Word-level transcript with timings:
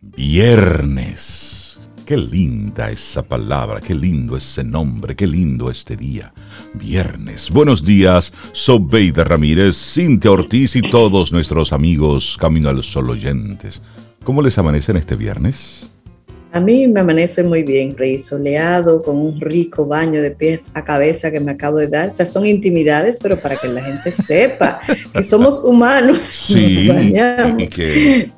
Viernes. 0.00 1.80
Qué 2.06 2.16
linda 2.16 2.88
esa 2.88 3.24
palabra, 3.24 3.80
qué 3.80 3.94
lindo 3.94 4.36
ese 4.36 4.62
nombre, 4.62 5.16
qué 5.16 5.26
lindo 5.26 5.72
este 5.72 5.96
día. 5.96 6.32
Viernes. 6.74 7.50
Buenos 7.50 7.84
días, 7.84 8.32
Sobeida 8.52 9.24
Ramírez, 9.24 9.74
Cintia 9.76 10.30
Ortiz 10.30 10.76
y 10.76 10.82
todos 10.82 11.32
nuestros 11.32 11.72
amigos 11.72 12.36
Camino 12.38 12.68
al 12.68 12.84
Sol 12.84 13.10
oyentes. 13.10 13.82
¿Cómo 14.22 14.40
les 14.40 14.56
amanecen 14.56 14.96
este 14.96 15.16
viernes? 15.16 15.90
A 16.52 16.60
mí 16.60 16.86
me 16.86 17.00
amanece 17.00 17.42
muy 17.42 17.64
bien, 17.64 17.96
rey, 17.96 18.20
soleado, 18.20 19.02
con 19.02 19.16
un 19.16 19.40
rico 19.40 19.84
baño 19.84 20.22
de 20.22 20.30
pies 20.30 20.70
a 20.74 20.84
cabeza 20.84 21.32
que 21.32 21.40
me 21.40 21.52
acabo 21.52 21.78
de 21.78 21.88
dar. 21.88 22.08
O 22.10 22.14
sea, 22.14 22.24
son 22.24 22.46
intimidades, 22.46 23.18
pero 23.20 23.38
para 23.38 23.56
que 23.56 23.66
la 23.66 23.82
gente 23.82 24.12
sepa 24.12 24.80
que 25.12 25.22
somos 25.24 25.60
humanos. 25.64 26.18
Sí, 26.48 26.88
que, 27.68 28.30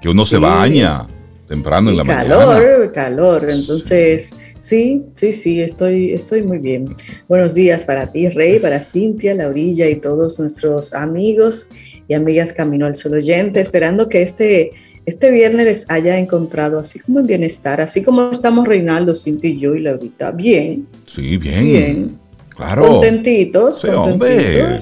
que, 0.00 0.08
uno 0.08 0.26
se 0.26 0.38
baña 0.38 1.06
temprano 1.48 1.90
en 1.90 1.96
la 1.96 2.04
mañana. 2.04 2.28
Calor, 2.28 2.92
calor. 2.92 3.50
Entonces, 3.50 4.34
sí, 4.60 5.04
sí, 5.14 5.32
sí, 5.32 5.60
estoy, 5.60 6.12
estoy 6.12 6.42
muy 6.42 6.58
bien. 6.58 6.94
Buenos 7.28 7.54
días 7.54 7.84
para 7.84 8.10
ti, 8.10 8.28
Rey, 8.28 8.58
para 8.58 8.80
Cintia, 8.80 9.34
Laurilla 9.34 9.88
y 9.88 9.96
todos 9.96 10.38
nuestros 10.40 10.94
amigos 10.94 11.70
y 12.08 12.14
amigas 12.14 12.52
Camino 12.52 12.86
al 12.86 12.94
Sol 12.94 13.14
oyente, 13.14 13.60
esperando 13.60 14.08
que 14.08 14.22
este 14.22 14.72
este 15.06 15.30
viernes 15.30 15.66
les 15.66 15.90
haya 15.90 16.18
encontrado 16.18 16.78
así 16.78 16.98
como 16.98 17.20
en 17.20 17.26
bienestar, 17.26 17.80
así 17.80 18.02
como 18.02 18.30
estamos 18.30 18.66
Reinaldo, 18.66 19.14
Cintia 19.14 19.50
y 19.50 19.58
yo 19.58 19.74
y 19.74 19.80
Laurita. 19.80 20.32
Bien. 20.32 20.86
Sí, 21.04 21.36
bien. 21.36 21.64
Bien. 21.64 22.18
Claro. 22.48 22.86
Contentitos. 22.86 23.80
Sí, 23.80 23.88
hombre. 23.88 24.78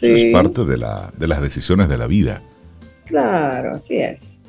Es 0.00 0.32
parte 0.32 0.64
de, 0.64 0.76
la, 0.76 1.12
de 1.16 1.28
las 1.28 1.40
decisiones 1.40 1.88
de 1.88 1.96
la 1.96 2.06
vida. 2.06 2.42
Claro, 3.06 3.74
así 3.74 3.96
es. 3.96 4.40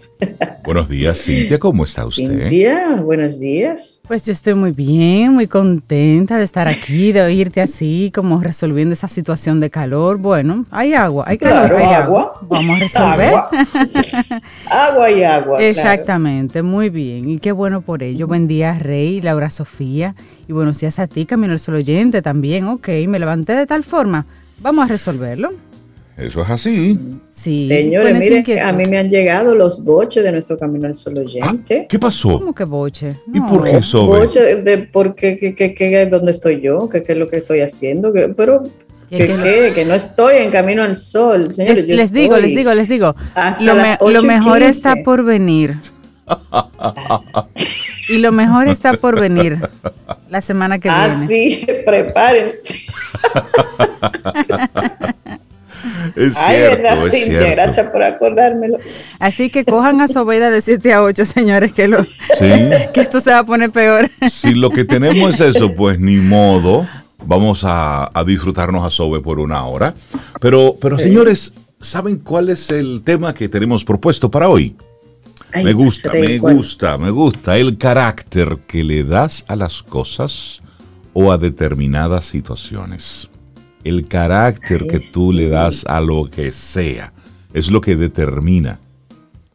Buenos 0.63 0.87
días, 0.87 1.21
Cintia, 1.21 1.59
¿cómo 1.59 1.83
está 1.83 2.05
usted? 2.05 2.23
Cintia, 2.23 3.01
buenos 3.03 3.37
días. 3.37 3.99
Pues 4.07 4.23
yo 4.23 4.31
estoy 4.31 4.53
muy 4.53 4.71
bien, 4.71 5.33
muy 5.33 5.45
contenta 5.45 6.37
de 6.37 6.45
estar 6.45 6.69
aquí, 6.69 7.11
de 7.11 7.21
oírte 7.21 7.61
así, 7.61 8.11
como 8.15 8.39
resolviendo 8.39 8.93
esa 8.93 9.09
situación 9.09 9.59
de 9.59 9.69
calor. 9.69 10.17
Bueno, 10.17 10.65
hay 10.71 10.93
agua, 10.93 11.25
hay 11.27 11.37
calor, 11.37 11.75
hay 11.75 11.93
agua. 11.93 12.39
Vamos 12.43 12.77
a 12.77 12.79
resolver. 12.79 13.33
Agua, 14.69 15.11
y 15.11 15.23
agua. 15.23 15.61
Exactamente, 15.61 16.61
muy 16.61 16.89
bien. 16.89 17.29
Y 17.29 17.39
qué 17.39 17.51
bueno 17.51 17.81
por 17.81 18.01
ello. 18.01 18.25
Buen 18.25 18.47
día, 18.47 18.73
Rey, 18.75 19.21
Laura 19.21 19.49
Sofía. 19.49 20.15
Y 20.47 20.53
buenos 20.53 20.79
días 20.79 20.97
a 20.99 21.07
ti, 21.07 21.25
Camino 21.25 21.53
el 21.53 21.59
Sol 21.59 21.75
Oyente 21.75 22.21
también. 22.21 22.67
Ok, 22.67 22.87
me 23.07 23.19
levanté 23.19 23.53
de 23.53 23.65
tal 23.65 23.83
forma. 23.83 24.25
Vamos 24.59 24.85
a 24.85 24.87
resolverlo. 24.87 25.51
Eso 26.17 26.41
es 26.41 26.49
así. 26.49 26.97
Sí. 27.29 27.67
Señores, 27.67 28.17
mire, 28.17 28.61
a 28.61 28.71
mí 28.71 28.85
me 28.85 28.97
han 28.97 29.09
llegado 29.09 29.53
los 29.53 29.83
boches 29.83 30.23
de 30.23 30.31
nuestro 30.31 30.57
Camino 30.57 30.87
al 30.87 30.95
Sol 30.95 31.17
oyente. 31.17 31.81
Ah, 31.83 31.87
¿Qué 31.89 31.99
pasó? 31.99 32.39
¿Cómo 32.39 32.53
que 32.53 32.63
boche? 32.63 33.15
¿Y 33.33 33.41
por 33.41 33.65
qué 33.65 33.77
eso? 33.77 34.05
Boche 34.05 34.55
de 34.61 34.77
por 34.77 35.13
qué, 35.13 35.37
qué, 35.37 35.53
qué, 35.53 35.75
qué, 35.75 36.01
es 36.03 36.09
donde 36.09 36.31
estoy 36.31 36.61
yo, 36.61 36.87
qué, 36.87 37.03
qué 37.03 37.11
es 37.13 37.17
lo 37.17 37.27
que 37.27 37.37
estoy 37.37 37.59
haciendo, 37.59 38.13
pero 38.35 38.63
¿Qué, 39.09 39.27
qué, 39.27 39.71
que 39.75 39.85
no 39.85 39.93
estoy 39.93 40.37
en 40.37 40.51
camino 40.51 40.83
al 40.83 40.95
sol. 40.95 41.53
Señores, 41.53 41.85
les, 41.85 42.11
digo, 42.11 42.37
les 42.37 42.55
digo, 42.55 42.73
les 42.73 42.89
digo. 42.89 43.15
Lo, 43.59 43.75
lo 44.09 44.23
mejor 44.23 44.63
está 44.63 44.95
por 45.03 45.23
venir. 45.23 45.77
y 48.09 48.17
lo 48.17 48.31
mejor 48.31 48.67
está 48.67 48.93
por 48.93 49.19
venir 49.19 49.59
la 50.29 50.41
semana 50.41 50.79
que 50.79 50.89
ah, 50.89 51.07
viene. 51.07 51.23
Ah, 51.23 51.27
sí, 51.27 51.67
prepárense. 51.85 52.85
Es 56.15 56.37
Ay, 56.37 56.57
cierto, 56.57 56.83
verdad, 56.83 57.07
es 57.07 57.25
cierto. 57.25 57.51
gracias 57.51 57.89
por 57.91 58.03
acordármelo. 58.03 58.77
Así 59.19 59.49
que 59.49 59.65
cojan 59.65 60.01
a 60.01 60.07
Sobeida 60.07 60.49
de 60.49 60.61
7 60.61 60.93
a 60.93 61.03
8, 61.03 61.25
señores, 61.25 61.73
que, 61.73 61.87
lo, 61.87 62.05
que 62.39 63.01
esto 63.01 63.19
se 63.19 63.31
va 63.31 63.39
a 63.39 63.45
poner 63.45 63.71
peor. 63.71 64.09
Si 64.29 64.53
lo 64.53 64.69
que 64.69 64.85
tenemos 64.85 65.39
es 65.39 65.55
eso, 65.55 65.73
pues 65.75 65.99
ni 65.99 66.17
modo. 66.17 66.87
Vamos 67.27 67.61
a, 67.63 68.11
disfrutarnos 68.25 68.85
a 68.85 68.89
Sobe 68.89 69.19
por 69.19 69.39
una 69.39 69.65
hora. 69.65 69.95
Pero, 70.39 70.75
pero 70.79 70.99
señores, 70.99 71.53
¿saben 71.79 72.17
cuál 72.17 72.49
es 72.49 72.69
el 72.69 73.01
tema 73.03 73.33
que 73.33 73.49
tenemos 73.49 73.83
propuesto 73.83 74.29
para 74.29 74.49
hoy? 74.49 74.75
me 75.63 75.73
gusta, 75.73 76.11
me 76.11 76.37
gusta, 76.37 76.97
me 76.97 77.09
gusta 77.09 77.57
el 77.57 77.77
carácter 77.77 78.59
que 78.67 78.83
le 78.83 79.03
das 79.03 79.45
a 79.47 79.55
las 79.55 79.81
cosas 79.81 80.61
o 81.13 81.31
a 81.31 81.37
determinadas 81.37 82.25
situaciones 82.25 83.29
el 83.85 84.07
carácter 84.07 84.87
que 84.87 84.99
tú 84.99 85.31
le 85.31 85.47
das 85.47 85.85
a 85.87 86.01
lo 86.01 86.25
que 86.25 86.51
sea 86.51 87.13
es 87.53 87.69
lo 87.69 87.79
que 87.79 87.95
determina 87.95 88.79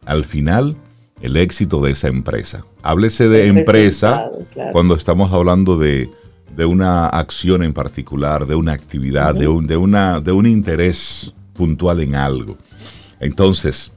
al 0.06 0.24
final 0.24 0.76
el 1.20 1.36
éxito 1.36 1.82
de 1.82 1.90
esa 1.90 2.08
empresa. 2.08 2.64
Háblese 2.82 3.28
de 3.28 3.48
empresa 3.48 4.30
cuando 4.72 4.94
estamos 4.94 5.32
hablando 5.32 5.76
de, 5.76 6.08
una 6.56 7.06
acción 7.06 7.62
en 7.62 7.72
particular, 7.72 8.46
de 8.46 8.54
una 8.54 8.72
actividad, 8.72 9.34
de, 9.34 9.48
un, 9.48 9.66
de, 9.66 9.76
una, 9.76 10.20
de 10.20 10.32
un 10.32 10.46
interés 10.46 11.34
puntual 11.54 12.00
en 12.00 12.14
algo. 12.14 12.56
Entonces, 13.18 13.90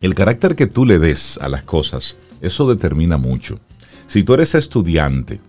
el 0.00 0.14
carácter 0.14 0.56
que 0.56 0.66
tú 0.66 0.86
le 0.86 0.98
des 0.98 1.38
a 1.38 1.48
las 1.48 1.62
cosas, 1.64 2.16
eso 2.40 2.68
determina 2.68 3.18
mucho. 3.18 3.60
Si 4.06 4.22
tú 4.22 4.34
eres 4.34 4.54
estudiante, 4.54 5.40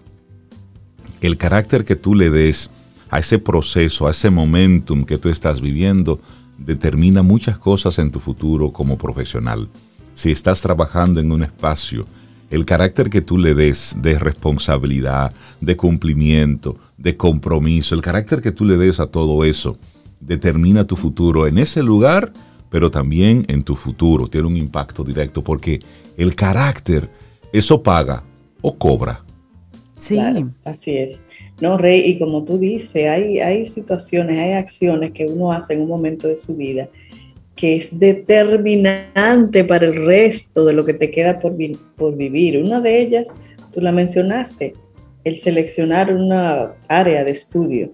el 1.22 1.38
carácter 1.38 1.86
que 1.86 1.96
tú 1.96 2.16
le 2.16 2.30
des 2.30 2.70
a 3.14 3.20
ese 3.20 3.38
proceso, 3.38 4.08
a 4.08 4.12
ese 4.12 4.32
momentum 4.32 5.04
que 5.04 5.20
tú 5.20 5.30
estás 5.30 5.62
viviendo, 5.62 6.20
determina 6.58 7.22
muchas 7.22 7.60
cosas 7.60 8.00
en 8.00 8.10
tu 8.10 8.20
futuro 8.20 8.74
como 8.74 8.98
profesional. 8.98 9.70
Si 10.16 10.32
estás 10.32 10.64
trabajando 10.64 11.20
en 11.20 11.32
un 11.32 11.44
espacio, 11.44 12.08
el 12.50 12.66
carácter 12.66 13.12
que 13.12 13.22
tú 13.22 13.38
le 13.38 13.54
des 13.54 13.96
de 14.00 14.18
responsabilidad, 14.18 15.32
de 15.62 15.78
cumplimiento, 15.78 16.76
de 16.98 17.16
compromiso, 17.16 17.94
el 17.94 18.02
carácter 18.02 18.42
que 18.42 18.52
tú 18.52 18.66
le 18.66 18.78
des 18.78 19.00
a 19.00 19.06
todo 19.06 19.44
eso, 19.44 19.78
determina 20.20 20.88
tu 20.88 20.96
futuro 20.96 21.46
en 21.46 21.60
ese 21.60 21.84
lugar, 21.84 22.34
pero 22.72 22.90
también 22.90 23.46
en 23.48 23.62
tu 23.62 23.76
futuro. 23.76 24.28
Tiene 24.28 24.48
un 24.48 24.58
impacto 24.58 25.04
directo 25.04 25.44
porque 25.44 25.80
el 26.18 26.34
carácter, 26.34 27.12
eso 27.52 27.84
paga 27.84 28.24
o 28.64 28.76
cobra. 28.76 29.22
Sí, 30.00 30.18
así 30.66 30.98
es. 30.98 31.26
No, 31.62 31.78
Rey, 31.78 32.02
y 32.06 32.20
como 32.20 32.44
tú 32.44 32.58
dices, 32.58 33.08
hay, 33.08 33.40
hay 33.40 33.66
situaciones, 33.66 34.40
hay 34.40 34.54
acciones 34.54 35.12
que 35.12 35.26
uno 35.26 35.52
hace 35.52 35.76
en 35.76 35.82
un 35.82 35.88
momento 35.88 36.28
de 36.28 36.38
su 36.38 36.58
vida 36.58 36.90
que 37.56 37.76
es 37.76 38.00
determinante 38.00 39.64
para 39.64 39.86
el 39.86 40.06
resto 40.06 40.66
de 40.66 40.74
lo 40.74 40.86
que 40.86 40.94
te 40.94 41.12
queda 41.12 41.40
por, 41.40 41.56
por 41.96 42.16
vivir. 42.16 42.62
Una 42.62 42.82
de 42.82 43.02
ellas, 43.02 43.36
tú 43.72 43.82
la 43.82 43.92
mencionaste, 43.92 44.74
el 45.24 45.38
seleccionar 45.38 46.14
una 46.14 46.74
área 46.88 47.24
de 47.24 47.32
estudio. 47.32 47.92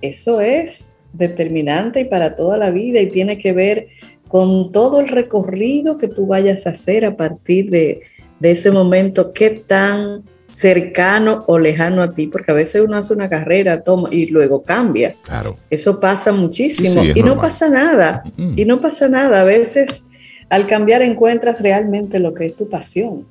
Eso 0.00 0.40
es 0.40 0.98
determinante 1.12 2.00
y 2.00 2.04
para 2.06 2.34
toda 2.34 2.58
la 2.58 2.70
vida 2.70 3.00
y 3.00 3.06
tiene 3.06 3.38
que 3.38 3.52
ver 3.52 3.88
con 4.28 4.72
todo 4.72 5.00
el 5.00 5.08
recorrido 5.08 5.96
que 5.96 6.08
tú 6.08 6.26
vayas 6.26 6.66
a 6.66 6.70
hacer 6.70 7.04
a 7.04 7.16
partir 7.16 7.70
de, 7.70 8.00
de 8.40 8.50
ese 8.50 8.72
momento, 8.72 9.32
qué 9.32 9.50
tan 9.50 10.24
cercano 10.54 11.44
o 11.48 11.58
lejano 11.58 12.00
a 12.00 12.14
ti, 12.14 12.28
porque 12.28 12.52
a 12.52 12.54
veces 12.54 12.82
uno 12.82 12.96
hace 12.96 13.12
una 13.12 13.28
carrera, 13.28 13.82
toma 13.82 14.08
y 14.12 14.26
luego 14.26 14.62
cambia. 14.62 15.16
Claro. 15.24 15.56
Eso 15.68 15.98
pasa 15.98 16.32
muchísimo 16.32 17.02
y 17.04 17.22
no 17.22 17.40
pasa 17.40 17.68
nada. 17.68 18.22
Y 18.36 18.64
no 18.64 18.80
pasa 18.80 19.08
nada. 19.08 19.40
A 19.40 19.44
veces 19.44 20.04
al 20.48 20.66
cambiar 20.66 21.02
encuentras 21.02 21.60
realmente 21.60 22.20
lo 22.20 22.34
que 22.34 22.46
es 22.46 22.56
tu 22.56 22.68
pasión. 22.68 23.26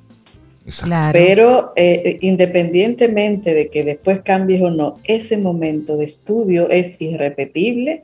Pero 1.11 1.73
eh, 1.75 2.19
independientemente 2.21 3.53
de 3.53 3.69
que 3.69 3.83
después 3.83 4.21
cambies 4.21 4.61
o 4.61 4.69
no, 4.69 4.97
ese 5.03 5.37
momento 5.37 5.97
de 5.97 6.05
estudio 6.05 6.69
es 6.69 7.01
irrepetible 7.01 8.03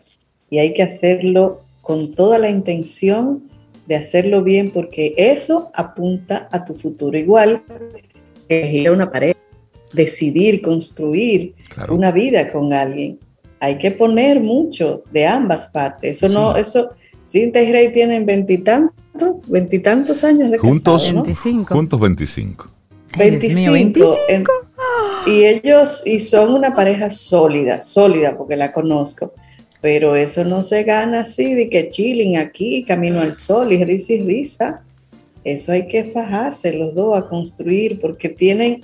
y 0.50 0.60
hay 0.60 0.74
que 0.74 0.84
hacerlo 0.84 1.62
con 1.82 2.14
toda 2.14 2.38
la 2.38 2.50
intención 2.50 3.44
de 3.88 3.96
hacerlo 3.96 4.44
bien 4.44 4.72
porque 4.72 5.14
eso 5.18 5.72
apunta 5.74 6.48
a 6.52 6.64
tu 6.64 6.76
futuro. 6.76 7.18
Igual 7.18 7.64
elegir 8.50 8.92
una 8.92 9.12
pareja, 9.12 9.40
decidir 9.94 10.62
construir 10.62 11.54
una 11.90 12.12
vida 12.12 12.52
con 12.52 12.74
alguien. 12.74 13.20
Hay 13.60 13.78
que 13.78 13.92
poner 13.92 14.40
mucho 14.40 15.04
de 15.12 15.28
ambas 15.28 15.68
partes. 15.68 16.18
Eso 16.18 16.30
no, 16.30 16.56
eso, 16.56 16.92
Cinta 17.24 17.62
y 17.62 17.72
Rey 17.72 17.94
tienen 17.94 18.26
veintitantos, 18.26 18.94
veintitantos 19.48 20.24
años 20.24 20.50
de 20.50 20.58
juntos, 20.58 21.04
casado, 21.04 21.24
25. 21.24 21.74
Juntos 21.74 22.00
25. 22.00 22.70
25. 23.18 24.52
y 25.28 25.46
ellos, 25.46 26.04
y 26.06 26.20
son 26.20 26.54
una 26.54 26.76
pareja 26.76 27.12
sólida, 27.12 27.82
sólida 27.82 28.38
porque 28.38 28.56
la 28.56 28.72
conozco. 28.72 29.34
Pero 29.82 30.16
eso 30.16 30.44
no 30.44 30.62
se 30.62 30.84
gana 30.84 31.22
así 31.22 31.54
de 31.54 31.70
que 31.70 31.90
chilling 31.90 32.38
aquí, 32.38 32.84
camino 32.84 33.22
al 33.22 33.36
sol 33.36 33.72
y 33.72 33.84
risa 33.84 34.14
y 34.14 34.24
risa. 34.24 34.82
Eso 35.44 35.72
hay 35.72 35.88
que 35.88 36.06
fajarse 36.06 36.74
los 36.74 36.94
dos 36.94 37.18
a 37.18 37.26
construir 37.26 38.00
porque 38.00 38.30
tienen 38.30 38.84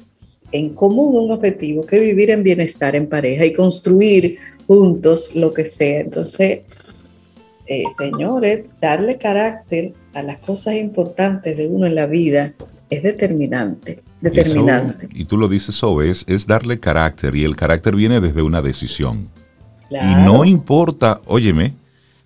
en 0.51 0.69
común 0.73 1.15
un 1.15 1.31
objetivo 1.31 1.85
que 1.85 1.99
vivir 1.99 2.29
en 2.29 2.43
bienestar 2.43 2.95
en 2.95 3.07
pareja 3.07 3.45
y 3.45 3.53
construir 3.53 4.37
juntos 4.67 5.35
lo 5.35 5.53
que 5.53 5.65
sea. 5.65 6.01
Entonces, 6.01 6.61
eh, 7.67 7.83
señores, 7.97 8.65
darle 8.79 9.17
carácter 9.17 9.93
a 10.13 10.21
las 10.21 10.37
cosas 10.37 10.75
importantes 10.75 11.57
de 11.57 11.67
uno 11.67 11.87
en 11.87 11.95
la 11.95 12.05
vida 12.05 12.53
es 12.89 13.03
determinante. 13.03 14.03
Determinante. 14.21 15.09
Y, 15.13 15.25
tú 15.25 15.37
lo 15.37 15.47
dices, 15.47 15.75
Sobe, 15.75 16.09
es, 16.09 16.23
es, 16.27 16.47
darle 16.47 16.79
carácter 16.79 17.35
y 17.35 17.43
el 17.43 17.55
carácter 17.55 17.95
viene 17.95 18.21
desde 18.21 18.41
una 18.41 18.61
decisión. 18.61 19.29
Y 19.89 20.15
no 20.25 20.45
importa, 20.45 21.21
óyeme, 21.25 21.73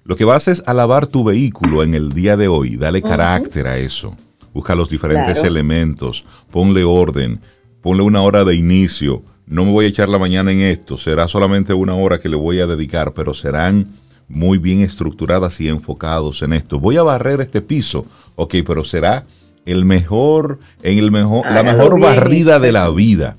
lo 0.09 0.15
que 0.15 0.25
vas 0.25 0.47
es 0.47 0.63
alabar 0.65 1.05
tu 1.05 1.23
vehículo 1.23 1.83
en 1.83 1.93
el 1.93 2.13
día 2.13 2.35
de 2.35 2.47
hoy, 2.47 2.77
dale 2.77 2.99
carácter 2.99 3.67
a 3.67 3.77
eso. 3.77 4.17
Busca 4.55 4.73
los 4.73 4.89
diferentes 4.89 5.43
elementos, 5.43 6.25
ponle 6.49 6.83
orden, 6.83 7.39
ponle 7.83 8.01
una 8.01 8.23
hora 8.23 8.43
de 8.43 8.55
inicio. 8.55 9.21
No 9.45 9.65
me 9.65 9.71
voy 9.71 9.85
a 9.85 9.89
echar 9.89 10.09
la 10.09 10.17
mañana 10.17 10.51
en 10.51 10.61
esto, 10.61 10.97
será 10.97 11.27
solamente 11.27 11.75
una 11.75 11.93
hora 11.93 12.19
que 12.19 12.27
le 12.27 12.37
voy 12.37 12.59
a 12.59 12.65
dedicar, 12.65 13.13
pero 13.13 13.35
serán 13.35 13.99
muy 14.27 14.57
bien 14.57 14.81
estructuradas 14.81 15.61
y 15.61 15.67
enfocados 15.67 16.41
en 16.41 16.53
esto. 16.53 16.79
Voy 16.79 16.97
a 16.97 17.03
barrer 17.03 17.39
este 17.41 17.61
piso, 17.61 18.07
ok, 18.35 18.55
pero 18.65 18.83
será 18.83 19.27
el 19.67 19.85
mejor, 19.85 20.57
en 20.81 20.97
el 20.97 21.11
mejor, 21.11 21.45
la 21.51 21.61
mejor 21.61 22.01
barrida 22.01 22.59
de 22.59 22.71
la 22.71 22.89
vida. 22.89 23.35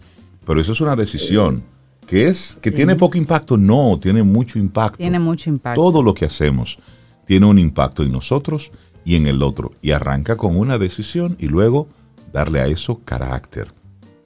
Pero 0.46 0.60
eso 0.60 0.70
es 0.70 0.80
una 0.80 0.94
decisión. 0.94 1.64
Que 2.10 2.26
es? 2.26 2.58
¿Que 2.60 2.72
tiene 2.72 2.96
poco 2.96 3.16
impacto? 3.16 3.56
No, 3.56 3.96
tiene 4.02 4.24
mucho 4.24 4.58
impacto. 4.58 4.96
Tiene 4.96 5.20
mucho 5.20 5.48
impacto. 5.48 5.80
Todo 5.80 6.02
lo 6.02 6.12
que 6.12 6.24
hacemos 6.24 6.80
tiene 7.24 7.46
un 7.46 7.56
impacto 7.56 8.02
en 8.02 8.10
nosotros 8.10 8.72
y 9.04 9.14
en 9.14 9.28
el 9.28 9.44
otro. 9.44 9.74
Y 9.80 9.92
arranca 9.92 10.34
con 10.36 10.56
una 10.56 10.76
decisión 10.76 11.36
y 11.38 11.46
luego 11.46 11.86
darle 12.32 12.58
a 12.58 12.66
eso 12.66 13.00
carácter. 13.04 13.72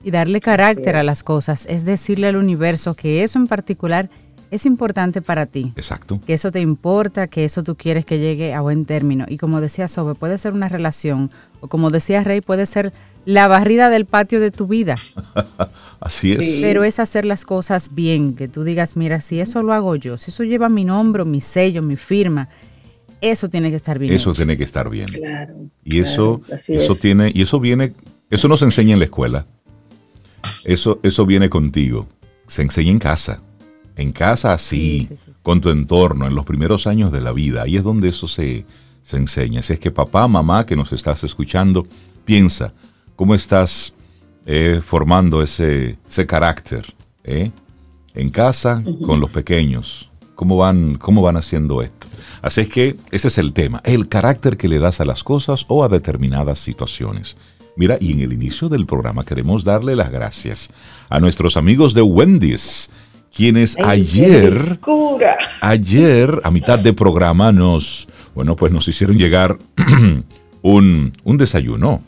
Y 0.02 0.10
darle 0.10 0.40
carácter 0.40 0.96
a 0.96 1.02
las 1.02 1.22
cosas 1.22 1.66
es 1.66 1.84
decirle 1.84 2.28
al 2.28 2.36
universo 2.36 2.94
que 2.94 3.22
eso 3.22 3.38
en 3.38 3.48
particular 3.48 4.08
es 4.50 4.66
importante 4.66 5.22
para 5.22 5.46
ti. 5.46 5.72
Exacto. 5.76 6.20
Que 6.26 6.34
eso 6.34 6.50
te 6.50 6.60
importa, 6.60 7.26
que 7.26 7.44
eso 7.44 7.62
tú 7.62 7.76
quieres 7.76 8.04
que 8.04 8.18
llegue 8.18 8.54
a 8.54 8.60
buen 8.60 8.84
término. 8.84 9.26
Y 9.28 9.38
como 9.38 9.60
decía 9.60 9.88
Sobe, 9.88 10.14
puede 10.14 10.38
ser 10.38 10.52
una 10.52 10.68
relación, 10.68 11.30
o 11.60 11.68
como 11.68 11.90
decía 11.90 12.22
Rey, 12.22 12.40
puede 12.40 12.66
ser 12.66 12.92
la 13.24 13.48
barrida 13.48 13.90
del 13.90 14.06
patio 14.06 14.40
de 14.40 14.50
tu 14.50 14.66
vida. 14.66 14.96
Así 16.00 16.32
es. 16.32 16.60
Pero 16.62 16.84
es 16.84 16.98
hacer 16.98 17.24
las 17.24 17.44
cosas 17.44 17.94
bien, 17.94 18.34
que 18.34 18.48
tú 18.48 18.64
digas, 18.64 18.96
mira, 18.96 19.20
si 19.20 19.40
eso 19.40 19.62
lo 19.62 19.72
hago 19.72 19.96
yo, 19.96 20.18
si 20.18 20.30
eso 20.30 20.44
lleva 20.44 20.68
mi 20.68 20.84
nombre, 20.84 21.24
mi 21.24 21.40
sello, 21.40 21.82
mi 21.82 21.96
firma, 21.96 22.48
eso 23.20 23.48
tiene 23.48 23.70
que 23.70 23.76
estar 23.76 23.98
bien. 23.98 24.12
Eso 24.12 24.34
tiene 24.34 24.56
que 24.56 24.64
estar 24.64 24.90
bien. 24.90 25.06
Claro. 25.06 25.54
Y 25.82 26.00
eso, 26.00 26.42
eso 26.48 26.94
tiene, 26.94 27.32
y 27.34 27.42
eso 27.42 27.58
viene, 27.58 27.94
eso 28.30 28.48
no 28.48 28.56
se 28.56 28.66
enseña 28.66 28.92
en 28.92 28.98
la 28.98 29.06
escuela. 29.06 29.46
Eso, 30.64 31.00
eso 31.02 31.24
viene 31.24 31.48
contigo. 31.48 32.06
Se 32.46 32.60
enseña 32.60 32.90
en 32.90 32.98
casa 32.98 33.40
en 33.96 34.12
casa 34.12 34.52
así, 34.52 35.08
con 35.42 35.60
tu 35.60 35.70
entorno, 35.70 36.26
en 36.26 36.34
los 36.34 36.44
primeros 36.44 36.86
años 36.86 37.12
de 37.12 37.20
la 37.20 37.32
vida. 37.32 37.62
Ahí 37.62 37.76
es 37.76 37.84
donde 37.84 38.08
eso 38.08 38.28
se, 38.28 38.64
se 39.02 39.16
enseña. 39.16 39.62
Si 39.62 39.72
es 39.72 39.78
que 39.78 39.90
papá, 39.90 40.26
mamá, 40.26 40.66
que 40.66 40.76
nos 40.76 40.92
estás 40.92 41.22
escuchando, 41.24 41.86
piensa 42.24 42.72
cómo 43.16 43.34
estás 43.34 43.92
eh, 44.46 44.80
formando 44.84 45.42
ese, 45.42 45.98
ese 46.08 46.26
carácter 46.26 46.94
eh? 47.22 47.50
en 48.14 48.30
casa 48.30 48.82
con 49.04 49.20
los 49.20 49.30
pequeños. 49.30 50.10
¿Cómo 50.34 50.56
van, 50.56 50.96
¿Cómo 50.96 51.22
van 51.22 51.36
haciendo 51.36 51.80
esto? 51.80 52.08
Así 52.42 52.62
es 52.62 52.68
que 52.68 52.96
ese 53.12 53.28
es 53.28 53.38
el 53.38 53.52
tema, 53.52 53.80
el 53.84 54.08
carácter 54.08 54.56
que 54.56 54.68
le 54.68 54.80
das 54.80 55.00
a 55.00 55.04
las 55.04 55.22
cosas 55.22 55.64
o 55.68 55.84
a 55.84 55.88
determinadas 55.88 56.58
situaciones. 56.58 57.36
Mira, 57.76 57.98
y 58.00 58.12
en 58.12 58.20
el 58.20 58.32
inicio 58.32 58.68
del 58.68 58.86
programa 58.86 59.24
queremos 59.24 59.64
darle 59.64 59.96
las 59.96 60.10
gracias 60.10 60.70
a 61.08 61.20
nuestros 61.20 61.56
amigos 61.56 61.94
de 61.94 62.02
Wendy's 62.02 62.90
quienes 63.34 63.76
ayer, 63.78 64.78
ayer, 65.60 66.40
a 66.44 66.50
mitad 66.50 66.78
de 66.78 66.92
programa, 66.92 67.52
nos, 67.52 68.08
bueno, 68.34 68.56
pues 68.56 68.72
nos 68.72 68.86
hicieron 68.86 69.18
llegar 69.18 69.58
un, 70.62 71.12
un 71.24 71.38
desayuno. 71.38 72.02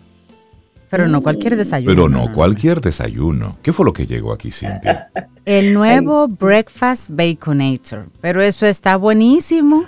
Pero 0.88 1.08
no 1.08 1.22
cualquier 1.22 1.56
desayuno. 1.56 1.90
Pero 1.90 2.08
no 2.08 2.32
cualquier 2.32 2.80
desayuno. 2.80 3.58
¿Qué 3.62 3.72
fue 3.72 3.84
lo 3.84 3.92
que 3.92 4.06
llegó 4.06 4.32
aquí, 4.32 4.52
Cintia? 4.52 5.10
El 5.44 5.74
nuevo 5.74 6.28
Breakfast 6.28 7.08
Baconator. 7.10 8.06
Pero 8.20 8.42
eso 8.42 8.66
está 8.66 8.96
buenísimo. 8.96 9.84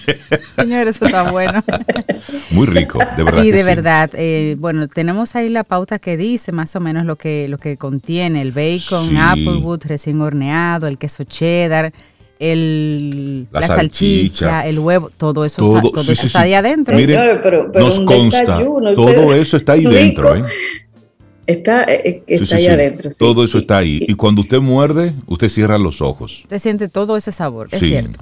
Señor, 0.56 0.88
eso 0.88 1.04
está 1.04 1.30
bueno. 1.30 1.62
Muy 2.50 2.66
rico, 2.66 2.98
de 3.16 3.24
verdad. 3.24 3.42
Sí, 3.42 3.50
de 3.50 3.62
verdad. 3.64 4.10
Eh, 4.14 4.56
bueno, 4.58 4.88
tenemos 4.88 5.36
ahí 5.36 5.48
la 5.48 5.64
pauta 5.64 5.98
que 5.98 6.16
dice 6.16 6.52
más 6.52 6.74
o 6.76 6.80
menos 6.80 7.06
lo 7.06 7.16
que, 7.16 7.48
lo 7.48 7.58
que 7.58 7.76
contiene. 7.76 8.42
El 8.42 8.52
bacon, 8.52 9.16
Applewood 9.16 9.84
recién 9.84 10.20
horneado, 10.20 10.86
el 10.86 10.98
queso 10.98 11.24
cheddar 11.24 11.92
el, 12.38 13.46
la, 13.50 13.66
salchicha, 13.66 14.66
el 14.66 14.78
huevo, 14.78 15.10
todo 15.16 15.44
eso, 15.44 15.56
todo, 15.56 16.02
está 16.10 16.40
ahí 16.40 16.54
adentro. 16.54 16.96
pero, 17.42 17.70
nos 17.74 18.00
consta, 18.00 18.58
todo 18.94 19.34
eso 19.34 19.56
está 19.56 19.72
ahí 19.72 19.84
dentro. 19.84 20.36
¿eh? 20.36 20.44
Está, 21.46 21.84
está 21.84 22.56
ahí 22.56 22.66
adentro. 22.66 23.10
Todo 23.18 23.44
eso 23.44 23.58
está 23.58 23.78
ahí. 23.78 24.00
Y 24.06 24.14
cuando 24.14 24.42
usted 24.42 24.58
muerde, 24.58 25.12
usted 25.26 25.48
cierra 25.48 25.78
los 25.78 26.02
ojos. 26.02 26.40
Usted 26.42 26.58
siente 26.58 26.88
todo 26.88 27.16
ese 27.16 27.32
sabor, 27.32 27.68
es 27.70 27.80
cierto. 27.80 28.18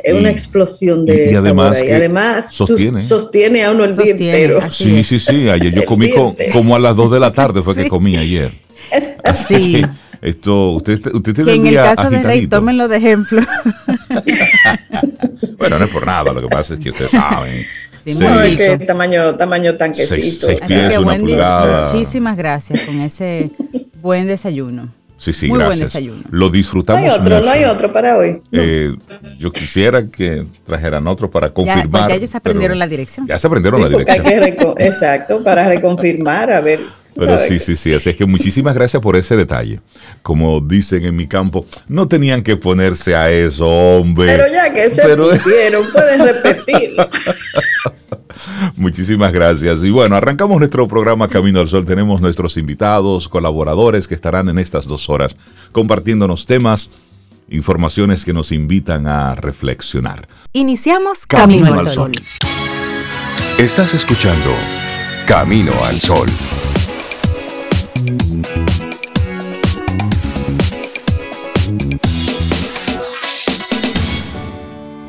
Es 0.00 0.14
una 0.14 0.30
explosión 0.30 1.04
de 1.04 1.32
y, 1.32 1.34
además, 1.34 1.82
y 1.84 1.90
además 1.90 2.52
sostiene. 2.52 3.00
sostiene. 3.00 3.64
a 3.64 3.72
uno 3.72 3.84
el 3.84 3.96
día 3.96 4.12
entero. 4.12 4.70
Sí, 4.70 5.02
sí, 5.02 5.18
sí. 5.18 5.48
Ayer 5.48 5.74
yo 5.74 5.84
comí 5.84 6.10
como 6.52 6.76
a 6.76 6.78
las 6.78 6.94
2 6.94 7.10
de 7.12 7.20
la 7.20 7.32
tarde 7.32 7.62
fue 7.62 7.74
que 7.74 7.88
comí 7.88 8.16
ayer. 8.16 8.52
Así. 9.24 9.82
Esto, 10.20 10.72
usted, 10.72 11.14
usted 11.14 11.34
tiene 11.34 11.52
que 11.52 11.56
en 11.56 11.66
el 11.66 11.74
caso 11.74 12.10
de 12.10 12.22
Rey, 12.22 12.46
tómenlo 12.46 12.88
de 12.88 12.96
ejemplo. 12.96 13.40
bueno, 15.58 15.78
no 15.78 15.84
es 15.84 15.90
por 15.90 16.06
nada, 16.06 16.32
lo 16.32 16.40
que 16.40 16.48
pasa 16.48 16.74
es 16.74 16.80
que 16.80 16.90
ustedes 16.90 17.12
saben. 17.12 17.64
Sí, 18.04 18.14
muy 18.14 18.56
que 18.56 18.78
tamaño, 18.78 19.36
tamaño 19.36 19.76
tanquecito. 19.76 20.46
Seis, 20.46 20.60
pies, 20.66 20.98
una 20.98 21.18
pulgada. 21.18 21.92
Muchísimas 21.92 22.36
gracias 22.36 22.80
con 22.80 23.00
ese 23.00 23.50
buen 24.00 24.26
desayuno. 24.26 24.97
Sí, 25.18 25.32
sí, 25.32 25.48
Muy 25.48 25.58
gracias. 25.58 25.78
Buen 25.78 25.86
desayuno. 25.86 26.22
Lo 26.30 26.48
disfrutamos. 26.48 27.02
No 27.02 27.10
hay 27.10 27.18
otro, 27.18 27.40
no 27.40 27.50
hay 27.50 27.64
otro 27.64 27.92
para 27.92 28.16
hoy. 28.16 28.40
Eh, 28.52 28.94
yo 29.38 29.50
quisiera 29.50 30.06
que 30.06 30.46
trajeran 30.64 31.08
otro 31.08 31.28
para 31.28 31.50
confirmar. 31.50 32.02
Ya, 32.02 32.08
ya 32.10 32.14
ellos 32.14 32.34
aprendieron 32.36 32.78
la 32.78 32.86
dirección. 32.86 33.26
Ya 33.26 33.36
se 33.36 33.46
aprendieron 33.48 33.82
la 33.82 33.88
dirección. 33.88 34.74
exacto, 34.78 35.42
para 35.42 35.66
reconfirmar, 35.68 36.52
a 36.52 36.60
ver. 36.60 36.78
Pero 37.16 37.36
sí, 37.38 37.58
sí, 37.58 37.74
sí. 37.74 37.92
Así 37.92 38.10
es 38.10 38.16
que 38.16 38.26
muchísimas 38.26 38.76
gracias 38.76 39.02
por 39.02 39.16
ese 39.16 39.34
detalle. 39.36 39.80
Como 40.22 40.60
dicen 40.60 41.04
en 41.04 41.16
mi 41.16 41.26
campo, 41.26 41.66
no 41.88 42.06
tenían 42.06 42.42
que 42.42 42.56
ponerse 42.56 43.16
a 43.16 43.30
eso, 43.30 43.66
hombre. 43.66 44.26
Pero 44.26 44.44
ya 44.52 44.72
que 44.72 44.88
se 44.88 45.16
pusieron, 45.16 45.90
pueden 45.90 46.24
repetirlo. 46.24 47.08
Muchísimas 48.76 49.32
gracias. 49.32 49.84
Y 49.84 49.90
bueno, 49.90 50.16
arrancamos 50.16 50.58
nuestro 50.58 50.88
programa 50.88 51.28
Camino 51.28 51.60
al 51.60 51.68
Sol. 51.68 51.84
Tenemos 51.84 52.20
nuestros 52.20 52.56
invitados, 52.56 53.28
colaboradores 53.28 54.08
que 54.08 54.14
estarán 54.14 54.48
en 54.48 54.58
estas 54.58 54.86
dos 54.86 55.08
horas 55.08 55.36
compartiéndonos 55.72 56.46
temas, 56.46 56.90
informaciones 57.48 58.24
que 58.24 58.32
nos 58.32 58.52
invitan 58.52 59.06
a 59.06 59.34
reflexionar. 59.34 60.28
Iniciamos 60.52 61.26
Camino, 61.26 61.74
al 61.74 61.88
Sol. 61.88 62.12
Estás 63.58 63.94
escuchando 63.94 64.54
Camino 65.26 65.72
al 65.84 66.00
Sol. 66.00 66.28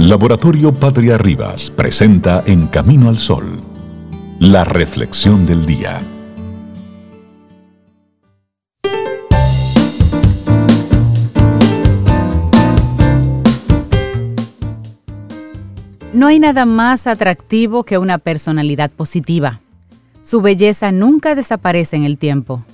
Laboratorio 0.10 0.74
Patria 0.74 1.20
Rivas 1.20 1.70
presenta 1.70 2.44
En 2.48 2.66
Camino 2.66 3.10
al 3.10 3.20
Sol, 3.20 3.62
la 4.39 4.63
reflexión 4.63 5.46
del 5.46 5.68
día. 5.68 6.01
No 16.12 16.25
hay 16.25 16.39
nada 16.39 16.66
más 16.66 17.06
atractivo 17.06 17.84
que 17.84 18.00
una 18.00 18.18
personalidad 18.18 18.89
positiva. 18.89 19.62
Su 20.24 20.42
belleza 20.42 20.92
nunca 20.92 21.36
desaparece 21.36 21.98
en 21.98 22.06
el 22.06 22.18
tiempo. 22.18 22.66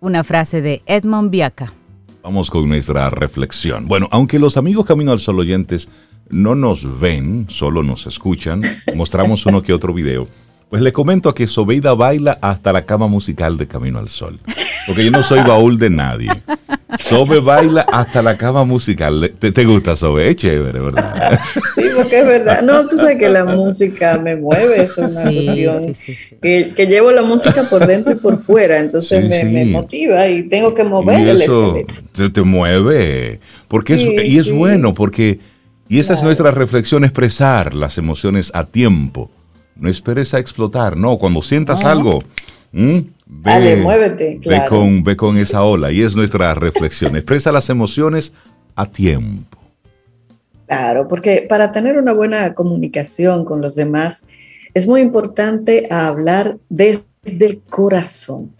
Una 0.00 0.24
frase 0.24 0.62
de 0.62 0.80
Edmond 0.86 1.28
Biaca. 1.28 1.74
Vamos 2.22 2.50
con 2.50 2.66
nuestra 2.66 3.10
reflexión. 3.10 3.88
Bueno, 3.88 4.08
aunque 4.10 4.38
los 4.38 4.56
amigos 4.56 4.86
Camino 4.86 5.12
al 5.12 5.18
Sol 5.18 5.38
oyentes 5.38 5.90
no 6.32 6.54
nos 6.56 6.98
ven, 6.98 7.46
solo 7.48 7.84
nos 7.84 8.06
escuchan, 8.06 8.62
mostramos 8.96 9.46
uno 9.46 9.62
que 9.62 9.72
otro 9.72 9.94
video. 9.94 10.26
Pues 10.70 10.82
le 10.82 10.90
comento 10.90 11.34
que 11.34 11.46
Sobeida 11.46 11.92
baila 11.92 12.38
hasta 12.40 12.72
la 12.72 12.86
cama 12.86 13.06
musical 13.06 13.58
de 13.58 13.68
Camino 13.68 13.98
al 13.98 14.08
Sol. 14.08 14.40
Porque 14.86 15.04
yo 15.04 15.10
no 15.10 15.22
soy 15.22 15.40
baúl 15.40 15.78
de 15.78 15.90
nadie. 15.90 16.30
Sobe 16.98 17.40
baila 17.40 17.82
hasta 17.92 18.22
la 18.22 18.38
cama 18.38 18.64
musical. 18.64 19.34
¿Te, 19.38 19.52
te 19.52 19.64
gusta, 19.66 19.96
Sobe? 19.96 20.30
Es 20.30 20.36
chévere, 20.36 20.80
¿verdad? 20.80 21.38
Sí, 21.74 21.84
porque 21.94 22.20
es 22.20 22.26
verdad. 22.26 22.62
No, 22.62 22.86
tú 22.88 22.96
sabes 22.96 23.18
que 23.18 23.28
la 23.28 23.44
música 23.44 24.16
me 24.16 24.34
mueve. 24.34 24.84
Es 24.84 24.96
una 24.96 25.22
cuestión 25.22 25.94
que, 26.40 26.72
que, 26.74 26.86
llevo 26.86 27.12
la 27.12 27.22
música 27.22 27.64
por 27.68 27.86
dentro 27.86 28.14
y 28.14 28.16
por 28.16 28.40
fuera. 28.40 28.78
Entonces 28.78 29.28
me, 29.28 29.66
motiva 29.66 30.26
y 30.26 30.44
tengo 30.44 30.74
que 30.74 30.84
mover 30.84 31.20
y 31.20 31.28
el 31.28 31.42
eso 31.42 31.76
te, 32.12 32.30
te, 32.30 32.42
mueve. 32.42 33.40
Porque 33.68 33.94
y 34.24 34.38
es 34.38 34.50
bueno, 34.50 34.94
porque 34.94 35.38
y 35.92 35.98
esa 35.98 36.14
es 36.14 36.22
nuestra 36.22 36.50
reflexión, 36.50 37.04
expresar 37.04 37.74
las 37.74 37.98
emociones 37.98 38.50
a 38.54 38.64
tiempo. 38.64 39.30
no 39.76 39.90
esperes 39.90 40.32
a 40.32 40.38
explotar, 40.38 40.96
no, 40.96 41.18
cuando 41.18 41.42
sientas 41.42 41.84
algo, 41.84 42.20
ve, 42.72 43.04
Dale, 43.26 43.76
muévete, 43.76 44.40
ve, 44.42 44.62
con, 44.70 45.04
ve 45.04 45.16
con 45.16 45.36
esa 45.36 45.64
ola 45.64 45.92
y 45.92 46.00
es 46.00 46.16
nuestra 46.16 46.54
reflexión. 46.54 47.14
Expresa 47.14 47.52
las 47.52 47.68
emociones 47.68 48.32
a 48.74 48.86
tiempo. 48.86 49.58
Claro, 50.66 51.08
porque 51.08 51.44
para 51.46 51.72
tener 51.72 51.98
una 51.98 52.14
buena 52.14 52.54
comunicación 52.54 53.44
con 53.44 53.60
los 53.60 53.74
demás 53.74 54.28
es 54.72 54.86
muy 54.86 55.02
importante 55.02 55.88
hablar 55.90 56.56
desde 56.70 57.44
el 57.44 57.60
corazón. 57.68 58.50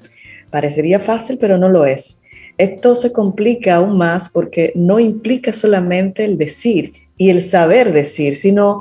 Parecería 0.51 1.01
fácil, 1.01 1.39
pero 1.41 1.57
no 1.57 1.71
lo 1.71 1.87
es. 1.87 2.21
Esto 2.59 2.95
se 2.95 3.11
complica 3.11 3.77
aún 3.77 3.97
más 3.97 4.29
porque 4.29 4.75
no 4.75 5.01
implica 5.01 5.55
solamente 5.55 6.27
el 6.27 6.37
decir 6.37 7.01
y 7.23 7.31
el 7.31 7.41
saber 7.41 7.93
decir, 7.93 8.35
sino 8.35 8.79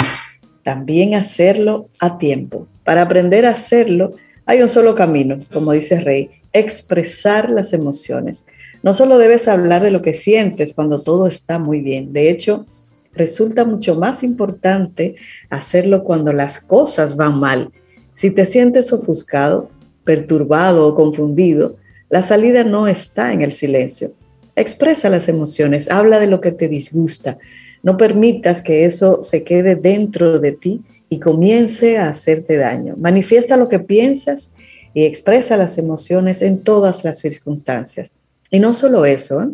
también 0.64 1.14
hacerlo 1.14 1.90
a 2.00 2.18
tiempo. 2.18 2.68
Para 2.84 3.04
aprender 3.04 3.46
a 3.46 3.52
hacerlo 3.52 4.14
hay 4.48 4.64
un 4.64 4.68
solo 4.68 4.96
camino, 4.96 5.38
como 5.54 5.74
dice 5.74 6.00
Rey, 6.00 6.32
expresar 6.52 7.52
las 7.52 7.72
emociones. 7.72 8.48
No 8.82 8.96
solo 8.96 9.20
debes 9.20 9.48
hablar 9.48 9.84
de 9.84 9.92
lo 9.92 10.02
que 10.02 10.16
sientes 10.16 10.74
cuando 10.74 11.04
todo 11.04 11.28
está 11.28 11.60
muy 11.60 11.82
bien, 11.82 12.14
de 12.14 12.32
hecho, 12.32 12.66
resulta 13.14 13.64
mucho 13.64 13.94
más 13.94 14.24
importante 14.24 15.18
hacerlo 15.52 16.04
cuando 16.04 16.34
las 16.34 16.60
cosas 16.60 17.18
van 17.18 17.40
mal. 17.40 17.72
Si 18.16 18.32
te 18.32 18.46
sientes 18.46 18.92
ofuscado, 18.92 19.70
perturbado 20.04 20.88
o 20.88 20.96
confundido, 20.96 21.76
la 22.10 22.24
salida 22.24 22.64
no 22.64 22.88
está 22.88 23.34
en 23.34 23.44
el 23.44 23.52
silencio. 23.52 24.14
Expresa 24.56 25.12
las 25.12 25.28
emociones, 25.28 25.92
habla 25.92 26.20
de 26.20 26.26
lo 26.26 26.42
que 26.42 26.52
te 26.52 26.68
disgusta, 26.68 27.38
no 27.84 27.98
permitas 27.98 28.62
que 28.62 28.86
eso 28.86 29.24
se 29.24 29.44
quede 29.44 29.76
dentro 29.76 30.40
de 30.40 30.52
ti 30.52 30.82
y 31.10 31.20
comience 31.20 31.98
a 31.98 32.10
hacerte 32.10 32.58
daño. 32.58 32.96
Manifiesta 32.98 33.58
lo 33.58 33.68
que 33.68 33.80
piensas 33.80 34.56
y 34.94 35.04
expresa 35.04 35.58
las 35.58 35.78
emociones 35.78 36.42
en 36.42 36.64
todas 36.64 37.04
las 37.04 37.20
circunstancias. 37.20 38.12
Y 38.50 38.60
no 38.60 38.74
solo 38.74 39.06
eso, 39.06 39.42
¿eh? 39.42 39.50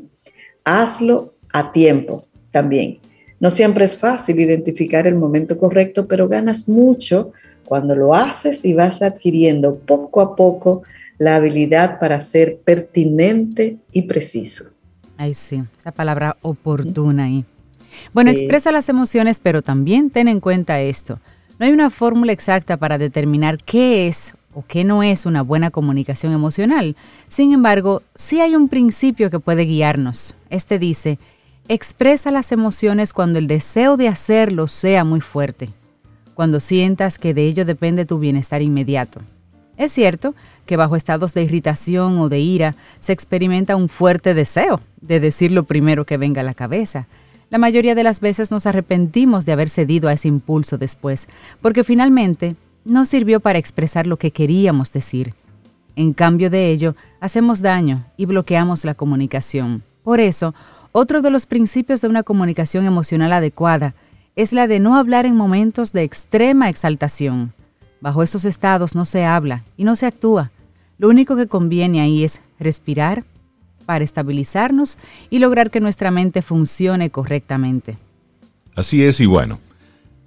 hazlo 0.63 1.34
a 1.53 1.72
tiempo 1.72 2.25
también. 2.51 3.00
No 3.39 3.51
siempre 3.51 3.86
es 3.86 3.96
fácil 3.96 4.39
identificar 4.39 5.07
el 5.07 5.15
momento 5.15 5.57
correcto, 5.57 6.07
pero 6.07 6.27
ganas 6.27 6.67
mucho 6.67 7.31
cuando 7.65 7.96
lo 7.96 8.13
haces 8.13 8.65
y 8.65 8.74
vas 8.74 9.01
adquiriendo 9.01 9.75
poco 9.75 10.22
a 10.22 10.36
poco 10.36 10.84
la 11.19 11.36
habilidad 11.36 12.00
para 12.00 12.19
ser 12.19 12.57
pertinente 12.57 13.77
y 13.91 14.03
preciso. 14.03 14.72
Ay, 15.17 15.34
sí, 15.34 15.63
esa 15.77 15.91
palabra 15.91 16.38
oportuna 16.41 17.25
ahí. 17.25 17.46
Bueno, 18.13 18.32
expresa 18.32 18.72
las 18.72 18.89
emociones, 18.89 19.39
pero 19.39 19.62
también 19.62 20.10
ten 20.10 20.27
en 20.27 20.39
cuenta 20.39 20.80
esto. 20.80 21.20
No 21.60 21.66
hay 21.66 21.72
una 21.72 21.89
fórmula 21.89 22.32
exacta 22.32 22.77
para 22.77 22.98
determinar 22.98 23.58
qué 23.63 24.08
es 24.08 24.36
o 24.54 24.63
qué 24.68 24.84
no 24.84 25.04
es 25.04 25.25
una 25.25 25.42
buena 25.42 25.72
comunicación 25.72 26.34
emocional. 26.34 26.96
Sin 27.27 27.54
embargo, 27.54 28.01
sí 28.16 28.42
hay 28.42 28.56
un 28.56 28.70
principio 28.70 29.30
que 29.30 29.39
puede 29.39 29.66
guiarnos. 29.66 30.36
Este 30.50 30.80
dice, 30.80 31.20
expresa 31.68 32.32
las 32.32 32.51
emociones 32.51 33.13
cuando 33.13 33.39
el 33.39 33.48
deseo 33.48 33.98
de 33.98 34.08
hacerlo 34.08 34.68
sea 34.68 35.04
muy 35.04 35.22
fuerte, 35.22 35.70
cuando 36.34 36.60
sientas 36.60 37.20
que 37.20 37.34
de 37.34 37.48
ello 37.48 37.66
depende 37.66 38.06
tu 38.06 38.20
bienestar 38.20 38.62
inmediato. 38.62 39.22
Es 39.77 39.92
cierto 39.92 40.34
que 40.66 40.75
bajo 40.75 40.96
estados 40.96 41.34
de 41.36 41.44
irritación 41.44 42.18
o 42.18 42.30
de 42.30 42.39
ira 42.39 42.75
se 43.00 43.13
experimenta 43.13 43.75
un 43.75 43.89
fuerte 43.89 44.34
deseo 44.34 44.82
de 45.01 45.20
decir 45.20 45.51
lo 45.51 45.63
primero 45.63 46.06
que 46.06 46.18
venga 46.18 46.42
a 46.42 46.44
la 46.44 46.56
cabeza, 46.56 47.08
la 47.50 47.58
mayoría 47.58 47.96
de 47.96 48.04
las 48.04 48.20
veces 48.20 48.51
nos 48.51 48.66
arrepentimos 48.66 49.46
de 49.46 49.54
haber 49.54 49.70
cedido 49.70 50.10
a 50.10 50.13
ese 50.13 50.27
impulso 50.27 50.77
después, 50.77 51.27
porque 51.62 51.84
finalmente 51.84 52.56
no 52.84 53.06
sirvió 53.06 53.39
para 53.39 53.60
expresar 53.60 54.08
lo 54.08 54.18
que 54.18 54.32
queríamos 54.32 54.92
decir. 54.92 55.34
En 55.96 56.13
cambio 56.13 56.50
de 56.50 56.70
ello, 56.70 56.96
hacemos 57.20 57.62
daño 57.62 58.06
y 58.18 58.25
bloqueamos 58.25 58.86
la 58.86 58.94
comunicación. 58.94 59.84
Por 60.04 60.20
eso, 60.20 60.54
otro 60.92 61.22
de 61.22 61.32
los 61.32 61.46
principios 61.46 62.01
de 62.01 62.08
una 62.08 62.24
comunicación 62.24 62.86
emocional 62.86 63.34
adecuada 63.34 63.96
es 64.36 64.54
la 64.54 64.68
de 64.68 64.80
no 64.80 64.96
hablar 64.96 65.25
en 65.25 65.36
momentos 65.36 65.94
de 65.94 66.04
extrema 66.04 66.70
exaltación. 66.70 67.54
Bajo 68.00 68.24
esos 68.24 68.46
estados 68.46 68.96
no 68.96 69.06
se 69.06 69.25
habla 69.25 69.63
y 69.75 69.84
no 69.84 69.96
se 69.96 70.06
actúa. 70.06 70.51
Lo 71.00 71.10
único 71.10 71.36
que 71.36 71.48
conviene 71.48 72.01
ahí 72.01 72.24
es 72.24 72.42
respirar, 72.60 73.24
para 73.88 74.03
estabilizarnos 74.03 75.00
y 75.32 75.39
lograr 75.39 75.72
que 75.72 75.79
nuestra 75.79 76.12
mente 76.12 76.44
funcione 76.44 77.10
correctamente. 77.10 77.98
Así 78.75 79.03
es 79.03 79.20
y 79.20 79.25
bueno. 79.25 79.60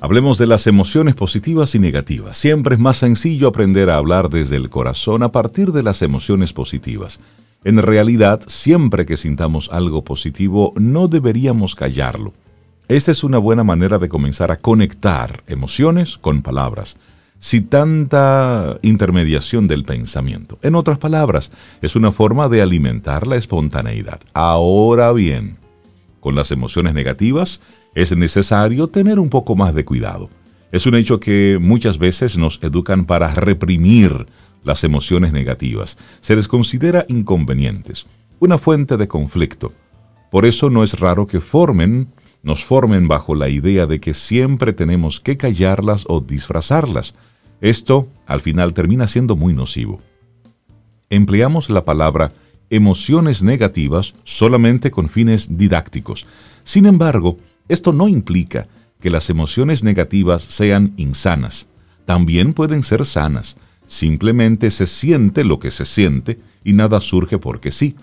Hablemos 0.00 0.38
de 0.38 0.46
las 0.46 0.66
emociones 0.66 1.14
positivas 1.14 1.74
y 1.74 1.78
negativas. 1.78 2.38
Siempre 2.38 2.74
es 2.74 2.80
más 2.80 2.96
sencillo 2.96 3.48
aprender 3.48 3.90
a 3.90 3.96
hablar 3.96 4.30
desde 4.30 4.56
el 4.56 4.70
corazón 4.70 5.22
a 5.22 5.30
partir 5.30 5.72
de 5.72 5.82
las 5.82 6.00
emociones 6.00 6.54
positivas. 6.54 7.20
En 7.64 7.76
realidad, 7.76 8.40
siempre 8.46 9.04
que 9.04 9.18
sintamos 9.18 9.68
algo 9.70 10.02
positivo, 10.02 10.72
no 10.76 11.06
deberíamos 11.06 11.74
callarlo. 11.74 12.32
Esta 12.88 13.12
es 13.12 13.22
una 13.22 13.36
buena 13.36 13.62
manera 13.62 13.98
de 13.98 14.08
comenzar 14.08 14.50
a 14.50 14.56
conectar 14.56 15.44
emociones 15.46 16.16
con 16.16 16.40
palabras 16.40 16.96
si 17.40 17.62
tanta 17.62 18.78
intermediación 18.82 19.66
del 19.66 19.82
pensamiento. 19.82 20.58
En 20.62 20.74
otras 20.74 20.98
palabras, 20.98 21.50
es 21.80 21.96
una 21.96 22.12
forma 22.12 22.48
de 22.50 22.60
alimentar 22.60 23.26
la 23.26 23.36
espontaneidad. 23.36 24.20
Ahora 24.34 25.10
bien, 25.12 25.56
con 26.20 26.34
las 26.34 26.50
emociones 26.50 26.92
negativas 26.92 27.62
es 27.94 28.14
necesario 28.14 28.88
tener 28.88 29.18
un 29.18 29.30
poco 29.30 29.56
más 29.56 29.74
de 29.74 29.86
cuidado. 29.86 30.28
Es 30.70 30.84
un 30.84 30.94
hecho 30.94 31.18
que 31.18 31.58
muchas 31.60 31.98
veces 31.98 32.36
nos 32.36 32.60
educan 32.62 33.06
para 33.06 33.34
reprimir 33.34 34.26
las 34.62 34.84
emociones 34.84 35.32
negativas. 35.32 35.96
Se 36.20 36.36
les 36.36 36.46
considera 36.46 37.06
inconvenientes, 37.08 38.06
una 38.38 38.58
fuente 38.58 38.98
de 38.98 39.08
conflicto. 39.08 39.72
Por 40.30 40.44
eso 40.44 40.68
no 40.68 40.84
es 40.84 41.00
raro 41.00 41.26
que 41.26 41.40
formen, 41.40 42.08
nos 42.42 42.64
formen 42.64 43.08
bajo 43.08 43.34
la 43.34 43.48
idea 43.48 43.86
de 43.86 43.98
que 43.98 44.12
siempre 44.12 44.74
tenemos 44.74 45.20
que 45.20 45.38
callarlas 45.38 46.04
o 46.06 46.20
disfrazarlas 46.20 47.14
esto 47.60 48.08
al 48.26 48.40
final 48.40 48.74
termina 48.74 49.08
siendo 49.08 49.36
muy 49.36 49.52
nocivo. 49.52 50.00
Empleamos 51.10 51.70
la 51.70 51.84
palabra 51.84 52.32
emociones 52.70 53.42
negativas 53.42 54.14
solamente 54.24 54.90
con 54.90 55.08
fines 55.08 55.58
didácticos. 55.58 56.26
Sin 56.64 56.86
embargo, 56.86 57.36
esto 57.68 57.92
no 57.92 58.08
implica 58.08 58.68
que 59.00 59.10
las 59.10 59.28
emociones 59.28 59.82
negativas 59.82 60.42
sean 60.42 60.94
insanas. 60.96 61.66
También 62.04 62.54
pueden 62.54 62.82
ser 62.82 63.04
sanas. 63.04 63.56
Simplemente 63.86 64.70
se 64.70 64.86
siente 64.86 65.42
lo 65.44 65.58
que 65.58 65.70
se 65.70 65.84
siente 65.84 66.38
y 66.64 66.74
nada 66.74 67.00
surge 67.00 67.38
porque 67.38 67.72
sí. 67.72 67.96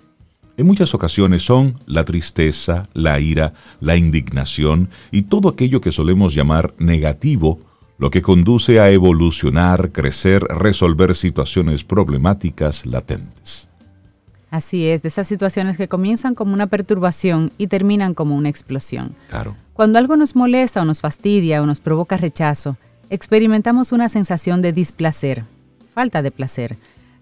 En 0.58 0.66
muchas 0.66 0.94
ocasiones 0.96 1.44
son 1.44 1.80
la 1.86 2.04
tristeza, 2.04 2.90
la 2.94 3.20
ira, 3.20 3.54
la 3.80 3.96
indignación 3.96 4.90
y 5.12 5.24
todo 5.24 5.50
aquello 5.50 5.82
que 5.82 5.92
solemos 5.92 6.34
llamar 6.34 6.74
negativo 6.80 7.62
lo 7.98 8.12
que 8.12 8.22
conduce 8.22 8.80
a 8.80 8.90
evolucionar, 8.92 9.92
crecer, 9.92 10.44
resolver 10.44 11.16
situaciones 11.16 11.84
problemáticas 11.84 12.86
latentes. 12.86 13.70
Así 14.50 14.88
es, 14.88 15.02
de 15.02 15.10
esas 15.10 15.28
situaciones 15.28 15.78
que 15.78 15.88
comienzan 15.88 16.36
como 16.36 16.54
una 16.54 16.68
perturbación 16.68 17.52
y 17.58 17.68
terminan 17.68 18.14
como 18.14 18.36
una 18.36 18.50
explosión. 18.50 19.16
Claro. 19.30 19.56
Cuando 19.74 20.00
algo 20.00 20.16
nos 20.16 20.36
molesta 20.36 20.82
o 20.82 20.86
nos 20.86 21.02
fastidia 21.02 21.62
o 21.62 21.66
nos 21.66 21.80
provoca 21.80 22.18
rechazo, 22.18 22.78
experimentamos 23.10 23.92
una 23.92 24.10
sensación 24.10 24.62
de 24.62 24.72
displacer, 24.72 25.44
falta 25.94 26.22
de 26.22 26.32
placer. 26.32 26.78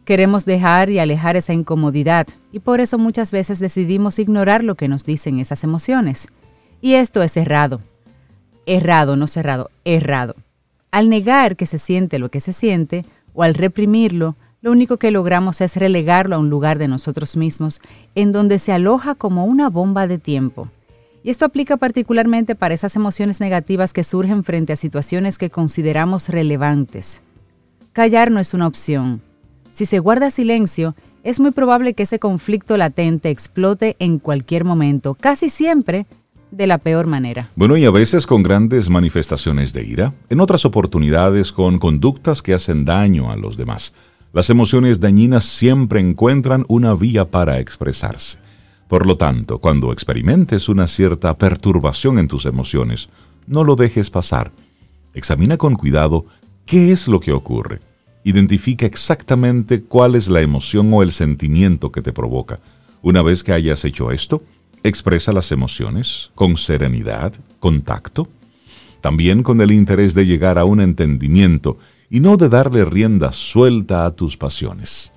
Queremos 0.06 0.46
dejar 0.46 0.92
y 0.92 1.00
alejar 1.00 1.36
esa 1.36 1.54
incomodidad 1.54 2.28
y 2.52 2.60
por 2.60 2.80
eso 2.80 3.00
muchas 3.00 3.32
veces 3.32 3.60
decidimos 3.60 4.20
ignorar 4.20 4.64
lo 4.64 4.76
que 4.76 4.88
nos 4.88 5.04
dicen 5.04 5.40
esas 5.40 5.64
emociones. 5.64 6.28
Y 6.80 6.94
esto 6.94 7.24
es 7.24 7.36
errado. 7.38 7.82
Errado, 8.68 9.16
no 9.16 9.28
cerrado, 9.28 9.70
errado. 9.84 10.36
Al 10.96 11.10
negar 11.10 11.58
que 11.58 11.66
se 11.66 11.78
siente 11.78 12.20
lo 12.20 12.32
que 12.32 12.40
se 12.40 12.54
siente, 12.54 13.04
o 13.34 13.44
al 13.44 13.54
reprimirlo, 13.54 14.38
lo 14.62 14.72
único 14.72 14.96
que 14.96 15.12
logramos 15.12 15.60
es 15.60 15.76
relegarlo 15.76 16.38
a 16.38 16.40
un 16.40 16.50
lugar 16.50 16.80
de 16.80 16.88
nosotros 16.88 17.36
mismos, 17.36 17.82
en 18.16 18.32
donde 18.32 18.60
se 18.60 18.72
aloja 18.72 19.14
como 19.14 19.44
una 19.44 19.70
bomba 19.70 20.08
de 20.08 20.20
tiempo. 20.20 20.70
Y 21.22 21.32
esto 21.32 21.44
aplica 21.44 21.76
particularmente 21.76 22.56
para 22.56 22.74
esas 22.74 22.96
emociones 22.96 23.42
negativas 23.42 23.92
que 23.92 24.06
surgen 24.06 24.46
frente 24.46 24.72
a 24.72 24.78
situaciones 24.78 25.38
que 25.38 25.50
consideramos 25.50 26.30
relevantes. 26.30 27.22
Callar 27.92 28.32
no 28.32 28.40
es 28.40 28.54
una 28.54 28.66
opción. 28.66 29.22
Si 29.72 29.86
se 29.86 30.00
guarda 30.00 30.32
silencio, 30.32 30.96
es 31.26 31.42
muy 31.42 31.52
probable 31.52 31.94
que 31.94 32.04
ese 32.04 32.20
conflicto 32.20 32.78
latente 32.78 33.32
explote 33.32 33.98
en 34.00 34.18
cualquier 34.18 34.64
momento, 34.64 35.14
casi 35.16 35.50
siempre 35.50 36.06
de 36.56 36.68
la 36.68 36.78
peor 36.78 37.08
manera. 37.08 37.50
Bueno, 37.56 37.76
y 37.76 37.86
a 37.86 37.92
veces 37.92 38.26
con 38.26 38.42
grandes 38.42 38.90
manifestaciones 38.90 39.74
de 39.74 39.84
ira, 39.84 40.14
en 40.30 40.40
otras 40.40 40.64
oportunidades 40.64 41.52
con 41.52 41.80
conductas 41.80 42.42
que 42.42 42.54
hacen 42.54 42.86
daño 42.86 43.30
a 43.30 43.36
los 43.36 43.58
demás. 43.58 43.94
Las 44.32 44.50
emociones 44.50 45.00
dañinas 45.00 45.46
siempre 45.46 46.00
encuentran 46.00 46.66
una 46.68 46.94
vía 46.94 47.30
para 47.30 47.60
expresarse. 47.60 48.38
Por 48.88 49.06
lo 49.06 49.18
tanto, 49.18 49.60
cuando 49.60 49.92
experimentes 49.92 50.70
una 50.70 50.88
cierta 50.88 51.38
perturbación 51.38 52.20
en 52.20 52.28
tus 52.28 52.46
emociones, 52.46 53.10
no 53.48 53.64
lo 53.64 53.76
dejes 53.76 54.10
pasar. 54.10 54.52
Examina 55.14 55.58
con 55.58 55.76
cuidado 55.76 56.26
¿Qué 56.66 56.92
es 56.92 57.08
lo 57.08 57.20
que 57.20 57.32
ocurre? 57.32 57.82
Identifica 58.24 58.86
exactamente 58.86 59.84
cuál 59.84 60.16
es 60.16 60.30
la 60.30 60.42
emoción 60.42 60.92
o 60.94 61.04
el 61.04 61.12
sentimiento 61.12 61.92
que 61.92 62.02
te 62.02 62.12
provoca. 62.12 62.60
Una 63.04 63.22
vez 63.22 63.44
que 63.44 63.54
hayas 63.54 63.86
hecho 63.86 64.12
esto, 64.12 64.42
expresa 64.88 65.32
las 65.32 65.52
emociones 65.52 66.32
con 66.36 66.58
serenidad, 66.58 67.34
con 67.60 67.82
tacto, 67.82 68.28
también 69.02 69.44
con 69.44 69.62
el 69.62 69.72
interés 69.72 70.14
de 70.14 70.26
llegar 70.26 70.58
a 70.58 70.66
un 70.66 70.82
entendimiento 70.82 71.78
y 72.10 72.20
no 72.20 72.38
de 72.38 72.50
darle 72.50 72.86
rienda 72.86 73.32
suelta 73.32 74.06
a 74.06 74.12
tus 74.12 74.38
pasiones. 74.38 75.12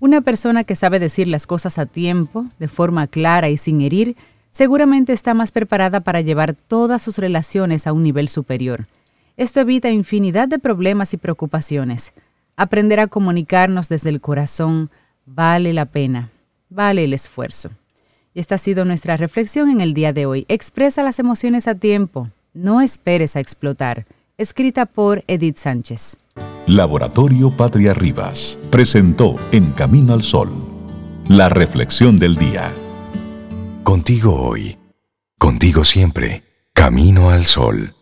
Una 0.00 0.22
persona 0.22 0.64
que 0.64 0.76
sabe 0.76 0.98
decir 0.98 1.28
las 1.28 1.46
cosas 1.46 1.78
a 1.78 1.86
tiempo, 1.86 2.46
de 2.58 2.68
forma 2.68 3.06
clara 3.06 3.50
y 3.50 3.56
sin 3.56 3.82
herir, 3.82 4.16
seguramente 4.50 5.12
está 5.12 5.34
más 5.34 5.52
preparada 5.52 6.00
para 6.00 6.22
llevar 6.22 6.54
todas 6.54 7.02
sus 7.02 7.18
relaciones 7.18 7.86
a 7.86 7.92
un 7.92 8.02
nivel 8.02 8.28
superior. 8.28 8.86
Esto 9.36 9.60
evita 9.60 9.90
infinidad 9.90 10.48
de 10.48 10.58
problemas 10.58 11.14
y 11.14 11.16
preocupaciones. 11.16 12.12
Aprender 12.56 13.00
a 13.00 13.06
comunicarnos 13.06 13.88
desde 13.88 14.10
el 14.10 14.20
corazón 14.20 14.90
vale 15.26 15.72
la 15.72 15.86
pena, 15.86 16.30
vale 16.68 17.04
el 17.04 17.12
esfuerzo. 17.12 17.70
Y 18.32 18.38
esta 18.40 18.54
ha 18.54 18.58
sido 18.58 18.84
nuestra 18.84 19.16
reflexión 19.16 19.68
en 19.68 19.80
el 19.80 19.92
día 19.92 20.12
de 20.12 20.26
hoy. 20.26 20.46
Expresa 20.48 21.02
las 21.02 21.18
emociones 21.18 21.66
a 21.66 21.74
tiempo, 21.74 22.30
no 22.54 22.80
esperes 22.80 23.34
a 23.34 23.40
explotar. 23.40 24.06
Escrita 24.38 24.86
por 24.86 25.24
Edith 25.26 25.58
Sánchez. 25.58 26.18
Laboratorio 26.66 27.50
Patria 27.56 27.92
Rivas 27.92 28.56
presentó 28.70 29.36
En 29.50 29.72
Camino 29.72 30.14
al 30.14 30.22
Sol, 30.22 30.50
la 31.26 31.48
reflexión 31.48 32.20
del 32.20 32.36
día. 32.36 32.72
Contigo 33.82 34.40
hoy, 34.40 34.78
contigo 35.36 35.82
siempre, 35.82 36.44
Camino 36.72 37.30
al 37.30 37.44
Sol. 37.44 37.96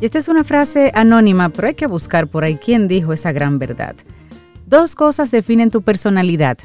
Y 0.00 0.04
esta 0.04 0.18
es 0.18 0.28
una 0.28 0.44
frase 0.44 0.92
anónima, 0.94 1.48
pero 1.48 1.68
hay 1.68 1.74
que 1.74 1.86
buscar 1.86 2.26
por 2.26 2.44
ahí 2.44 2.56
quién 2.56 2.88
dijo 2.88 3.14
esa 3.14 3.32
gran 3.32 3.58
verdad. 3.58 3.96
Dos 4.66 4.94
cosas 4.94 5.30
definen 5.30 5.70
tu 5.70 5.82
personalidad. 5.82 6.58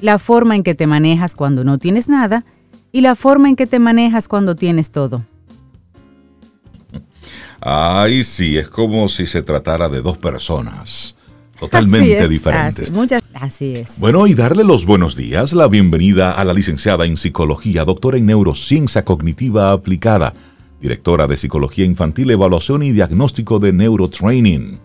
La 0.00 0.18
forma 0.18 0.56
en 0.56 0.62
que 0.62 0.74
te 0.74 0.86
manejas 0.86 1.34
cuando 1.34 1.64
no 1.64 1.78
tienes 1.78 2.08
nada 2.08 2.44
y 2.92 3.02
la 3.02 3.14
forma 3.14 3.48
en 3.48 3.56
que 3.56 3.66
te 3.66 3.78
manejas 3.78 4.26
cuando 4.26 4.56
tienes 4.56 4.90
todo. 4.90 5.24
Ay, 7.60 8.24
sí, 8.24 8.56
es 8.56 8.68
como 8.68 9.08
si 9.08 9.26
se 9.26 9.42
tratara 9.42 9.88
de 9.88 10.02
dos 10.02 10.18
personas 10.18 11.14
totalmente 11.60 12.26
diferentes. 12.26 12.86
Así, 12.88 12.92
muchas, 12.92 13.22
así 13.34 13.74
es. 13.74 14.00
Bueno, 14.00 14.26
y 14.26 14.34
darle 14.34 14.64
los 14.64 14.84
buenos 14.84 15.14
días, 15.14 15.52
la 15.52 15.68
bienvenida 15.68 16.32
a 16.32 16.44
la 16.44 16.54
licenciada 16.54 17.06
en 17.06 17.16
psicología, 17.16 17.84
doctora 17.84 18.18
en 18.18 18.26
neurociencia 18.26 19.04
cognitiva 19.04 19.70
aplicada, 19.70 20.34
directora 20.80 21.28
de 21.28 21.36
psicología 21.36 21.84
infantil, 21.84 22.32
evaluación 22.32 22.82
y 22.82 22.90
diagnóstico 22.90 23.60
de 23.60 23.72
neurotraining. 23.72 24.80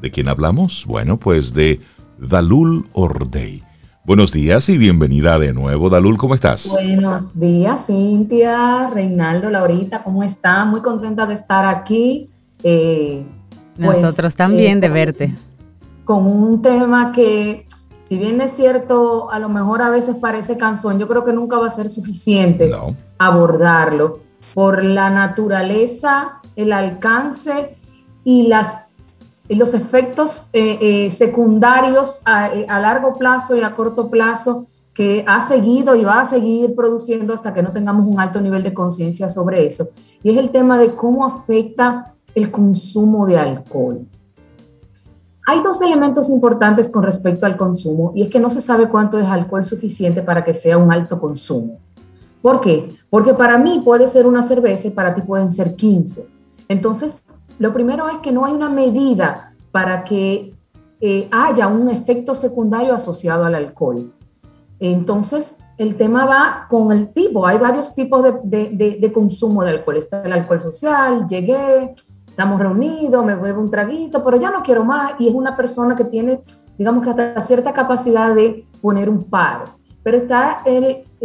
¿De 0.00 0.10
quién 0.10 0.28
hablamos? 0.28 0.86
Bueno, 0.86 1.18
pues 1.18 1.52
de 1.52 1.80
Dalul 2.28 2.86
Ordey. 2.92 3.62
Buenos 4.04 4.32
días 4.32 4.68
y 4.68 4.78
bienvenida 4.78 5.38
de 5.38 5.52
nuevo, 5.52 5.90
Dalul, 5.90 6.16
¿cómo 6.16 6.34
estás? 6.34 6.68
Buenos 6.68 7.38
días, 7.38 7.86
Cintia, 7.86 8.90
Reinaldo, 8.90 9.50
Laurita, 9.50 10.02
¿cómo 10.02 10.22
están? 10.22 10.70
Muy 10.70 10.80
contenta 10.80 11.26
de 11.26 11.34
estar 11.34 11.66
aquí. 11.66 12.30
Eh, 12.62 13.24
pues, 13.76 14.00
Nosotros 14.00 14.36
también 14.36 14.80
de 14.80 14.86
eh, 14.86 14.90
verte 14.90 15.34
con 16.04 16.26
un 16.26 16.62
tema 16.62 17.12
que, 17.12 17.66
si 18.04 18.18
bien 18.18 18.40
es 18.40 18.52
cierto, 18.52 19.30
a 19.30 19.38
lo 19.38 19.48
mejor 19.48 19.82
a 19.82 19.90
veces 19.90 20.16
parece 20.16 20.56
cansón, 20.56 20.98
yo 20.98 21.08
creo 21.08 21.24
que 21.24 21.32
nunca 21.32 21.58
va 21.58 21.66
a 21.66 21.70
ser 21.70 21.88
suficiente 21.88 22.70
abordarlo 23.18 24.20
por 24.54 24.84
la 24.84 25.10
naturaleza, 25.10 26.40
el 26.56 26.72
alcance 26.72 27.76
y 28.24 28.48
las 28.48 28.88
los 29.48 29.74
efectos 29.74 30.48
eh, 30.52 30.78
eh, 30.80 31.10
secundarios 31.10 32.22
eh, 32.54 32.66
a, 32.68 32.80
largo 32.80 33.16
plazo 33.16 33.56
y 33.56 33.62
a 33.62 33.74
corto 33.74 34.08
plazo 34.08 34.66
que 34.94 35.24
ha 35.26 35.40
seguido 35.40 35.96
y 35.96 36.04
va 36.04 36.20
a 36.20 36.24
seguir 36.24 36.74
produciendo 36.74 37.34
hasta 37.34 37.52
que 37.52 37.62
no 37.62 37.72
tengamos 37.72 38.06
un 38.06 38.20
alto 38.20 38.40
nivel 38.40 38.62
de 38.62 38.74
conciencia 38.74 39.28
sobre 39.28 39.66
eso. 39.66 39.88
Y 40.22 40.30
es 40.30 40.36
el 40.36 40.50
tema 40.50 40.78
de 40.78 40.94
cómo 40.94 41.26
afecta 41.26 42.12
el 42.34 42.50
consumo 42.50 43.26
de 43.26 43.38
alcohol. 43.38 44.06
Hay 45.46 45.62
dos 45.62 45.82
elementos 45.82 46.30
importantes 46.30 46.88
con 46.88 47.02
respecto 47.02 47.46
al 47.46 47.56
consumo 47.56 48.12
y 48.14 48.22
es 48.22 48.28
que 48.28 48.38
no 48.38 48.48
se 48.48 48.60
sabe 48.60 48.88
cuánto 48.88 49.18
es 49.18 49.26
alcohol 49.26 49.64
suficiente 49.64 50.22
para 50.22 50.44
que 50.44 50.54
sea 50.54 50.78
un 50.78 50.92
alto 50.92 51.18
consumo. 51.18 51.78
¿Por 52.40 52.60
qué? 52.60 52.94
Porque 53.10 53.34
para 53.34 53.58
mí 53.58 53.80
puede 53.84 54.06
ser 54.06 54.26
una 54.26 54.42
cerveza 54.42 54.88
y 54.88 54.90
para 54.90 55.14
ti 55.14 55.22
pueden 55.22 55.50
ser 55.50 55.74
15. 55.74 56.26
Entonces, 56.68 57.22
lo 57.58 57.72
primero 57.72 58.08
es 58.08 58.18
que 58.18 58.32
no 58.32 58.44
hay 58.44 58.52
una 58.52 58.68
medida 58.68 59.52
para 59.70 60.04
que 60.04 60.54
eh, 61.00 61.28
haya 61.32 61.66
un 61.66 61.88
efecto 61.88 62.34
secundario 62.34 62.94
asociado 62.94 63.44
al 63.44 63.54
alcohol. 63.54 64.12
Entonces, 64.78 65.56
el 65.78 65.96
tema 65.96 66.26
va 66.26 66.66
con 66.68 66.92
el 66.92 67.12
tipo. 67.12 67.46
Hay 67.46 67.58
varios 67.58 67.94
tipos 67.94 68.22
de, 68.44 69.10
consumo 69.12 69.64
de 69.64 69.70
alcohol. 69.70 69.96
Está 69.96 70.22
el 70.22 70.32
alcohol 70.32 70.60
social, 70.60 71.26
llegué, 71.26 71.94
estamos 72.26 72.60
reunidos, 72.60 73.24
me 73.24 73.34
bebo 73.34 73.60
un 73.60 73.70
traguito, 73.70 74.22
pero 74.22 74.36
ya 74.36 74.50
no 74.50 74.62
quiero 74.62 74.84
más. 74.84 75.14
Y 75.18 75.28
es 75.28 75.34
una 75.34 75.56
persona 75.56 75.96
que 75.96 76.04
tiene, 76.04 76.42
digamos 76.78 77.04
que 77.04 77.10
hasta 77.10 77.40
cierta 77.40 77.72
capacidad 77.72 78.34
de 78.34 78.66
poner 78.80 79.08
un 79.08 79.24
paro. 79.24 79.64
Pero 80.02 80.16
está 80.16 80.62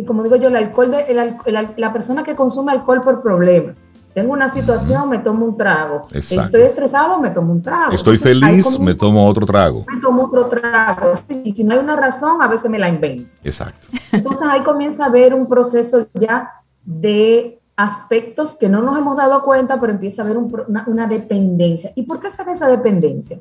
como 0.06 0.24
digo 0.24 0.36
yo, 0.36 0.50
el 0.50 0.56
alcohol 0.56 0.92
de 0.92 1.74
la 1.78 1.94
persona 1.94 2.24
que 2.24 2.36
consume 2.36 2.72
alcohol 2.72 3.02
por 3.02 3.22
problema. 3.22 3.74
Tengo 4.18 4.34
una 4.34 4.50
situación, 4.50 5.10
me 5.10 5.20
tomo 5.20 5.46
un 5.46 5.56
trago. 5.56 6.08
Estoy 6.12 6.64
estresado, 6.64 7.20
me 7.20 7.30
tomo 7.30 7.54
un 7.54 7.62
trago. 7.62 7.94
Estoy 7.94 8.18
feliz, 8.18 8.80
me 8.80 8.96
tomo 8.96 9.28
otro 9.28 9.46
trago. 9.46 9.86
Me 9.88 10.02
tomo 10.02 10.24
otro 10.24 10.48
trago. 10.48 11.14
Y 11.44 11.52
si 11.52 11.64
no 11.64 11.76
hay 11.76 11.78
una 11.78 11.96
razón, 11.96 12.42
a 12.42 12.48
veces 12.48 12.72
me 12.72 12.80
la 12.80 12.90
invento. 12.90 13.30
Exacto. 13.44 13.90
Entonces 14.12 14.48
ahí 14.50 14.62
comienza 14.62 15.04
a 15.04 15.10
haber 15.10 15.36
un 15.36 15.48
proceso 15.48 16.08
ya 16.16 16.52
de 16.84 17.60
aspectos 17.76 18.56
que 18.56 18.68
no 18.68 18.82
nos 18.82 18.98
hemos 18.98 19.18
dado 19.18 19.44
cuenta, 19.44 19.80
pero 19.80 19.94
empieza 19.94 20.24
a 20.24 20.26
haber 20.26 20.38
una, 20.38 21.06
dependencia. 21.06 21.92
¿Y 21.94 22.02
por 22.02 22.20
qué 22.20 22.32
se 22.32 22.44
ve 22.44 22.54
esa 22.54 22.68
dependencia? 22.70 23.40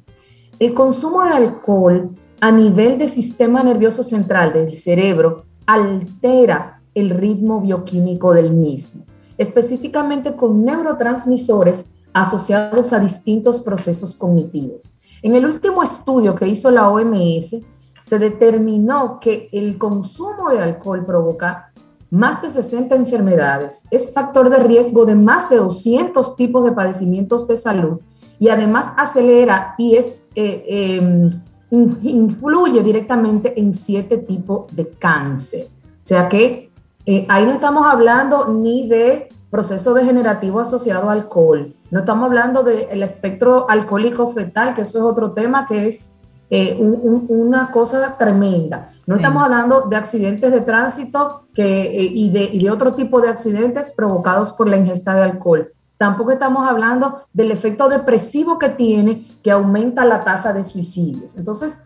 El 0.58 0.74
consumo 0.74 1.24
de 1.24 1.30
alcohol 1.30 2.10
a 2.38 2.52
nivel 2.52 2.98
del 2.98 3.08
sistema 3.08 3.62
nervioso 3.62 4.02
central 4.02 4.52
del 4.52 4.76
cerebro 4.76 5.46
altera 5.64 6.82
el 6.94 7.08
ritmo 7.08 7.62
bioquímico 7.62 8.34
del 8.34 8.52
mismo, 8.52 9.06
específicamente 9.38 10.34
con 10.34 10.64
neurotransmisores 10.64 11.90
asociados 12.12 12.92
a 12.92 13.00
distintos 13.00 13.60
procesos 13.60 14.16
cognitivos. 14.16 14.92
En 15.22 15.34
el 15.34 15.44
último 15.44 15.82
estudio 15.82 16.34
que 16.34 16.48
hizo 16.48 16.70
la 16.70 16.88
OMS, 16.88 17.56
se 18.02 18.18
determinó 18.18 19.18
que 19.20 19.48
el 19.52 19.78
consumo 19.78 20.50
de 20.50 20.60
alcohol 20.60 21.04
provoca 21.04 21.72
más 22.10 22.40
de 22.40 22.50
60 22.50 22.94
enfermedades, 22.94 23.84
es 23.90 24.12
factor 24.12 24.48
de 24.48 24.58
riesgo 24.58 25.04
de 25.06 25.16
más 25.16 25.50
de 25.50 25.56
200 25.56 26.36
tipos 26.36 26.64
de 26.64 26.72
padecimientos 26.72 27.48
de 27.48 27.56
salud 27.56 27.98
y 28.38 28.48
además 28.48 28.92
acelera 28.96 29.74
y 29.76 29.96
es, 29.96 30.24
eh, 30.34 30.64
em, 30.98 31.28
influye 31.70 32.82
directamente 32.82 33.58
en 33.58 33.74
siete 33.74 34.18
tipos 34.18 34.66
de 34.74 34.88
cáncer. 34.88 35.66
O 35.84 36.06
sea 36.06 36.28
que 36.28 36.70
eh, 37.06 37.24
ahí 37.28 37.46
no 37.46 37.52
estamos 37.52 37.86
hablando 37.86 38.48
ni 38.48 38.88
de 38.88 39.28
proceso 39.50 39.94
degenerativo 39.94 40.60
asociado 40.60 41.08
al 41.08 41.20
alcohol, 41.20 41.74
no 41.90 42.00
estamos 42.00 42.26
hablando 42.26 42.62
del 42.62 43.02
espectro 43.02 43.70
alcohólico 43.70 44.26
fetal, 44.28 44.74
que 44.74 44.82
eso 44.82 44.98
es 44.98 45.04
otro 45.04 45.32
tema 45.32 45.66
que 45.66 45.86
es 45.86 46.16
eh, 46.50 46.76
una 46.78 47.70
cosa 47.70 48.16
tremenda. 48.16 48.92
No 49.06 49.16
estamos 49.16 49.42
hablando 49.42 49.82
de 49.82 49.96
accidentes 49.96 50.52
de 50.52 50.60
tránsito 50.60 51.46
que, 51.54 51.82
eh, 51.82 52.10
y, 52.12 52.30
de, 52.30 52.44
y 52.44 52.62
de 52.62 52.70
otro 52.70 52.94
tipo 52.94 53.20
de 53.20 53.28
accidentes 53.28 53.90
provocados 53.90 54.52
por 54.52 54.68
la 54.68 54.76
ingesta 54.76 55.14
de 55.14 55.22
alcohol. 55.22 55.72
Tampoco 55.96 56.32
estamos 56.32 56.68
hablando 56.68 57.22
del 57.32 57.50
efecto 57.50 57.88
depresivo 57.88 58.58
que 58.58 58.68
tiene, 58.68 59.26
que 59.42 59.50
aumenta 59.50 60.04
la 60.04 60.24
tasa 60.24 60.52
de 60.52 60.62
suicidios. 60.62 61.36
Entonces, 61.36 61.82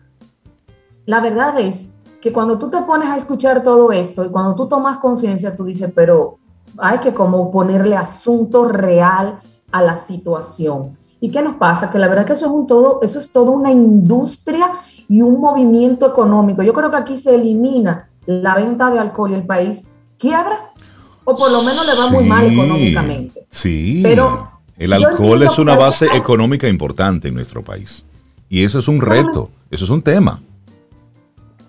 la 1.05 1.21
verdad 1.21 1.59
es 1.59 1.89
que 2.21 2.31
cuando 2.31 2.57
tú 2.57 2.69
te 2.69 2.81
pones 2.81 3.09
a 3.09 3.17
escuchar 3.17 3.63
todo 3.63 3.91
esto 3.91 4.23
y 4.23 4.29
cuando 4.29 4.55
tú 4.55 4.67
tomas 4.67 4.97
conciencia, 4.97 5.55
tú 5.55 5.65
dices, 5.65 5.91
pero 5.93 6.37
hay 6.77 6.99
que 6.99 7.13
como 7.13 7.51
ponerle 7.51 7.97
asunto 7.97 8.65
real 8.65 9.39
a 9.71 9.81
la 9.81 9.97
situación. 9.97 10.97
¿Y 11.19 11.29
qué 11.29 11.41
nos 11.41 11.55
pasa? 11.55 11.89
Que 11.89 11.99
la 11.99 12.07
verdad 12.07 12.25
que 12.25 12.33
eso 12.33 12.45
es 12.45 12.51
un 12.51 12.67
todo, 12.67 12.99
eso 13.01 13.19
es 13.19 13.31
toda 13.31 13.51
una 13.51 13.71
industria 13.71 14.71
y 15.09 15.21
un 15.21 15.39
movimiento 15.39 16.07
económico. 16.07 16.63
Yo 16.63 16.73
creo 16.73 16.91
que 16.91 16.97
aquí 16.97 17.17
se 17.17 17.35
elimina 17.35 18.09
la 18.25 18.55
venta 18.55 18.89
de 18.89 18.99
alcohol 18.99 19.31
y 19.31 19.35
el 19.35 19.45
país 19.45 19.87
quiebra 20.17 20.71
o 21.23 21.35
por 21.35 21.51
lo 21.51 21.63
menos 21.63 21.85
le 21.85 21.95
va 21.95 22.09
muy 22.09 22.23
mal 22.25 22.45
económicamente. 22.45 23.47
Sí. 23.49 24.01
Pero 24.03 24.51
el 24.77 24.93
alcohol 24.93 25.43
es 25.43 25.57
una 25.59 25.75
base 25.75 26.07
económica 26.13 26.67
importante 26.67 27.27
en 27.27 27.35
nuestro 27.35 27.63
país. 27.63 28.05
Y 28.49 28.63
eso 28.63 28.79
es 28.79 28.87
un 28.87 29.01
reto, 29.01 29.49
eso 29.69 29.85
es 29.85 29.89
un 29.89 30.01
tema. 30.01 30.41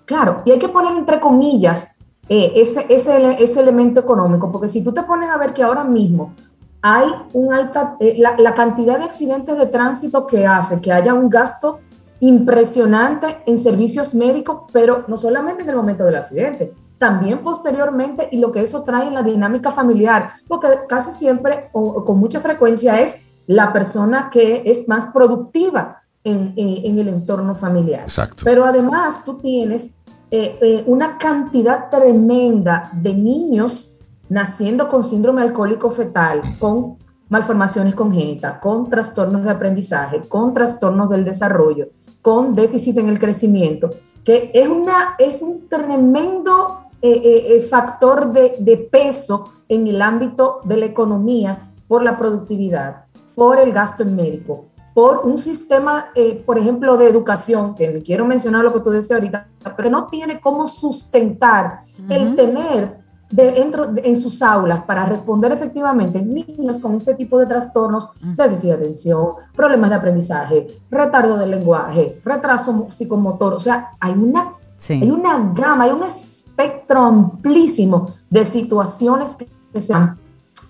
Claro, 0.05 0.41
y 0.45 0.51
hay 0.51 0.59
que 0.59 0.69
poner 0.69 0.93
entre 0.97 1.19
comillas 1.19 1.89
eh, 2.29 2.53
ese, 2.55 2.85
ese, 2.89 3.43
ese, 3.43 3.59
elemento 3.59 3.99
económico, 3.99 4.51
porque 4.51 4.69
si 4.69 4.83
tú 4.83 4.93
te 4.93 5.03
pones 5.03 5.29
a 5.29 5.37
ver 5.37 5.53
que 5.53 5.63
ahora 5.63 5.83
mismo 5.83 6.33
hay 6.81 7.07
un 7.33 7.53
alta, 7.53 7.95
eh, 7.99 8.15
la, 8.17 8.35
la, 8.37 8.53
cantidad 8.53 8.97
de 8.97 9.05
accidentes 9.05 9.57
de 9.57 9.65
tránsito 9.65 10.25
que 10.25 10.45
hace 10.45 10.81
que 10.81 10.91
haya 10.91 11.13
un 11.13 11.29
gasto 11.29 11.79
impresionante 12.19 13.43
en 13.45 13.57
servicios 13.57 14.15
médicos, 14.15 14.61
pero 14.71 15.03
no 15.07 15.17
solamente 15.17 15.63
en 15.63 15.69
el 15.69 15.75
momento 15.75 16.05
del 16.05 16.15
accidente, 16.15 16.73
también 16.97 17.39
posteriormente 17.39 18.29
y 18.31 18.39
lo 18.39 18.53
que 18.53 18.61
eso 18.61 18.83
trae 18.85 19.07
en 19.07 19.13
la 19.13 19.23
dinámica 19.23 19.71
familiar, 19.71 20.31
porque 20.47 20.67
casi 20.87 21.11
siempre 21.11 21.69
o, 21.73 22.05
con 22.05 22.17
mucha 22.17 22.39
frecuencia 22.39 23.01
es 23.01 23.17
la 23.45 23.73
persona 23.73 24.29
que 24.31 24.63
es 24.65 24.87
más 24.87 25.07
productiva 25.07 26.02
en, 26.23 26.53
eh, 26.55 26.81
en 26.85 26.97
el 26.99 27.09
entorno 27.09 27.55
familiar. 27.55 28.03
Exacto. 28.03 28.43
Pero 28.45 28.65
además 28.65 29.23
tú 29.25 29.35
tienes 29.35 29.91
eh, 30.31 30.57
eh, 30.61 30.83
una 30.87 31.17
cantidad 31.17 31.89
tremenda 31.89 32.89
de 32.93 33.13
niños 33.13 33.91
naciendo 34.29 34.87
con 34.87 35.03
síndrome 35.03 35.41
alcohólico 35.41 35.91
fetal, 35.91 36.41
con 36.59 36.97
malformaciones 37.29 37.93
congénitas, 37.93 38.59
con 38.59 38.89
trastornos 38.89 39.43
de 39.43 39.51
aprendizaje, 39.51 40.21
con 40.27 40.53
trastornos 40.53 41.09
del 41.09 41.25
desarrollo, 41.25 41.89
con 42.21 42.55
déficit 42.55 42.97
en 42.97 43.09
el 43.09 43.19
crecimiento, 43.19 43.91
que 44.23 44.49
es, 44.53 44.67
una, 44.67 45.15
es 45.19 45.41
un 45.41 45.67
tremendo 45.67 46.79
eh, 47.01 47.65
factor 47.69 48.31
de, 48.31 48.55
de 48.59 48.77
peso 48.77 49.51
en 49.67 49.87
el 49.87 50.01
ámbito 50.01 50.61
de 50.63 50.77
la 50.77 50.85
economía 50.85 51.71
por 51.87 52.01
la 52.01 52.17
productividad, 52.17 53.05
por 53.35 53.59
el 53.59 53.71
gasto 53.71 54.03
en 54.03 54.15
médico, 54.15 54.65
por 54.93 55.21
un 55.25 55.37
sistema, 55.37 56.07
eh, 56.15 56.43
por 56.45 56.57
ejemplo, 56.57 56.97
de 56.97 57.07
educación, 57.07 57.75
que 57.75 58.01
quiero 58.03 58.25
mencionar 58.25 58.63
lo 58.63 58.73
que 58.73 58.79
tú 58.79 58.91
decías 58.91 59.17
ahorita, 59.17 59.47
pero 59.75 59.89
no 59.89 60.07
tiene 60.07 60.39
cómo 60.39 60.67
sustentar 60.67 61.83
el 62.09 62.35
tener 62.35 63.03
dentro, 63.31 63.91
en 63.95 64.15
sus 64.15 64.41
aulas 64.43 64.83
para 64.83 65.05
responder 65.05 65.51
efectivamente 65.51 66.21
niños 66.21 66.79
con 66.79 66.93
este 66.93 67.15
tipo 67.15 67.39
de 67.39 67.47
trastornos, 67.47 68.09
déficit 68.21 68.69
de 68.69 68.73
atención, 68.73 69.27
problemas 69.55 69.89
de 69.89 69.95
aprendizaje, 69.95 70.67
retardo 70.91 71.37
del 71.37 71.49
lenguaje, 71.49 72.21
retraso 72.23 72.87
psicomotor, 72.89 73.55
o 73.55 73.59
sea, 73.59 73.91
hay 73.99 74.13
una, 74.13 74.53
hay 74.89 75.09
una 75.09 75.51
gama, 75.55 75.85
hay 75.85 75.91
un 75.91 76.03
espectro 76.03 76.99
amplísimo 76.99 78.09
de 78.29 78.45
situaciones 78.45 79.35
que 79.35 79.81
se 79.81 79.93
dan 79.93 80.19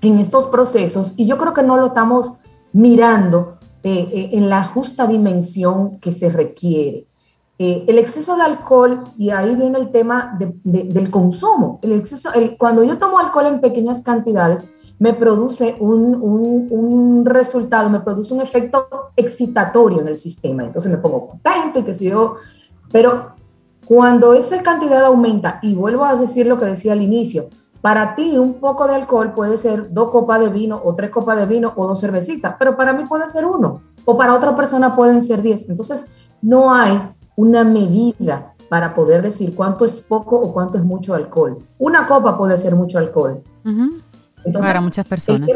en 0.02 0.20
estos 0.20 0.46
procesos 0.46 1.14
y 1.18 1.26
yo 1.26 1.38
creo 1.38 1.52
que 1.52 1.64
no 1.64 1.76
lo 1.76 1.88
estamos 1.88 2.38
mirando 2.72 3.58
eh, 3.86 4.08
eh, 4.14 4.30
en 4.32 4.50
la 4.50 4.64
justa 4.64 5.08
dimensión 5.08 6.00
que 6.00 6.14
se 6.14 6.30
requiere. 6.30 7.06
Eh, 7.60 7.84
el 7.88 8.00
exceso 8.00 8.36
de 8.38 8.44
alcohol, 8.44 9.04
y 9.18 9.30
ahí 9.30 9.56
viene 9.56 9.78
el 9.78 9.90
tema 9.90 10.38
del 10.64 11.12
consumo, 11.12 11.80
el 11.82 11.92
exceso, 11.92 12.30
cuando 12.58 12.84
yo 12.84 12.98
tomo 12.98 13.20
alcohol 13.20 13.48
en 13.48 13.62
pequeñas 13.62 14.02
cantidades, 14.02 14.64
me 15.00 15.14
produce 15.14 15.76
un, 15.80 16.16
un, 16.16 17.26
resultado, 17.26 17.90
me 17.90 18.00
produce 18.00 18.34
un 18.34 18.40
efecto 18.40 18.88
excitatorio 19.18 20.00
en 20.00 20.08
el 20.08 20.18
sistema. 20.18 20.64
Entonces 20.64 20.90
me 20.90 20.98
pongo 20.98 21.28
contento 21.28 21.80
y 21.80 21.84
que 21.84 21.94
si 21.94 22.06
yo, 22.06 22.36
pero 22.92 23.34
cuando 23.86 24.34
esa 24.34 24.64
cantidad 24.64 25.04
aumenta, 25.04 25.60
y 25.62 25.76
vuelvo 25.76 26.06
a 26.06 26.16
decir 26.16 26.48
lo 26.48 26.58
que 26.58 26.66
decía 26.66 26.94
al 26.94 27.02
inicio, 27.02 27.50
para 27.84 28.16
ti 28.16 28.38
un 28.38 28.62
poco 28.62 28.88
de 28.88 28.96
alcohol 28.96 29.34
puede 29.34 29.58
ser 29.58 29.92
dos 29.92 30.08
copas 30.08 30.40
de 30.40 30.48
vino 30.48 30.82
o 30.86 30.96
tres 30.96 31.10
copas 31.10 31.38
de 31.38 31.46
vino 31.46 31.74
o 31.76 31.86
dos 31.86 32.00
cervecitas, 32.00 32.56
pero 32.58 32.78
para 32.78 32.94
mí 32.94 33.04
puede 33.04 33.30
ser 33.30 33.46
uno 33.46 33.82
o 34.06 34.18
para 34.18 34.34
otra 34.34 34.56
persona 34.56 34.96
pueden 34.96 35.22
ser 35.22 35.42
diez. 35.42 35.68
Entonces 35.68 36.14
no 36.42 36.74
hay 36.74 36.98
una 37.36 37.66
medida 37.66 38.54
para 38.70 38.96
poder 38.96 39.22
decir 39.22 39.54
cuánto 39.54 39.84
es 39.84 40.00
poco 40.00 40.38
o 40.38 40.54
cuánto 40.54 40.78
es 40.78 40.84
mucho 40.86 41.14
alcohol. 41.14 41.58
Una 41.78 42.08
copa 42.08 42.38
puede 42.38 42.56
ser 42.56 42.74
mucho 42.74 43.00
alcohol. 43.00 43.44
para 44.62 44.80
muchas 44.80 45.06
personas. 45.06 45.50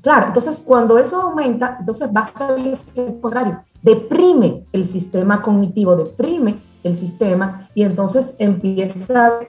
claro, 0.00 0.28
entonces 0.28 0.64
cuando 0.66 0.96
eso 0.96 1.20
aumenta, 1.20 1.76
entonces 1.78 2.08
va 2.08 2.20
a 2.20 2.24
ser 2.24 2.78
el 2.96 3.20
contrario. 3.20 3.62
Deprime 3.82 4.64
el 4.72 4.86
sistema 4.86 5.42
cognitivo, 5.42 5.94
deprime 5.94 6.58
el 6.82 6.96
sistema 6.96 7.68
y 7.74 7.82
entonces 7.82 8.34
empieza 8.38 9.40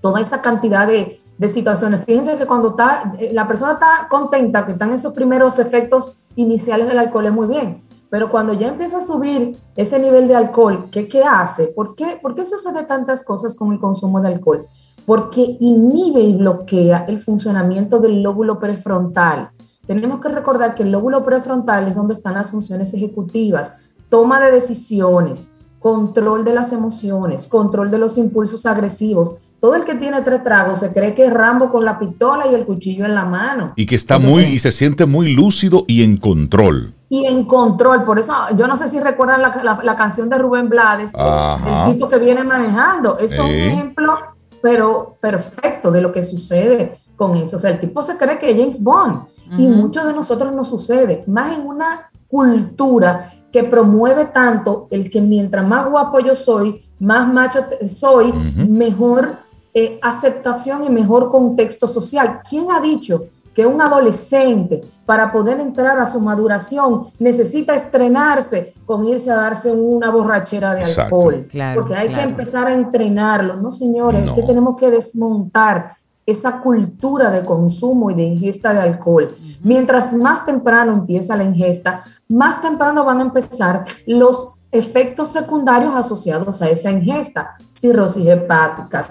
toda 0.00 0.20
esa 0.20 0.40
cantidad 0.40 0.86
de, 0.86 1.19
de 1.40 1.48
situaciones. 1.48 2.04
Fíjense 2.04 2.36
que 2.36 2.44
cuando 2.44 2.68
está, 2.72 3.14
eh, 3.18 3.30
la 3.32 3.48
persona 3.48 3.72
está 3.72 4.06
contenta, 4.10 4.66
que 4.66 4.72
están 4.72 4.92
esos 4.92 5.14
primeros 5.14 5.58
efectos 5.58 6.18
iniciales 6.36 6.86
del 6.86 6.98
alcohol, 6.98 7.24
es 7.24 7.32
muy 7.32 7.46
bien. 7.46 7.82
Pero 8.10 8.28
cuando 8.28 8.52
ya 8.52 8.68
empieza 8.68 8.98
a 8.98 9.00
subir 9.00 9.58
ese 9.74 9.98
nivel 9.98 10.28
de 10.28 10.36
alcohol, 10.36 10.88
¿qué, 10.90 11.08
qué 11.08 11.24
hace? 11.24 11.68
¿Por 11.68 11.94
qué, 11.94 12.18
¿Por 12.20 12.34
qué 12.34 12.44
sucede 12.44 12.82
tantas 12.82 13.24
cosas 13.24 13.56
con 13.56 13.72
el 13.72 13.78
consumo 13.78 14.20
de 14.20 14.28
alcohol? 14.28 14.66
Porque 15.06 15.56
inhibe 15.60 16.20
y 16.20 16.36
bloquea 16.36 17.06
el 17.08 17.20
funcionamiento 17.20 18.00
del 18.00 18.22
lóbulo 18.22 18.58
prefrontal. 18.58 19.48
Tenemos 19.86 20.20
que 20.20 20.28
recordar 20.28 20.74
que 20.74 20.82
el 20.82 20.92
lóbulo 20.92 21.24
prefrontal 21.24 21.88
es 21.88 21.94
donde 21.94 22.12
están 22.12 22.34
las 22.34 22.50
funciones 22.50 22.92
ejecutivas, 22.92 23.78
toma 24.10 24.40
de 24.40 24.52
decisiones, 24.52 25.52
control 25.78 26.44
de 26.44 26.52
las 26.52 26.74
emociones, 26.74 27.48
control 27.48 27.90
de 27.90 27.96
los 27.96 28.18
impulsos 28.18 28.66
agresivos, 28.66 29.36
todo 29.60 29.74
el 29.74 29.84
que 29.84 29.94
tiene 29.94 30.22
tres 30.22 30.42
tragos 30.42 30.80
se 30.80 30.92
cree 30.92 31.14
que 31.14 31.26
es 31.26 31.32
Rambo 31.32 31.68
con 31.68 31.84
la 31.84 31.98
pistola 31.98 32.46
y 32.50 32.54
el 32.54 32.64
cuchillo 32.64 33.04
en 33.04 33.14
la 33.14 33.24
mano. 33.24 33.74
Y 33.76 33.84
que 33.84 33.94
está 33.94 34.18
muy, 34.18 34.44
y 34.44 34.58
se 34.58 34.72
siente 34.72 35.04
muy 35.04 35.34
lúcido 35.34 35.84
y 35.86 36.02
en 36.02 36.16
control. 36.16 36.94
Y 37.10 37.26
en 37.26 37.44
control, 37.44 38.04
por 38.04 38.18
eso 38.18 38.32
yo 38.56 38.66
no 38.66 38.76
sé 38.76 38.88
si 38.88 39.00
recuerdan 39.00 39.42
la, 39.42 39.96
canción 39.96 40.28
de 40.30 40.38
Rubén 40.38 40.68
Blades, 40.68 41.10
el 41.14 41.92
tipo 41.92 42.08
que 42.08 42.18
viene 42.18 42.42
manejando. 42.42 43.18
Eso 43.18 43.34
es 43.34 43.40
un 43.40 43.50
ejemplo, 43.50 44.18
pero 44.62 45.16
perfecto 45.20 45.90
de 45.90 46.00
lo 46.00 46.12
que 46.12 46.22
sucede 46.22 46.98
con 47.16 47.36
eso. 47.36 47.56
O 47.56 47.60
sea, 47.60 47.70
el 47.70 47.80
tipo 47.80 48.02
se 48.02 48.16
cree 48.16 48.38
que 48.38 48.50
es 48.50 48.56
James 48.56 48.82
Bond. 48.82 49.24
Y 49.58 49.66
muchos 49.66 50.06
de 50.06 50.12
nosotros 50.12 50.54
nos 50.54 50.68
sucede, 50.68 51.24
más 51.26 51.52
en 51.52 51.66
una 51.66 52.10
cultura 52.28 53.32
que 53.52 53.64
promueve 53.64 54.26
tanto 54.26 54.86
el 54.90 55.10
que 55.10 55.20
mientras 55.20 55.66
más 55.66 55.90
guapo 55.90 56.20
yo 56.20 56.36
soy, 56.36 56.84
más 57.00 57.26
macho 57.32 57.64
soy, 57.88 58.32
mejor 58.32 59.38
eh, 59.72 59.98
aceptación 60.02 60.84
y 60.84 60.90
mejor 60.90 61.30
contexto 61.30 61.86
social. 61.86 62.40
¿Quién 62.48 62.70
ha 62.70 62.80
dicho 62.80 63.26
que 63.54 63.66
un 63.66 63.80
adolescente 63.80 64.82
para 65.04 65.32
poder 65.32 65.60
entrar 65.60 65.98
a 65.98 66.06
su 66.06 66.20
maduración 66.20 67.08
necesita 67.18 67.74
estrenarse 67.74 68.74
con 68.86 69.04
irse 69.04 69.30
a 69.30 69.36
darse 69.36 69.72
una 69.72 70.10
borrachera 70.10 70.74
de 70.74 70.84
alcohol? 70.84 71.46
Porque 71.74 71.94
hay 71.94 72.12
que 72.12 72.20
empezar 72.20 72.66
a 72.66 72.74
entrenarlo. 72.74 73.56
No, 73.56 73.72
señores, 73.72 74.26
es 74.26 74.32
que 74.32 74.42
tenemos 74.42 74.76
que 74.76 74.90
desmontar 74.90 75.90
esa 76.26 76.60
cultura 76.60 77.30
de 77.30 77.44
consumo 77.44 78.10
y 78.10 78.14
de 78.14 78.22
ingesta 78.22 78.72
de 78.72 78.80
alcohol. 78.80 79.36
Mientras 79.62 80.12
más 80.14 80.44
temprano 80.46 80.92
empieza 80.92 81.36
la 81.36 81.44
ingesta, 81.44 82.04
más 82.28 82.62
temprano 82.62 83.04
van 83.04 83.18
a 83.18 83.22
empezar 83.22 83.84
los 84.06 84.60
efectos 84.72 85.28
secundarios 85.28 85.94
asociados 85.94 86.62
a 86.62 86.68
esa 86.68 86.90
ingesta, 86.90 87.56
cirrosis 87.76 88.26
hepáticas, 88.26 89.08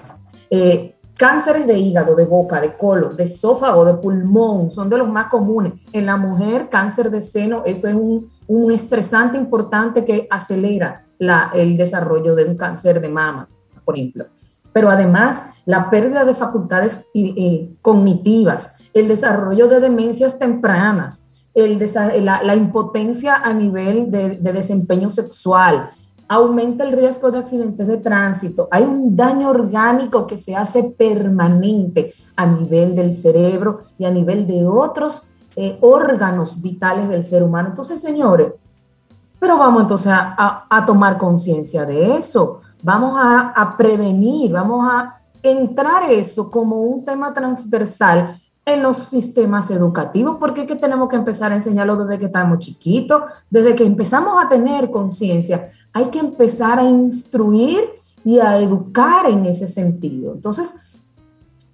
eh, 0.50 0.96
cánceres 1.20 1.68
de 1.68 1.78
hígado, 1.78 2.16
de 2.16 2.24
boca, 2.26 2.62
de 2.62 2.78
colon, 2.78 3.18
de 3.18 3.24
esófago, 3.24 3.84
de 3.84 3.96
pulmón, 3.96 4.72
son 4.72 4.90
de 4.90 4.98
los 4.98 5.10
más 5.10 5.26
comunes. 5.26 5.74
En 5.92 6.06
la 6.06 6.16
mujer, 6.16 6.70
cáncer 6.70 7.12
de 7.12 7.22
seno, 7.22 7.64
eso 7.66 7.90
es 7.90 7.96
un, 7.96 8.72
estresante 8.72 9.38
importante 9.38 10.06
que 10.06 10.28
acelera 10.32 11.06
el 11.54 11.76
desarrollo 11.76 12.36
de 12.36 12.46
un 12.46 12.56
cáncer 12.56 13.02
de 13.02 13.10
mama, 13.10 13.50
por 13.84 13.98
ejemplo. 13.98 14.28
Pero 14.72 14.90
además, 14.90 15.44
la 15.66 15.90
pérdida 15.90 16.24
de 16.24 16.34
facultades 16.34 17.08
eh, 17.14 17.70
cognitivas, 17.82 18.76
el 18.94 19.10
desarrollo 19.10 19.68
de 19.68 19.82
demencias 19.82 20.40
tempranas, 20.40 21.26
el 21.54 21.80
la, 22.24 22.56
impotencia 22.56 23.36
a 23.36 23.54
nivel 23.54 24.10
de 24.10 24.54
desempeño 24.54 25.10
sexual, 25.10 25.90
aumenta 26.30 26.84
el 26.84 26.92
riesgo 26.92 27.32
de 27.32 27.40
accidentes 27.40 27.88
de 27.88 27.98
tránsito, 27.98 28.68
hay 28.70 28.84
un 28.84 29.16
daño 29.16 29.50
orgánico 29.50 30.28
que 30.28 30.38
se 30.38 30.56
hace 30.56 30.84
permanente 30.84 32.14
a 32.36 32.46
nivel 32.46 32.96
del 32.96 33.16
cerebro 33.16 33.82
y 33.98 34.06
a 34.06 34.12
nivel 34.12 34.46
de 34.46 34.66
otros 34.66 35.32
eh, 35.56 35.78
órganos 35.82 36.62
vitales 36.62 37.10
del 37.10 37.26
ser 37.26 37.42
humano. 37.42 37.70
Entonces, 37.70 38.00
señores, 38.00 38.54
pero 39.40 39.58
vamos 39.58 39.82
entonces 39.82 40.12
a, 40.12 40.68
a, 40.70 40.86
tomar 40.86 41.18
conciencia 41.18 41.86
de 41.86 42.16
eso, 42.16 42.62
vamos 42.84 43.20
a, 43.20 43.50
a 43.50 43.76
prevenir, 43.76 44.52
vamos 44.52 44.88
a 44.88 45.20
entrar 45.42 46.12
eso 46.12 46.52
como 46.52 46.84
un 46.84 47.04
tema 47.04 47.34
transversal 47.34 48.40
en 48.74 48.84
los 48.84 48.98
sistemas 48.98 49.70
educativos, 49.72 50.38
porque 50.40 50.62
es 50.62 50.68
que 50.68 50.76
tenemos 50.76 51.10
que 51.10 51.16
empezar 51.16 51.52
a 51.52 51.56
enseñarlo 51.56 51.96
desde 51.96 52.20
que 52.20 52.26
estamos 52.26 52.60
chiquitos, 52.60 53.24
desde 53.50 53.76
que 53.76 53.86
empezamos 53.86 54.44
a 54.44 54.50
tener 54.50 54.92
conciencia, 54.92 55.70
hay 55.94 56.06
que 56.06 56.20
empezar 56.20 56.80
a 56.80 56.84
instruir 56.84 57.80
y 58.24 58.40
a 58.40 58.58
educar 58.60 59.30
en 59.30 59.46
ese 59.46 59.68
sentido. 59.68 60.34
Entonces, 60.34 60.74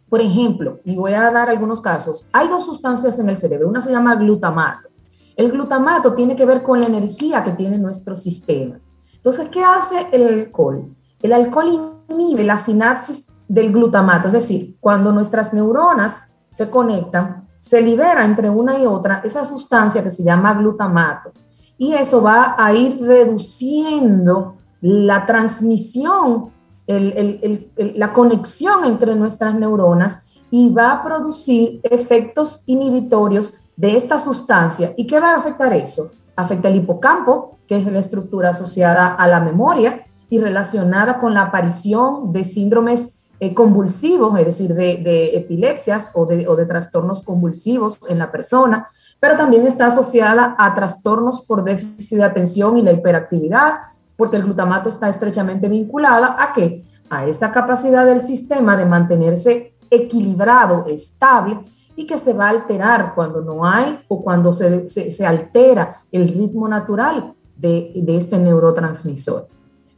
por 0.09 0.21
ejemplo, 0.21 0.79
y 0.85 0.95
voy 0.95 1.13
a 1.13 1.31
dar 1.31 1.49
algunos 1.49 1.81
casos, 1.81 2.29
hay 2.31 2.47
dos 2.47 2.65
sustancias 2.65 3.19
en 3.19 3.29
el 3.29 3.37
cerebro, 3.37 3.67
una 3.67 3.81
se 3.81 3.91
llama 3.91 4.15
glutamato. 4.15 4.89
El 5.35 5.51
glutamato 5.51 6.13
tiene 6.13 6.35
que 6.35 6.45
ver 6.45 6.63
con 6.63 6.79
la 6.79 6.87
energía 6.87 7.43
que 7.43 7.51
tiene 7.51 7.77
nuestro 7.77 8.15
sistema. 8.15 8.79
Entonces, 9.13 9.49
¿qué 9.49 9.63
hace 9.63 10.07
el 10.11 10.27
alcohol? 10.27 10.95
El 11.21 11.33
alcohol 11.33 12.03
inhibe 12.09 12.43
la 12.43 12.57
sinapsis 12.57 13.27
del 13.47 13.71
glutamato, 13.71 14.27
es 14.27 14.33
decir, 14.33 14.77
cuando 14.79 15.11
nuestras 15.11 15.53
neuronas 15.53 16.29
se 16.55 16.69
conectan, 16.69 17.49
se 17.59 17.81
libera 17.81 18.23
entre 18.23 18.49
una 18.49 18.79
y 18.79 18.85
otra 18.85 19.19
esa 19.25 19.43
sustancia 19.43 20.01
que 20.01 20.09
se 20.09 20.23
llama 20.23 20.53
glutamato. 20.53 21.33
Y 21.77 21.93
eso 21.95 22.21
va 22.21 22.55
a 22.57 22.73
ir 22.73 22.97
reduciendo 23.01 24.55
la 24.79 25.25
transmisión, 25.25 26.51
la 26.87 28.13
conexión 28.13 28.85
entre 28.85 29.15
nuestras 29.15 29.53
neuronas 29.55 30.39
y 30.49 30.71
va 30.71 30.93
a 30.93 31.03
producir 31.03 31.81
efectos 31.83 32.63
inhibitorios 32.67 33.55
de 33.75 33.97
esta 33.97 34.17
sustancia. 34.17 34.93
¿Y 34.95 35.07
qué 35.07 35.19
va 35.19 35.31
a 35.33 35.39
afectar 35.39 35.73
eso? 35.73 36.11
Afecta 36.37 36.69
el 36.69 36.77
hipocampo, 36.77 37.57
que 37.67 37.75
es 37.75 37.85
la 37.85 37.99
estructura 37.99 38.51
asociada 38.51 39.13
a 39.13 39.27
la 39.27 39.41
memoria 39.41 40.05
y 40.29 40.39
relacionada 40.39 41.19
con 41.19 41.33
la 41.33 41.41
aparición 41.41 42.31
de 42.31 42.45
síndromes 42.45 43.14
eh, 43.39 43.53
convulsivos, 43.53 44.39
es 44.39 44.45
decir, 44.45 44.73
de, 44.73 45.35
epilepsias 45.35 46.11
o 46.13 46.25
de, 46.25 46.65
trastornos 46.65 47.21
convulsivos 47.21 47.99
en 48.07 48.19
la 48.19 48.31
persona, 48.31 48.87
pero 49.19 49.35
también 49.35 49.67
está 49.67 49.87
asociada 49.87 50.55
a 50.57 50.73
trastornos 50.73 51.41
por 51.41 51.63
déficit 51.63 52.17
de 52.17 52.23
atención 52.23 52.77
y 52.77 52.81
la 52.81 52.93
hiperactividad, 52.93 53.79
porque 54.15 54.37
el 54.37 54.43
glutamato 54.43 54.87
está 54.87 55.09
estrechamente 55.09 55.67
vinculada 55.67 56.37
a 56.39 56.53
qué? 56.53 56.85
A 57.09 57.25
esa 57.25 57.51
capacidad 57.51 58.05
del 58.05 58.21
sistema 58.21 58.77
de 58.77 58.85
mantenerse 58.85 59.73
equilibrado, 59.89 60.85
estable 60.87 61.59
y 61.95 62.05
que 62.05 62.17
se 62.17 62.33
va 62.33 62.47
a 62.47 62.49
alterar 62.49 63.13
cuando 63.15 63.41
no 63.41 63.65
hay 63.65 63.99
o 64.07 64.21
cuando 64.21 64.51
se, 64.53 65.25
altera 65.25 65.97
el 66.11 66.27
ritmo 66.27 66.67
natural 66.67 67.33
de, 67.57 67.91
este 68.07 68.37
neurotransmisor. 68.37 69.47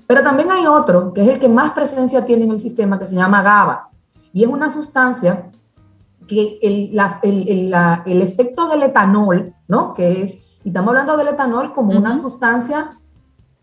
Pero 0.08 0.24
también 0.24 0.50
hay 0.52 0.66
otro, 0.66 1.14
que 1.14 1.22
es 1.22 1.28
el 1.28 1.40
que 1.40 1.50
más 1.50 1.72
presencia 1.72 2.26
tiene 2.26 2.46
en 2.46 2.52
el 2.52 2.60
sistema, 2.60 2.98
que 2.98 3.06
se 3.06 3.16
llama 3.16 3.42
GABA. 3.42 3.90
Y 4.34 4.44
es 4.44 4.50
una 4.50 4.70
sustancia 4.70 5.52
que 6.28 6.60
el, 6.62 6.96
la, 6.96 7.20
el, 7.24 7.74
el, 8.06 8.22
efecto 8.22 8.68
del 8.68 8.84
etanol, 8.84 9.54
¿no? 9.68 9.94
Que 9.94 10.24
es, 10.24 10.60
y 10.64 10.70
estamos 10.70 10.90
hablando 10.90 11.18
del 11.18 11.30
etanol 11.30 11.74
como 11.74 11.98
una 11.98 12.16
sustancia 12.16 13.00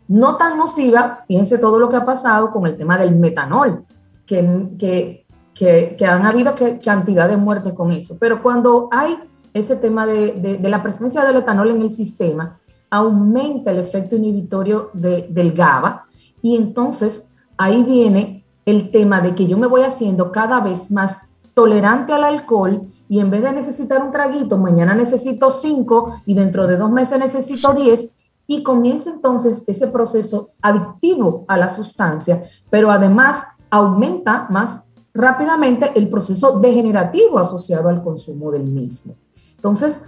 no 0.07 0.37
tan 0.37 0.59
nociva, 0.59 1.25
fíjense 1.27 1.59
todo 1.59 1.79
lo 1.79 1.89
que 1.89 1.97
ha 1.97 2.05
pasado 2.05 2.51
con 2.51 2.67
el 2.67 2.77
tema 2.77 2.99
del 2.99 3.17
metanol, 3.17 3.87
que, 4.27 4.69
que 4.79 5.25
que, 5.55 5.97
han 6.07 6.27
habido 6.27 6.55
cantidad 6.85 7.29
de 7.29 7.37
muertes 7.37 7.73
con 7.73 7.93
eso. 7.93 8.17
Pero 8.19 8.43
cuando 8.43 8.89
hay 8.91 9.17
ese 9.53 9.77
tema 9.77 10.07
de, 10.07 10.59
la 10.63 10.83
presencia 10.83 11.25
del 11.25 11.37
etanol 11.37 11.71
en 11.71 11.83
el 11.83 11.91
sistema, 11.91 12.59
aumenta 12.91 13.71
el 13.71 13.79
efecto 13.79 14.17
inhibitorio 14.17 14.91
del 14.93 15.53
GABA 15.53 16.07
y 16.45 16.57
entonces 16.57 17.25
ahí 17.57 17.83
viene 17.85 18.45
el 18.67 18.91
tema 18.91 19.23
de 19.23 19.35
que 19.35 19.47
yo 19.47 19.57
me 19.57 19.67
voy 19.67 19.81
haciendo 19.81 20.31
cada 20.31 20.61
vez 20.61 20.91
más 20.91 21.31
tolerante 21.55 22.13
al 22.13 22.23
alcohol 22.23 22.83
y 23.09 23.21
en 23.21 23.31
vez 23.31 23.43
de 23.43 23.53
necesitar 23.53 24.05
un 24.05 24.13
traguito, 24.13 24.59
mañana 24.59 24.95
necesito 24.95 25.49
cinco 25.49 26.21
y 26.27 26.35
dentro 26.35 26.67
de 26.67 26.77
dos 26.77 26.91
meses 26.91 27.19
necesito 27.19 27.73
diez 27.73 28.11
y 28.47 28.63
comienza 28.63 29.09
entonces 29.09 29.65
ese 29.67 29.87
proceso 29.87 30.51
adictivo 30.61 31.47
a 31.49 31.57
la 31.57 31.71
sustancia, 31.71 32.45
pero 32.69 32.91
además 32.91 33.45
aumenta 33.71 34.47
más 34.51 34.93
rápidamente 35.15 35.93
el 35.95 36.11
proceso 36.11 36.61
degenerativo 36.61 37.39
asociado 37.39 37.89
al 37.89 38.03
consumo 38.03 38.51
del 38.51 38.65
mismo. 38.65 39.15
Entonces, 39.57 40.03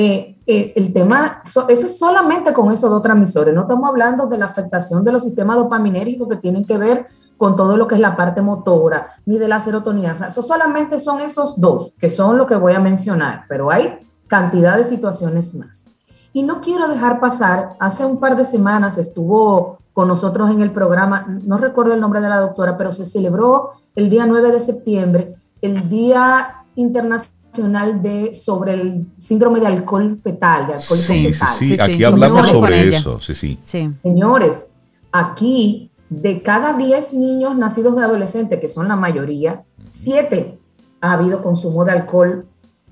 eh, 0.00 0.36
eh, 0.46 0.72
el 0.76 0.92
tema, 0.92 1.42
eso 1.44 1.68
es 1.68 1.98
solamente 1.98 2.52
con 2.52 2.70
esos 2.70 2.88
dos 2.88 3.02
transmisores, 3.02 3.52
no 3.52 3.62
estamos 3.62 3.90
hablando 3.90 4.28
de 4.28 4.38
la 4.38 4.44
afectación 4.44 5.02
de 5.02 5.10
los 5.10 5.24
sistemas 5.24 5.56
dopaminérgicos 5.56 6.28
que 6.28 6.36
tienen 6.36 6.64
que 6.64 6.78
ver 6.78 7.08
con 7.36 7.56
todo 7.56 7.76
lo 7.76 7.88
que 7.88 7.96
es 7.96 8.00
la 8.00 8.16
parte 8.16 8.40
motora, 8.40 9.08
ni 9.26 9.38
de 9.38 9.48
la 9.48 9.58
serotonina, 9.58 10.12
eso 10.12 10.40
solamente 10.40 11.00
son 11.00 11.20
esos 11.20 11.60
dos, 11.60 11.94
que 11.98 12.10
son 12.10 12.38
lo 12.38 12.46
que 12.46 12.54
voy 12.54 12.74
a 12.74 12.78
mencionar, 12.78 13.46
pero 13.48 13.72
hay 13.72 13.98
cantidad 14.28 14.76
de 14.76 14.84
situaciones 14.84 15.56
más. 15.56 15.86
Y 16.32 16.44
no 16.44 16.60
quiero 16.60 16.86
dejar 16.86 17.18
pasar, 17.18 17.74
hace 17.80 18.04
un 18.04 18.20
par 18.20 18.36
de 18.36 18.44
semanas 18.44 18.98
estuvo 18.98 19.78
con 19.92 20.06
nosotros 20.06 20.48
en 20.52 20.60
el 20.60 20.70
programa, 20.70 21.26
no 21.42 21.58
recuerdo 21.58 21.94
el 21.94 22.00
nombre 22.00 22.20
de 22.20 22.28
la 22.28 22.38
doctora, 22.38 22.78
pero 22.78 22.92
se 22.92 23.04
celebró 23.04 23.72
el 23.96 24.10
día 24.10 24.26
9 24.26 24.52
de 24.52 24.60
septiembre, 24.60 25.34
el 25.60 25.88
Día 25.88 26.54
Internacional 26.76 27.37
de 27.52 28.32
sobre 28.34 28.74
el 28.74 29.06
síndrome 29.18 29.58
de 29.60 29.66
alcohol 29.66 30.18
fetal, 30.22 30.68
de 30.68 30.74
alcohol 30.74 30.98
sí, 30.98 31.32
fetal. 31.32 31.48
Sí, 31.48 31.76
sí, 31.76 31.82
aquí 31.82 32.04
hablamos 32.04 32.46
sobre 32.46 32.94
eso, 32.94 33.20
sí, 33.20 33.34
sí. 33.34 33.58
Señores, 34.02 34.68
aquí 35.10 35.90
de 36.08 36.42
cada 36.42 36.74
10 36.74 37.14
niños 37.14 37.56
nacidos 37.56 37.96
de 37.96 38.04
adolescentes, 38.04 38.60
que 38.60 38.68
son 38.68 38.88
la 38.88 38.96
mayoría, 38.96 39.62
7 39.90 40.58
ha 41.00 41.12
habido 41.12 41.42
consumo 41.42 41.84
de 41.84 41.92
alcohol 41.92 42.46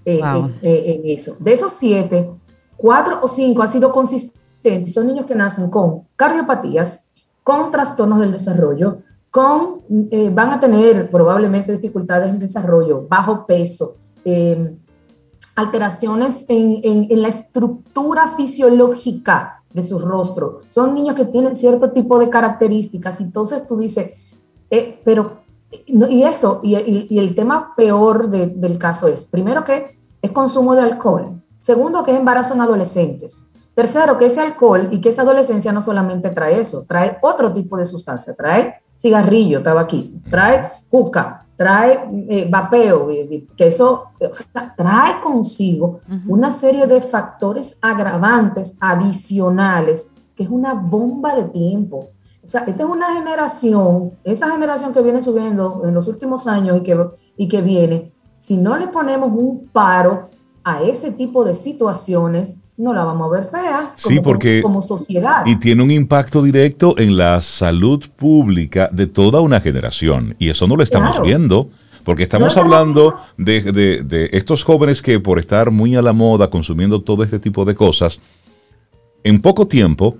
eh, 0.05 0.21
en 0.63 1.01
eso. 1.05 1.37
De 1.39 1.53
esos 1.53 1.73
7, 1.73 2.31
4 2.77 3.21
o 3.23 3.29
5 3.29 3.63
ha 3.63 3.67
sido 3.67 3.93
consistente 3.93 4.37
son 4.87 5.07
niños 5.07 5.27
que 5.27 5.35
nacen 5.35 5.71
con 5.71 6.03
cardiopatías, 6.17 7.07
con 7.43 7.71
trastornos 7.71 8.21
del 8.21 8.33
desarrollo, 8.33 8.99
con, 9.31 9.83
eh, 10.11 10.31
van 10.33 10.51
a 10.51 10.61
tener 10.61 11.11
probablemente 11.11 11.73
dificultades 11.73 12.29
en 12.29 12.37
el 12.37 12.41
desarrollo, 12.41 13.07
bajo 13.09 13.47
peso, 13.47 13.95
em, 14.27 14.77
alteraciones 15.55 16.45
en, 16.49 17.23
la 17.23 17.29
estructura 17.29 18.35
fisiológica 18.37 19.63
de 19.73 19.83
su 19.83 19.99
rostro. 19.99 20.61
Son 20.69 20.95
niños 20.95 21.15
que 21.15 21.25
tienen 21.25 21.57
cierto 21.57 21.93
tipo 21.93 22.19
de 22.19 22.29
características. 22.29 23.21
Entonces 23.21 23.67
tú 23.67 23.79
dices, 23.79 24.11
eh, 24.71 25.01
pero, 25.05 25.43
y 25.71 26.25
eso, 26.25 26.61
y, 26.63 26.75
el 26.75 27.35
tema 27.35 27.75
peor 27.77 28.29
del 28.29 28.79
caso 28.79 29.09
es, 29.09 29.27
primero 29.27 29.65
que 29.65 29.97
es 30.21 30.31
consumo 30.33 30.75
de 30.75 30.83
alcohol, 30.83 31.43
segundo 31.61 32.03
que 32.03 32.13
es 32.13 32.19
embarazo 32.19 32.55
en 32.55 32.63
adolescentes, 32.63 33.45
Tercero, 33.77 34.17
que 34.17 34.25
ese 34.25 34.41
alcohol 34.41 34.89
y 34.91 35.03
que 35.03 35.11
esa 35.11 35.21
adolescencia 35.21 35.71
no 35.71 35.83
solamente 35.83 36.31
trae 36.31 36.59
eso, 36.59 36.87
trae 36.89 37.19
otro 37.21 37.53
tipo 37.53 37.77
de 37.77 37.85
sustancia, 37.85 38.35
trae 38.35 38.77
cigarrillo, 38.99 39.63
tabaquismo, 39.63 40.23
trae 40.31 40.73
trae 41.57 42.09
eh, 42.29 42.47
vapeo, 42.51 43.09
que 43.57 43.67
eso 43.67 44.05
trae 44.77 45.21
consigo 45.23 46.01
una 46.27 46.53
serie 46.53 46.87
de 46.87 47.01
factores 47.01 47.79
agravantes 47.81 48.77
adicionales, 48.81 50.11
que 50.35 50.43
es 50.43 50.51
una 50.51 50.75
bomba 50.75 51.35
de 51.35 51.45
tiempo. 51.45 52.09
O 52.45 52.49
sea, 52.49 52.63
esta 52.67 52.85
es 52.85 52.89
una 52.89 53.13
generación, 53.15 54.13
esa 54.23 54.51
generación 54.51 54.93
que 54.93 55.03
viene 55.03 55.21
subiendo 55.21 55.83
en 55.85 55.95
los 55.95 56.07
últimos 56.07 56.47
años 56.47 56.79
y 56.79 56.83
que, 56.83 57.05
y 57.37 57.49
que 57.49 57.63
viene, 57.63 58.13
si 58.39 58.57
no 58.57 58.77
le 58.77 58.89
ponemos 58.89 59.33
un 59.33 59.69
paro 59.73 60.29
a 60.63 60.83
ese 60.83 61.11
tipo 61.11 61.45
de 61.45 61.55
situaciones, 61.55 62.59
no 62.77 62.93
la 62.93 63.05
vamos 63.05 63.29
a 63.29 63.33
ver 63.33 63.45
feas 63.45 64.03
como, 64.03 64.15
sí, 64.15 64.21
porque, 64.21 64.63
como 64.63 64.83
sociedad. 64.83 65.45
Y 65.47 65.57
tiene 65.57 65.83
un 65.83 65.91
impacto 65.91 66.43
directo 66.43 66.99
en 66.99 67.17
la 67.17 67.41
salud 67.41 68.05
pública 68.17 68.91
de 68.93 69.07
toda 69.07 69.41
una 69.41 69.61
generación. 69.61 70.37
Y 70.39 70.51
eso 70.51 70.67
no 70.67 70.77
lo 70.77 70.83
estamos 70.83 71.21
viendo. 71.23 71.71
Porque 72.05 72.23
estamos 72.23 72.57
hablando 72.57 73.19
de, 73.37 74.29
estos 74.33 74.63
jóvenes 74.63 75.03
que 75.03 75.19
por 75.19 75.41
estar 75.41 75.73
muy 75.73 75.97
a 75.97 76.03
la 76.03 76.13
moda 76.13 76.49
consumiendo 76.51 77.03
todo 77.03 77.25
este 77.25 77.41
tipo 77.41 77.65
de 77.65 77.75
cosas, 77.75 78.21
en 79.25 79.41
poco 79.41 79.67
tiempo 79.67 80.17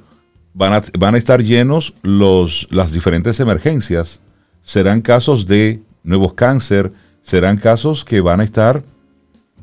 van 0.53 0.73
a, 0.73 0.83
van 0.99 1.15
a 1.15 1.19
estar 1.19 1.45
llenos 1.45 1.95
los, 2.03 2.67
las 2.73 2.91
diferentes 2.91 3.39
emergencias. 3.39 4.21
Serán 4.63 5.01
casos 5.01 5.47
de 5.47 5.81
nuevos 6.03 6.33
cáncer, 6.33 6.93
serán 7.23 7.57
casos 7.57 8.05
que 8.05 8.21
van 8.21 8.41
a 8.41 8.45
estar 8.45 8.83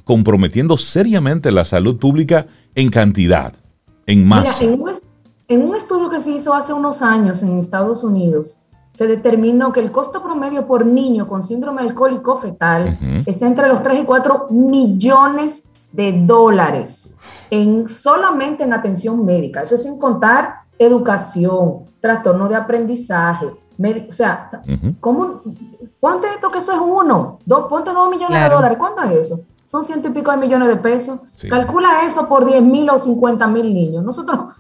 comprometiendo 0.06 0.78
seriamente 0.78 1.52
la 1.52 1.66
salud 1.66 1.98
pública 1.98 2.48
en 2.76 2.90
cantidad, 2.90 3.54
en 4.06 4.28
masa. 4.28 4.64
en, 4.64 4.82
un, 5.64 5.76
estudio 5.76 6.10
que 6.10 6.20
se 6.20 6.32
hizo 6.32 6.54
hace 6.54 6.74
unos 6.74 7.02
años 7.02 7.44
en 7.44 7.60
Estados 7.60 8.04
Unidos, 8.04 8.60
se 8.94 9.08
determinó 9.08 9.72
que 9.72 9.80
el 9.80 9.92
costo 9.92 10.22
promedio 10.22 10.68
por 10.68 10.86
niño 10.86 11.28
con 11.28 11.42
síndrome 11.42 11.82
alcohólico 11.82 12.36
fetal 12.36 12.98
está 13.26 13.48
entre 13.48 13.68
los 13.68 13.82
3 13.82 14.02
y 14.02 14.06
4 14.06 14.48
millones 14.52 15.66
de 15.92 16.24
dólares 16.26 17.16
en 17.50 17.88
solamente 17.88 18.64
en 18.64 18.74
atención 18.74 19.26
médica. 19.26 19.62
Eso 19.62 19.78
sin 19.78 19.98
contar 19.98 20.62
educación, 20.78 21.86
trastorno 22.00 22.48
de 22.48 22.56
aprendizaje, 22.56 23.48
o 23.48 24.12
sea, 24.12 24.50
¿cómo, 25.00 25.42
¿cuánto 26.00 26.28
es 26.28 26.34
esto 26.34 26.50
que 26.50 26.60
eso 26.60 26.74
es 26.74 26.80
uno? 26.80 27.40
ponte 27.70 27.92
dos 27.92 28.10
millones 28.10 28.44
de 28.44 28.50
dólares, 28.50 28.78
¿cuánto 28.78 29.04
es 29.04 29.28
eso? 29.28 29.42
Son 29.66 29.84
ciento 29.84 30.10
y 30.10 30.12
pico 30.12 30.32
de 30.32 30.38
millones 30.38 30.68
de 30.68 30.78
pesos. 30.78 31.20
Calcula 31.50 32.06
eso 32.06 32.28
por 32.28 32.46
10 32.46 32.62
mil 32.62 32.90
o 32.90 32.98
50 32.98 33.48
mil 33.48 33.74
niños. 33.74 34.04
Nosotros, 34.04 34.54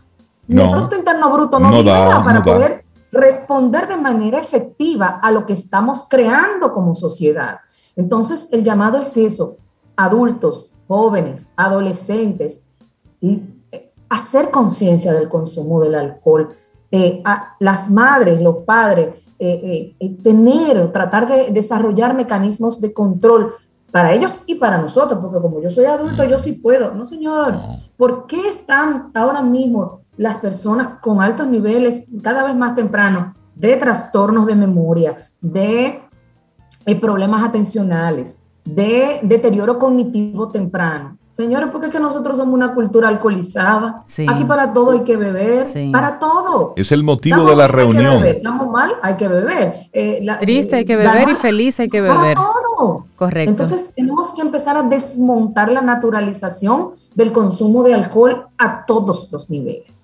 no, 0.48 0.64
el 0.64 0.72
Producto 0.72 0.96
Interno 0.98 1.32
Bruto 1.32 1.60
no, 1.60 1.72
no 1.72 2.24
para 2.24 2.42
poder 2.42 2.86
responder 3.12 3.88
de 3.88 3.98
manera 3.98 4.40
efectiva 4.40 5.20
a 5.22 5.32
lo 5.32 5.46
que 5.46 5.54
estamos 5.54 6.08
creando 6.10 6.72
como 6.72 6.96
sociedad. 6.96 7.60
Entonces, 7.96 8.50
el 8.52 8.64
llamado 8.64 8.98
es 8.98 9.16
eso, 9.18 9.58
adultos, 9.96 10.72
jóvenes, 10.88 11.52
adolescentes, 11.56 12.66
eh, 13.22 13.94
hacer 14.10 14.52
conciencia 14.52 15.14
del 15.14 15.30
consumo 15.30 15.82
del 15.82 15.96
alcohol, 15.96 16.56
eh, 16.92 17.22
a 17.26 17.56
las 17.60 17.90
madres, 17.90 18.40
los 18.42 18.58
padres, 18.58 19.16
eh, 19.40 19.96
eh, 20.00 20.16
tener, 20.22 20.92
tratar 20.94 21.28
de 21.28 21.52
desarrollar 21.52 22.16
mecanismos 22.16 22.80
de 22.80 22.94
control 22.94 23.56
para 23.94 24.12
ellos 24.12 24.42
y 24.48 24.56
para 24.56 24.80
nosotros, 24.80 25.20
porque 25.22 25.40
como 25.40 25.62
yo 25.62 25.70
soy 25.70 25.86
adulto, 25.86 26.24
yo 26.24 26.40
sí 26.40 26.54
puedo. 26.54 26.96
No, 26.96 27.06
señor, 27.06 27.60
¿por 27.96 28.26
qué 28.26 28.48
están 28.48 29.12
ahora 29.14 29.44
mismo 29.44 30.02
las 30.18 30.40
personas 30.40 31.00
con 31.00 31.22
altos 31.22 31.46
niveles, 31.46 32.06
cada 32.24 32.44
vez 32.44 32.56
más 32.56 32.74
temprano, 32.74 33.36
de 33.54 33.76
trastornos 33.76 34.48
de 34.48 34.56
memoria, 34.56 35.30
de 35.40 36.02
eh, 36.88 37.00
problemas 37.00 37.44
atencionales, 37.44 38.40
de 38.66 39.20
deterioro 39.22 39.78
cognitivo 39.78 40.50
temprano? 40.50 41.20
Señores, 41.30 41.70
¿por 41.70 41.80
qué 41.80 41.92
que 41.92 42.00
nosotros 42.00 42.38
somos 42.38 42.56
una 42.56 42.74
cultura 42.74 43.10
alcoholizada? 43.10 44.04
Aquí 44.28 44.44
para 44.46 44.74
todo 44.74 44.90
hay 44.90 45.02
que 45.02 45.18
beber, 45.18 45.68
para 45.92 46.18
todo. 46.18 46.74
Es 46.76 46.92
el 46.92 47.04
motivo 47.04 47.46
de 47.46 47.56
la 47.56 47.68
reunión. 47.68 48.26
Estamos 48.26 48.72
mal, 48.72 48.94
hay 49.04 49.18
que 49.18 49.28
beber. 49.28 49.88
Eh, 49.94 50.26
Triste 50.42 50.78
hay 50.78 50.86
que 50.86 50.96
beber 50.96 51.30
y 51.30 51.36
feliz 51.36 51.80
hay 51.80 51.90
que 51.90 52.02
beber. 52.02 52.18
Para 52.18 52.34
todo. 52.34 52.63
Correcto. 53.16 53.50
Entonces 53.50 53.94
tenemos 53.96 54.34
que 54.34 54.42
empezar 54.42 54.78
a 54.78 54.84
desmontar 54.84 55.72
la 55.72 55.82
naturalización 55.82 56.92
del 57.16 57.32
consumo 57.32 57.84
de 57.84 57.94
alcohol 57.94 58.48
a 58.58 58.86
todos 58.86 59.30
los 59.32 59.50
niveles. 59.50 60.04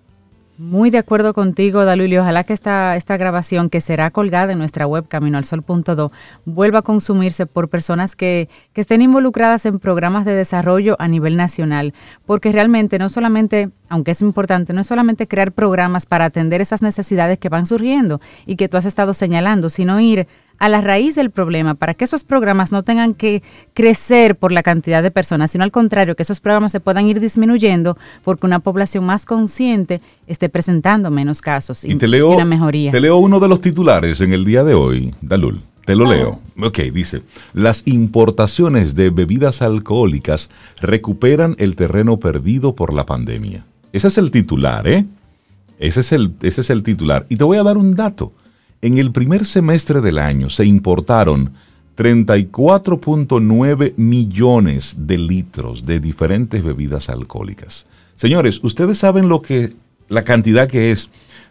Muy 0.59 0.89
de 0.89 0.97
acuerdo 0.97 1.33
contigo, 1.33 1.85
Dalul, 1.85 2.11
y 2.11 2.17
ojalá 2.17 2.43
que 2.43 2.51
esta, 2.51 2.97
esta 2.97 3.15
grabación 3.15 3.69
que 3.69 3.79
será 3.79 4.11
colgada 4.11 4.51
en 4.51 4.59
nuestra 4.59 4.85
web 4.85 5.07
caminoalsol.do 5.07 6.11
vuelva 6.43 6.79
a 6.79 6.81
consumirse 6.81 7.45
por 7.45 7.69
personas 7.69 8.13
que, 8.17 8.49
que 8.73 8.81
estén 8.81 9.01
involucradas 9.01 9.65
en 9.65 9.79
programas 9.79 10.25
de 10.25 10.33
desarrollo 10.33 10.97
a 10.99 11.07
nivel 11.07 11.37
nacional, 11.37 11.93
porque 12.25 12.51
realmente 12.51 12.99
no 12.99 13.07
solamente, 13.07 13.69
aunque 13.87 14.11
es 14.11 14.21
importante, 14.21 14.73
no 14.73 14.81
es 14.81 14.87
solamente 14.87 15.29
crear 15.29 15.53
programas 15.53 16.05
para 16.05 16.25
atender 16.25 16.59
esas 16.59 16.81
necesidades 16.81 17.39
que 17.39 17.47
van 17.47 17.65
surgiendo 17.65 18.19
y 18.45 18.57
que 18.57 18.67
tú 18.67 18.75
has 18.75 18.85
estado 18.85 19.13
señalando, 19.13 19.69
sino 19.69 19.97
ir 20.01 20.27
a 20.59 20.69
la 20.69 20.81
raíz 20.81 21.15
del 21.15 21.31
problema 21.31 21.73
para 21.73 21.93
que 21.93 22.05
esos 22.05 22.23
programas 22.23 22.71
no 22.71 22.83
tengan 22.83 23.13
que 23.13 23.41
crecer 23.73 24.35
por 24.35 24.51
la 24.51 24.61
cantidad 24.61 25.01
de 25.01 25.11
personas, 25.11 25.51
sino 25.51 25.63
al 25.63 25.71
contrario, 25.71 26.15
que 26.15 26.23
esos 26.23 26.39
programas 26.39 26.71
se 26.71 26.79
puedan 26.79 27.07
ir 27.07 27.19
disminuyendo 27.19 27.97
porque 28.23 28.45
una 28.45 28.59
población 28.59 29.05
más 29.05 29.25
consciente 29.25 30.01
esté 30.27 30.49
presentando 30.49 31.09
menos 31.09 31.41
casos 31.41 31.83
y, 31.83 31.95
te 31.95 32.07
leo, 32.07 32.31
una 32.31 32.45
mejoría. 32.45 32.91
Te 32.91 32.99
leo 32.99 33.17
uno 33.17 33.39
de 33.39 33.47
los 33.47 33.61
titulares 33.61 34.21
en 34.21 34.33
el 34.33 34.45
día 34.45 34.63
de 34.63 34.73
hoy, 34.73 35.13
Dalul. 35.21 35.61
Te 35.85 35.95
lo 35.95 36.05
leo. 36.05 36.39
Ok, 36.61 36.81
dice, 36.93 37.23
las 37.53 37.81
importaciones 37.87 38.93
de 38.93 39.09
bebidas 39.09 39.63
alcohólicas 39.63 40.51
recuperan 40.81 41.55
el 41.57 41.75
terreno 41.75 42.19
perdido 42.19 42.75
por 42.75 42.93
la 42.93 43.07
pandemia. 43.07 43.65
Ese 43.91 44.09
es 44.09 44.19
el 44.19 44.29
titular, 44.29 44.87
¿eh? 44.87 45.07
Ese 45.79 46.01
es 46.01 46.11
el, 46.11 46.33
ese 46.43 46.61
es 46.61 46.69
el 46.69 46.83
titular. 46.83 47.25
Y 47.27 47.37
te 47.37 47.43
voy 47.43 47.57
a 47.57 47.63
dar 47.63 47.77
un 47.77 47.95
dato. 47.95 48.33
En 48.81 48.97
el 48.97 49.11
primer 49.11 49.43
semestre 49.45 49.99
del 49.99 50.17
año 50.17 50.49
se 50.49 50.65
importaron 50.65 51.53
34.9 51.97 53.93
millones 53.97 54.95
de 54.99 55.17
litros 55.17 55.85
de 55.85 55.99
diferentes 55.99 56.63
bebidas 56.63 57.09
alcohólicas. 57.09 57.87
Señores, 58.15 58.63
ustedes 58.63 58.97
saben 58.97 59.27
lo 59.27 59.41
que 59.41 59.73
la 60.07 60.23
cantidad 60.23 60.69
que 60.69 60.91
es 60.91 61.09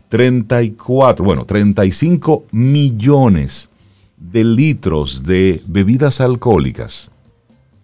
34, 0.08 1.22
bueno, 1.22 1.44
35 1.44 2.46
millones 2.50 3.68
de 4.16 4.44
litros 4.44 5.22
de 5.22 5.62
bebidas 5.66 6.22
alcohólicas. 6.22 7.10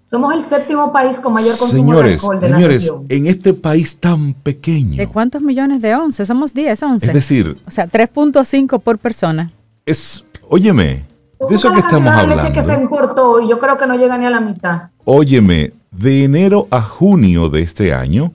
Somos 0.06 0.34
el 0.34 0.42
séptimo 0.42 0.92
país 0.92 1.18
con 1.18 1.32
mayor 1.32 1.56
consumo 1.56 1.94
de 1.94 2.12
alcohol 2.12 2.38
de 2.38 2.50
señores, 2.50 2.92
en 3.08 3.26
este 3.26 3.54
país 3.54 3.96
tan 3.96 4.34
pequeño. 4.34 4.98
¿De 4.98 5.06
cuántos 5.06 5.40
millones 5.40 5.80
de 5.80 5.94
once? 5.94 6.26
Somos 6.26 6.52
10, 6.52 6.82
11. 6.82 7.06
Es 7.06 7.14
decir, 7.14 7.56
o 7.66 7.70
sea, 7.70 7.88
3.5 7.88 8.80
por 8.80 8.98
persona. 8.98 9.50
Es, 9.86 10.24
óyeme, 10.48 11.06
de 11.48 11.54
eso 11.54 11.72
que 11.72 11.80
estamos 11.80 12.12
hablando. 12.12 12.36
leche 12.36 12.52
que 12.52 12.62
se 12.62 12.74
importó 12.74 13.40
y 13.40 13.48
yo 13.48 13.58
creo 13.58 13.78
que 13.78 13.86
no 13.86 13.96
llega 13.96 14.18
ni 14.18 14.26
a 14.26 14.30
la 14.30 14.40
mitad. 14.40 14.90
Óyeme, 15.04 15.72
de 15.90 16.24
enero 16.24 16.68
a 16.70 16.82
junio 16.82 17.48
de 17.48 17.62
este 17.62 17.94
año, 17.94 18.32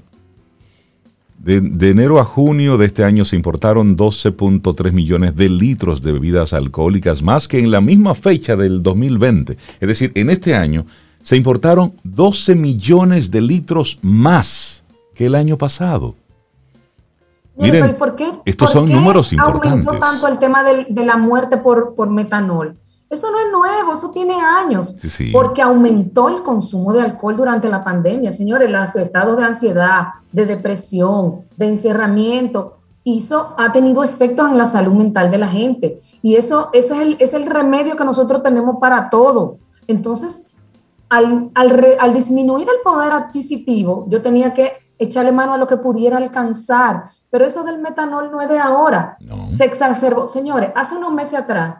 de, 1.38 1.62
de, 1.62 1.90
enero 1.92 2.20
a 2.20 2.26
junio 2.26 2.78
de 2.78 2.88
este 2.88 3.04
año 3.04 3.26
se 3.26 3.36
importaron 3.36 3.96
12.3 3.96 4.92
millones 4.92 5.36
de 5.36 5.50
litros 5.50 6.02
de 6.02 6.14
bebidas 6.14 6.52
alcohólicas, 6.52 7.22
más 7.22 7.48
que 7.48 7.60
en 7.60 7.70
la 7.70 7.80
misma 7.80 8.16
fecha 8.16 8.56
del 8.56 8.82
2020. 8.82 9.58
Es 9.80 9.88
decir, 9.88 10.12
en 10.16 10.32
este 10.32 10.56
año 10.56 10.86
se 11.22 11.36
importaron 11.36 11.94
12 12.04 12.56
millones 12.56 13.32
de 13.32 13.42
litros 13.42 14.00
más 14.02 14.84
que 15.14 15.26
el 15.26 15.36
año 15.36 15.58
pasado. 15.58 16.16
Miren, 17.56 17.98
¿por 17.98 18.16
qué, 18.16 18.32
estos 18.46 18.72
son 18.72 18.90
números 18.90 19.34
importantes. 19.34 19.72
aumentó 19.72 20.00
tanto 20.00 20.28
el 20.28 20.40
tema 20.40 20.64
de, 20.64 20.88
la 21.04 21.18
muerte 21.18 21.58
por, 21.58 21.94
por, 21.94 22.10
metanol? 22.10 22.78
Eso 23.10 23.30
no 23.32 23.40
es 23.40 23.52
nuevo, 23.52 23.94
eso 23.94 24.12
tiene 24.12 24.36
años. 24.40 24.96
Porque 25.34 25.62
aumentó 25.62 26.30
el 26.30 26.42
consumo 26.42 26.94
de 26.94 27.02
alcohol 27.02 27.36
durante 27.36 27.68
la 27.68 27.84
pandemia. 27.84 28.32
Señores, 28.32 28.72
los 28.72 28.96
estados 28.96 29.36
de 29.36 29.44
ansiedad, 29.44 30.08
de 30.32 30.46
depresión, 30.46 31.42
de 31.58 31.68
encerramiento, 31.68 32.78
hizo, 33.04 33.56
ha 33.58 33.72
tenido 33.72 34.04
efectos 34.04 34.50
en 34.50 34.58
la 34.58 34.66
salud 34.66 34.94
mental 34.94 35.30
de 35.30 35.38
la 35.38 35.48
gente. 35.48 36.00
Y 36.22 36.36
eso, 36.36 36.70
eso 36.72 36.94
es, 36.96 37.02
el, 37.02 37.18
es 37.20 37.34
el 37.34 37.46
remedio 37.46 37.96
que 37.98 38.06
nosotros 38.06 38.42
tenemos 38.44 38.78
para 38.80 39.10
todo. 39.10 39.58
Entonces, 39.88 40.46
al, 41.10 41.52
al, 41.56 42.14
disminuir 42.14 42.68
el 42.70 42.82
poder 42.84 43.12
adquisitivo, 43.12 44.06
yo 44.10 44.22
tenía 44.22 44.54
que 44.54 44.74
echarle 45.00 45.32
mano 45.32 45.54
a 45.54 45.58
lo 45.58 45.68
que 45.68 45.78
pudiera 45.78 46.18
alcanzar. 46.18 47.10
Pero 47.32 47.46
eso 47.46 47.64
del 47.64 47.80
metanol 47.80 48.32
no 48.32 48.42
es 48.42 48.50
de 48.50 48.60
ahora. 48.60 49.18
Se 49.52 49.66
exacerbó. 49.66 50.28
Señores, 50.28 50.72
hace 50.76 50.96
unos 50.96 51.14
meses 51.14 51.40
atrás 51.40 51.78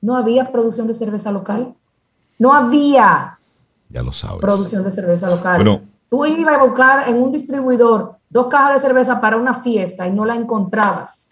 no 0.00 0.16
había 0.16 0.44
producción 0.44 0.86
de 0.86 0.94
cerveza 0.94 1.32
local. 1.32 1.74
No 2.38 2.54
había. 2.54 3.38
Ya 3.88 4.02
lo 4.02 4.12
sabes. 4.12 4.40
Producción 4.40 4.84
de 4.84 4.90
cerveza 4.90 5.28
local. 5.28 5.82
Tú 6.08 6.24
ibas 6.24 6.58
a 6.58 6.64
buscar 6.64 7.08
en 7.08 7.20
un 7.22 7.32
distribuidor 7.32 8.16
dos 8.30 8.46
cajas 8.46 8.74
de 8.74 8.80
cerveza 8.80 9.20
para 9.20 9.36
una 9.36 9.54
fiesta 9.54 10.06
y 10.06 10.12
no 10.12 10.24
la 10.24 10.34
encontrabas. 10.34 11.30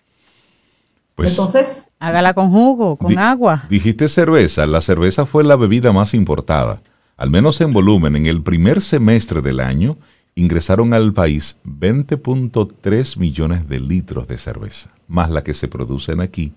Pues, 1.14 1.30
Entonces. 1.30 1.88
Hágala 1.98 2.34
con 2.34 2.50
jugo, 2.50 2.96
con 2.96 3.16
agua. 3.18 3.64
Dijiste 3.68 4.08
cerveza. 4.08 4.66
La 4.66 4.80
cerveza 4.80 5.26
fue 5.26 5.44
la 5.44 5.56
bebida 5.56 5.92
más 5.92 6.12
importada 6.12 6.80
al 7.16 7.30
menos 7.30 7.60
en 7.60 7.72
volumen, 7.72 8.16
en 8.16 8.26
el 8.26 8.42
primer 8.42 8.80
semestre 8.80 9.40
del 9.40 9.60
año, 9.60 9.96
ingresaron 10.34 10.92
al 10.92 11.14
país 11.14 11.56
20.3 11.64 13.16
millones 13.16 13.68
de 13.68 13.80
litros 13.80 14.28
de 14.28 14.36
cerveza, 14.36 14.90
más 15.08 15.30
la 15.30 15.42
que 15.42 15.54
se 15.54 15.66
producen 15.66 16.20
aquí, 16.20 16.52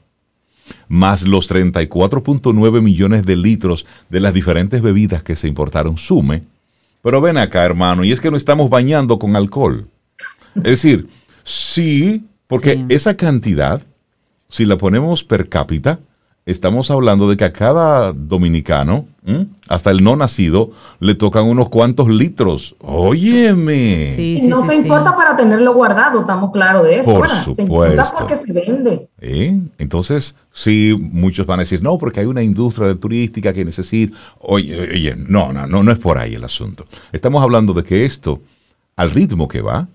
más 0.90 1.26
los 1.26 1.50
34.9 1.50 2.82
millones 2.82 3.24
de 3.24 3.36
litros 3.38 3.86
de 4.10 4.20
las 4.20 4.34
diferentes 4.34 4.82
bebidas 4.82 5.24
que 5.24 5.36
se 5.36 5.48
importaron, 5.48 5.98
sume. 5.98 6.44
Pero 7.02 7.22
ven 7.22 7.38
acá, 7.38 7.64
hermano, 7.64 8.04
y 8.04 8.12
es 8.12 8.20
que 8.20 8.30
no 8.30 8.36
estamos 8.36 8.70
bañando 8.70 9.18
con 9.18 9.38
alcohol. 9.38 9.88
Es 10.56 10.64
decir, 10.64 11.08
sí, 11.44 12.26
porque 12.48 12.84
esa 12.90 13.16
cantidad, 13.16 13.82
si 14.50 14.66
la 14.66 14.78
ponemos 14.78 15.24
per 15.24 15.48
cápita, 15.48 16.02
estamos 16.52 16.90
hablando 16.90 17.30
de 17.30 17.38
que 17.38 17.46
a 17.46 17.54
cada 17.54 18.14
dominicano, 18.14 19.06
hasta 19.68 19.92
el 19.92 20.04
no 20.04 20.16
nacido, 20.16 20.72
le 21.00 21.14
tocan 21.14 21.46
unos 21.46 21.70
cuantos 21.70 22.08
litros. 22.08 22.76
Óyeme. 22.80 24.16
y 24.18 24.48
no 24.48 24.66
se 24.66 24.76
importa 24.76 25.16
para 25.16 25.36
tenerlo 25.36 25.74
guardado, 25.74 26.22
estamos 26.22 26.52
claros 26.52 26.84
de 26.84 27.00
eso. 27.00 27.14
Por 27.14 27.30
supuesto. 27.30 27.56
Se 27.56 27.62
importa 27.62 28.12
porque 28.18 28.36
se 28.36 28.52
vende. 28.52 29.10
¿Eh? 29.22 29.60
Entonces, 29.78 30.36
sí, 30.52 30.96
muchos 31.00 31.46
van 31.46 31.60
a 31.60 31.64
decir, 31.64 31.84
no, 31.84 31.98
porque 31.98 32.22
hay 32.22 32.26
una 32.26 32.42
industria 32.42 32.88
de 32.88 32.96
turística 32.96 33.54
que 33.54 33.64
necesita. 33.64 34.18
Oye, 34.40 34.82
oye, 34.82 35.16
no, 35.16 35.54
no, 35.54 35.68
no, 35.68 35.84
no 35.84 35.92
es 35.92 36.00
por 36.00 36.18
ahí 36.18 36.34
el 36.34 36.44
asunto. 36.44 36.86
Estamos 37.12 37.44
hablando 37.44 37.74
de 37.74 37.84
que 37.84 38.06
esto, 38.06 38.42
al 38.96 39.12
ritmo 39.12 39.48
que 39.48 39.62
va, 39.62 39.88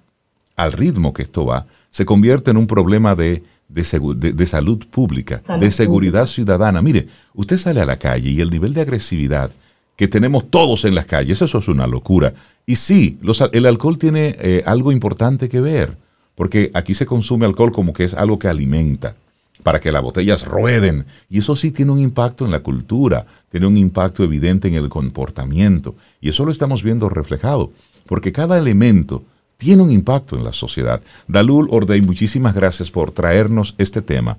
al 0.57 0.73
ritmo 0.73 1.13
que 1.13 1.23
esto 1.23 1.45
va, 1.45 1.67
se 1.91 2.05
convierte 2.05 2.51
en 2.51 2.57
un 2.57 2.67
problema 2.67 3.15
de 3.15 3.43
de, 3.75 4.47
salud 4.47 4.87
pública, 4.91 5.43
de 5.59 5.71
seguridad 5.71 6.27
ciudadana. 6.27 6.81
Mire, 6.81 7.09
usted 7.35 7.59
sale 7.59 7.81
a 7.81 7.87
la 7.87 7.99
calle 7.99 8.31
y 8.31 8.41
el 8.41 8.51
nivel 8.51 8.73
de 8.73 8.83
agresividad 8.83 9.51
que 9.97 10.09
tenemos 10.09 10.51
todos 10.51 10.85
en 10.85 10.95
las 10.95 11.07
calles, 11.07 11.43
eso 11.43 11.59
es 11.59 11.69
una 11.69 11.87
locura. 11.87 12.35
Y 12.67 12.77
sí, 12.77 13.19
el 13.53 13.67
alcohol 13.67 13.99
tiene 13.99 14.37
eh, 14.41 14.63
algo 14.67 14.93
importante 14.93 15.49
que 15.49 15.61
ver, 15.61 15.97
porque 16.35 16.71
aquí 16.75 16.95
se 16.95 17.07
consume 17.07 17.47
alcohol 17.47 17.73
como 17.73 17.93
que 17.93 18.05
es 18.05 18.15
algo 18.15 18.39
que 18.39 18.49
alimenta, 18.49 19.15
para 19.63 19.81
que 19.81 19.93
las 19.93 20.03
botellas 20.03 20.45
rueden. 20.45 21.07
Y 21.29 21.39
eso 21.39 21.57
sí 21.57 21.71
tiene 21.71 21.93
un 21.93 22.01
impacto 22.01 22.45
en 22.45 22.51
la 22.51 22.61
cultura, 22.61 23.27
tiene 23.51 23.67
un 23.67 23.77
impacto 23.77 24.23
evidente 24.25 24.69
en 24.69 24.75
el 24.75 24.89
comportamiento. 24.89 25.97
Y 26.21 26.29
eso 26.29 26.45
lo 26.45 26.53
estamos 26.53 26.83
viendo 26.83 27.09
reflejado, 27.09 27.73
porque 28.07 28.33
cada 28.33 28.59
elemento 28.59 29.25
tiene 29.57 29.83
un 29.83 29.91
impacto 29.91 30.37
en 30.37 30.45
la 30.45 30.53
sociedad. 30.53 31.01
Dalul 31.29 31.69
Ordey, 31.71 32.03
muchísimas 32.03 32.55
gracias 32.55 32.91
por 32.91 33.11
traernos 33.11 33.75
este 33.79 34.03
tema. 34.03 34.39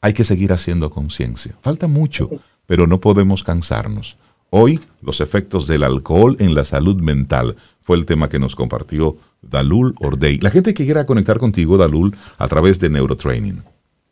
Hay 0.00 0.12
que 0.12 0.24
seguir 0.24 0.52
haciendo 0.52 0.90
conciencia. 0.90 1.54
Falta 1.60 1.86
mucho, 1.86 2.28
pero 2.66 2.86
no 2.86 2.98
podemos 2.98 3.44
cansarnos. 3.44 4.16
Hoy, 4.50 4.80
los 5.02 5.20
efectos 5.20 5.66
del 5.66 5.84
alcohol 5.84 6.36
en 6.40 6.54
la 6.54 6.64
salud 6.64 7.00
mental 7.00 7.56
fue 7.80 7.96
el 7.96 8.06
tema 8.06 8.28
que 8.28 8.38
nos 8.38 8.56
compartió 8.56 9.16
Dalul 9.42 9.94
Ordey. 10.00 10.38
La 10.38 10.50
gente 10.50 10.74
que 10.74 10.84
quiera 10.84 11.06
conectar 11.06 11.38
contigo, 11.38 11.76
Dalul, 11.76 12.16
a 12.38 12.48
través 12.48 12.80
de 12.80 12.90
Neurotraining. 12.90 13.62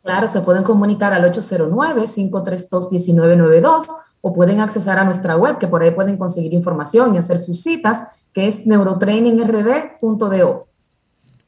Claro, 0.03 0.27
se 0.27 0.41
pueden 0.41 0.63
comunicar 0.63 1.13
al 1.13 1.23
809-532-1992 1.31 3.85
o 4.21 4.33
pueden 4.33 4.59
accesar 4.59 4.97
a 4.97 5.03
nuestra 5.03 5.37
web, 5.37 5.57
que 5.57 5.67
por 5.67 5.81
ahí 5.81 5.91
pueden 5.91 6.17
conseguir 6.17 6.53
información 6.53 7.15
y 7.15 7.17
hacer 7.17 7.37
sus 7.37 7.61
citas, 7.61 8.05
que 8.39 8.47
es 8.47 8.65
neurotrainingrd.do. 8.65 10.67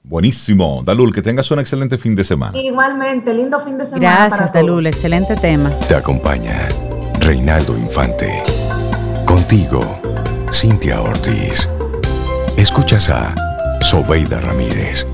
Buenísimo. 0.04 0.82
Dalul, 0.84 1.14
que 1.14 1.22
tengas 1.22 1.50
un 1.52 1.60
excelente 1.60 1.98
fin 1.98 2.16
de 2.16 2.26
semana. 2.26 2.58
Igualmente, 2.58 3.34
lindo 3.34 3.62
fin 3.62 3.78
de 3.78 3.86
semana. 3.86 4.28
Gracias, 4.28 4.52
Dalul, 4.52 4.86
excelente 4.88 5.38
tema. 5.38 5.70
Te 5.88 5.96
acompaña 5.96 6.68
Reinaldo 7.22 7.78
Infante. 7.78 8.44
Contigo, 9.26 9.80
Cintia 10.52 11.02
Ortiz. 11.02 11.70
Escuchas 12.58 13.10
a 13.10 13.34
Sobeida 13.80 14.42
Ramírez. 14.42 15.08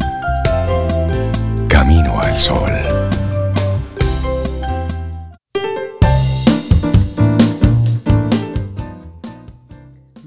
Camino 1.68 2.20
al 2.20 2.36
Sol. 2.36 2.97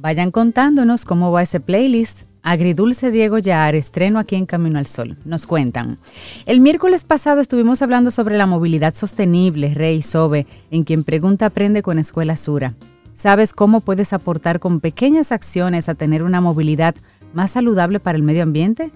Vayan 0.03 0.30
contándonos 0.30 1.05
cómo 1.05 1.30
va 1.30 1.42
ese 1.42 1.61
playlist. 1.61 2.22
Agridulce 2.42 3.11
Diego 3.11 3.36
Yaar, 3.36 3.74
estreno 3.74 4.18
aquí 4.18 4.34
en 4.34 4.46
Camino 4.46 4.78
al 4.78 4.86
Sol. 4.86 5.18
Nos 5.26 5.46
cuentan. 5.46 5.98
El 6.46 6.62
miércoles 6.62 7.05
pasado 7.05 7.42
estuvimos 7.42 7.82
hablando 7.82 8.11
sobre 8.11 8.38
la 8.38 8.46
movilidad 8.46 8.94
sostenible, 8.94 9.74
Rey 9.74 10.01
Sobe, 10.01 10.46
en 10.70 10.84
quien 10.84 11.05
pregunta 11.05 11.44
aprende 11.44 11.82
con 11.82 11.98
Escuela 11.98 12.38
Sura. 12.38 12.72
¿Sabes 13.12 13.53
cómo 13.53 13.82
puedes 13.82 14.14
aportar 14.14 14.59
con 14.59 14.80
pequeñas 14.80 15.32
acciones 15.32 15.90
a 15.90 15.94
tener 15.94 16.22
una 16.22 16.40
movilidad 16.40 16.94
más 17.34 17.51
saludable 17.51 18.01
para 18.01 18.16
el 18.16 18.24
medio 18.24 18.42
ambiente? 18.42 18.92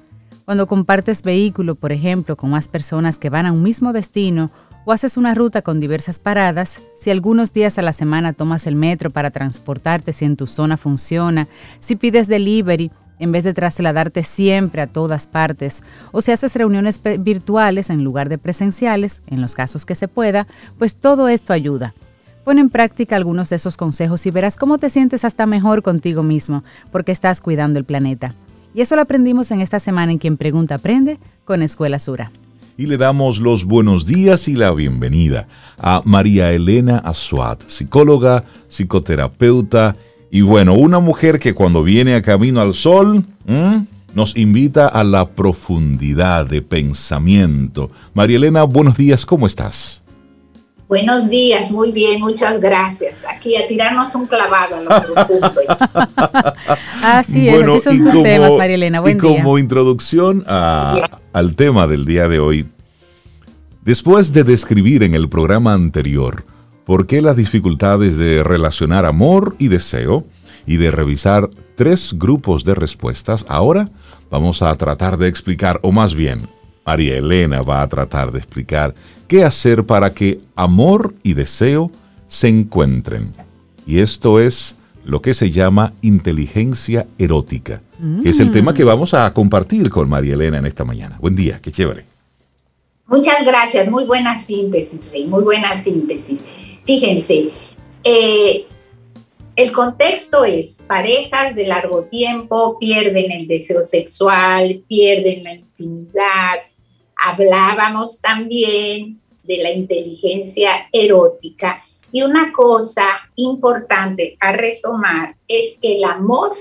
Cuando 0.47 0.67
compartes 0.67 1.23
vehículo, 1.23 1.75
por 1.75 1.93
ejemplo, 1.93 2.35
con 2.35 2.49
más 2.49 2.67
personas 2.67 3.19
que 3.19 3.29
van 3.29 3.45
a 3.45 3.53
un 3.53 3.63
mismo 3.63 3.93
destino 3.93 4.51
o 4.85 4.93
haces 4.93 5.17
una 5.17 5.35
ruta 5.35 5.63
con 5.63 5.81
diversas 5.81 6.19
paradas, 6.19 6.81
si 6.97 7.11
algunos 7.11 7.53
días 7.53 7.79
a 7.79 7.83
la 7.83 7.93
semana 7.93 8.33
tomas 8.33 8.67
el 8.67 8.77
metro 8.77 9.11
para 9.11 9.31
transportarte 9.31 10.13
si 10.13 10.25
en 10.25 10.37
tu 10.37 10.47
zona 10.47 10.77
funciona, 10.77 11.49
si 11.79 11.97
pides 11.97 12.29
delivery 12.29 12.91
en 13.19 13.33
vez 13.33 13.45
de 13.45 13.55
trasladarte 13.55 14.25
siempre 14.25 14.83
a 14.83 14.87
todas 14.87 15.27
partes, 15.27 15.83
o 16.13 16.21
si 16.21 16.33
haces 16.33 16.55
reuniones 16.55 17.01
virtuales 17.21 17.91
en 17.91 18.03
lugar 18.03 18.29
de 18.29 18.39
presenciales, 18.39 19.23
en 19.29 19.41
los 19.41 19.55
casos 19.55 19.87
que 19.87 19.95
se 19.95 20.09
pueda, 20.09 20.47
pues 20.79 20.97
todo 20.97 21.29
esto 21.29 21.53
ayuda. 21.53 21.95
Pon 22.45 22.59
en 22.59 22.69
práctica 22.69 23.17
algunos 23.17 23.49
de 23.51 23.57
esos 23.57 23.77
consejos 23.77 24.27
y 24.27 24.31
verás 24.31 24.57
cómo 24.57 24.79
te 24.79 24.91
sientes 24.91 25.25
hasta 25.25 25.47
mejor 25.47 25.83
contigo 25.83 26.23
mismo, 26.23 26.65
porque 26.93 27.13
estás 27.13 27.41
cuidando 27.41 27.79
el 27.79 27.85
planeta. 27.85 28.35
Y 28.75 28.81
eso 28.81 28.97
lo 28.97 29.03
aprendimos 29.03 29.51
en 29.51 29.61
esta 29.61 29.81
semana 29.81 30.13
en 30.13 30.19
Quien 30.19 30.37
Pregunta 30.37 30.75
Aprende 30.75 31.19
con 31.45 31.63
Escuela 31.63 31.99
Sura 31.99 32.31
y 32.77 32.87
le 32.87 32.97
damos 32.97 33.39
los 33.39 33.65
buenos 33.65 34.07
días 34.07 34.49
y 34.49 34.55
la 34.55 34.73
bienvenida 34.73 35.49
a 35.79 36.03
María 36.05 36.53
Elena 36.53 36.99
Azuat, 36.99 37.69
psicóloga, 37.69 38.45
psicoterapeuta 38.69 39.97
y 40.31 40.43
bueno, 40.43 40.75
una 40.75 40.99
mujer 40.99 41.39
que 41.39 41.55
cuando 41.55 41.83
viene 41.83 42.15
a 42.15 42.23
Camino 42.23 42.61
al 42.61 42.75
Sol 42.75 43.25
nos 44.15 44.37
invita 44.37 44.87
a 44.87 45.05
la 45.05 45.31
profundidad 45.31 46.47
de 46.47 46.63
pensamiento. 46.63 47.91
María 48.15 48.37
Elena, 48.37 48.65
buenos 48.65 48.97
días, 48.97 49.27
¿cómo 49.27 49.47
estás? 49.47 50.04
Buenos 50.95 51.29
días, 51.29 51.73
muy 51.73 51.91
bien, 51.91 52.21
muchas 52.21 52.61
gracias. 52.61 53.25
Aquí 53.29 53.57
a 53.57 53.67
tirarnos 53.67 54.15
un 54.15 54.29
clavado 54.29 54.77
a 54.77 54.81
lo 54.81 55.13
profundo. 55.13 55.53
así 57.03 57.49
es, 57.49 57.65
así 57.65 57.81
son 57.81 58.01
sus 58.01 58.23
temas, 58.23 58.55
María 58.55 58.77
Elena. 58.77 59.01
Buen 59.01 59.17
y 59.17 59.19
como 59.19 59.59
introducción 59.59 60.45
al 60.47 61.57
tema 61.57 61.89
del 61.89 62.05
día 62.05 62.29
de 62.29 62.39
hoy, 62.39 62.69
después 63.83 64.33
de 64.33 64.45
describir 64.45 65.03
en 65.03 65.17
el 65.17 65.29
programa 65.29 65.73
anterior 65.73 66.45
por 66.85 67.09
qué 67.09 67.21
las 67.21 67.35
dificultades 67.35 68.17
de 68.17 68.45
relacionar 68.45 69.05
amor 69.05 69.57
y 69.59 69.67
deseo 69.67 70.25
y 70.65 70.77
de 70.77 70.93
revisar 70.93 71.51
tres 71.75 72.15
grupos 72.17 72.63
de 72.63 72.77
respuestas, 72.77 73.45
ahora 73.49 73.91
vamos 74.31 74.63
a 74.63 74.73
tratar 74.77 75.19
de 75.19 75.27
explicar, 75.27 75.81
o 75.83 75.91
más 75.91 76.15
bien, 76.15 76.49
María 76.87 77.17
Elena 77.17 77.63
va 77.63 77.83
a 77.83 77.89
tratar 77.89 78.31
de 78.31 78.39
explicar 78.39 78.95
qué 79.27 79.45
hacer 79.45 79.85
para 79.85 80.15
que 80.15 80.41
amor 80.55 81.15
y 81.23 81.35
deseo 81.35 81.91
se 82.29 82.49
encuentren. 82.49 83.33
Y 83.87 84.01
esto 84.01 84.41
es 84.41 84.77
lo 85.05 85.21
que 85.21 85.35
se 85.35 85.51
llama 85.51 85.93
inteligencia 86.03 87.07
erótica, 87.19 87.83
que 88.23 88.31
es 88.31 88.41
el 88.41 88.51
tema 88.51 88.73
que 88.73 88.85
vamos 88.85 89.13
a 89.15 89.33
compartir 89.35 89.91
con 89.91 90.09
María 90.09 90.35
Elena 90.35 90.59
en 90.59 90.67
esta 90.67 90.85
mañana. 90.85 91.19
Buen 91.21 91.37
día, 91.37 91.61
qué 91.63 91.71
chévere. 91.71 92.05
Muchas 93.07 93.45
gracias, 93.45 93.91
muy 93.91 94.07
buena 94.07 94.39
síntesis, 94.39 95.11
Rey, 95.13 95.27
muy 95.27 95.45
buena 95.45 95.77
síntesis. 95.77 96.39
Fíjense, 96.87 97.51
eh, 98.03 98.65
el 99.57 99.73
contexto 99.73 100.45
es 100.45 100.83
parejas 100.87 101.55
de 101.55 101.67
largo 101.67 102.05
tiempo 102.05 102.79
pierden 102.79 103.31
el 103.31 103.47
deseo 103.47 103.83
sexual, 103.83 104.83
pierden 104.89 105.45
la 105.45 105.55
intimidad, 105.55 106.55
hablábamos 107.25 108.21
también 108.21 109.19
de 109.43 109.59
la 109.63 109.73
inteligencia 109.73 110.89
erótica. 110.93 111.83
Y 112.13 112.23
una 112.23 112.53
cosa 112.53 113.07
importante 113.37 114.37
a 114.41 114.53
retomar 114.53 115.35
es 115.49 115.79
que 115.81 115.97
el 115.97 116.05
amor 116.05 116.53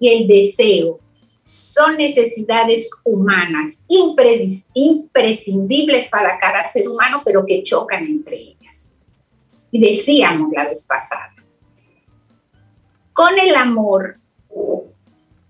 y 0.00 0.08
el 0.08 0.26
deseo 0.26 0.98
son 1.44 1.98
necesidades 1.98 2.88
humanas 3.04 3.84
imprescindibles 3.88 6.08
para 6.08 6.38
cada 6.38 6.70
ser 6.70 6.88
humano, 6.88 7.20
pero 7.24 7.44
que 7.44 7.62
chocan 7.62 8.06
entre 8.06 8.36
ellas. 8.36 8.94
Y 9.70 9.78
decíamos 9.80 10.50
la 10.54 10.64
vez 10.64 10.84
pasada, 10.84 11.34
con 13.12 13.38
el 13.38 13.54
amor 13.54 14.16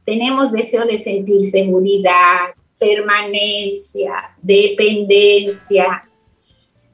tenemos 0.05 0.51
deseo 0.51 0.85
de 0.85 0.99
sentir 0.99 1.41
seguridad, 1.43 2.57
permanencia, 2.83 4.13
dependencia, 4.43 6.03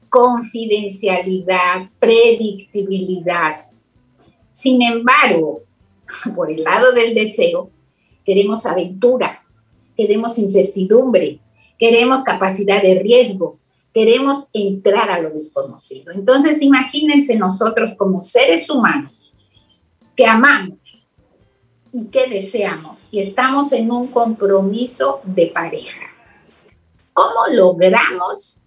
confidencialidad, 0.07 1.89
predictibilidad. 1.99 3.65
Sin 4.51 4.83
embargo, 4.83 5.63
por 6.35 6.51
el 6.51 6.63
lado 6.63 6.91
del 6.91 7.15
deseo, 7.15 7.71
queremos 8.23 8.67
aventura, 8.67 9.43
queremos 9.97 10.37
incertidumbre, 10.37 11.39
queremos 11.79 12.23
capacidad 12.23 12.83
de 12.83 12.99
riesgo, 12.99 13.57
queremos 13.91 14.49
entrar 14.53 15.09
a 15.09 15.19
lo 15.19 15.31
desconocido. 15.31 16.11
Entonces, 16.11 16.61
imagínense 16.61 17.35
nosotros 17.35 17.95
como 17.97 18.21
seres 18.21 18.69
humanos 18.69 19.33
que 20.15 20.27
amamos 20.27 20.98
y 21.91 22.07
que 22.07 22.27
deseamos 22.27 22.97
y 23.11 23.19
estamos 23.19 23.71
en 23.71 23.91
un 23.91 24.07
compromiso 24.07 25.21
de 25.23 25.47
pareja. 25.47 26.09
¿Cómo 27.13 27.47
logramos 27.53 28.57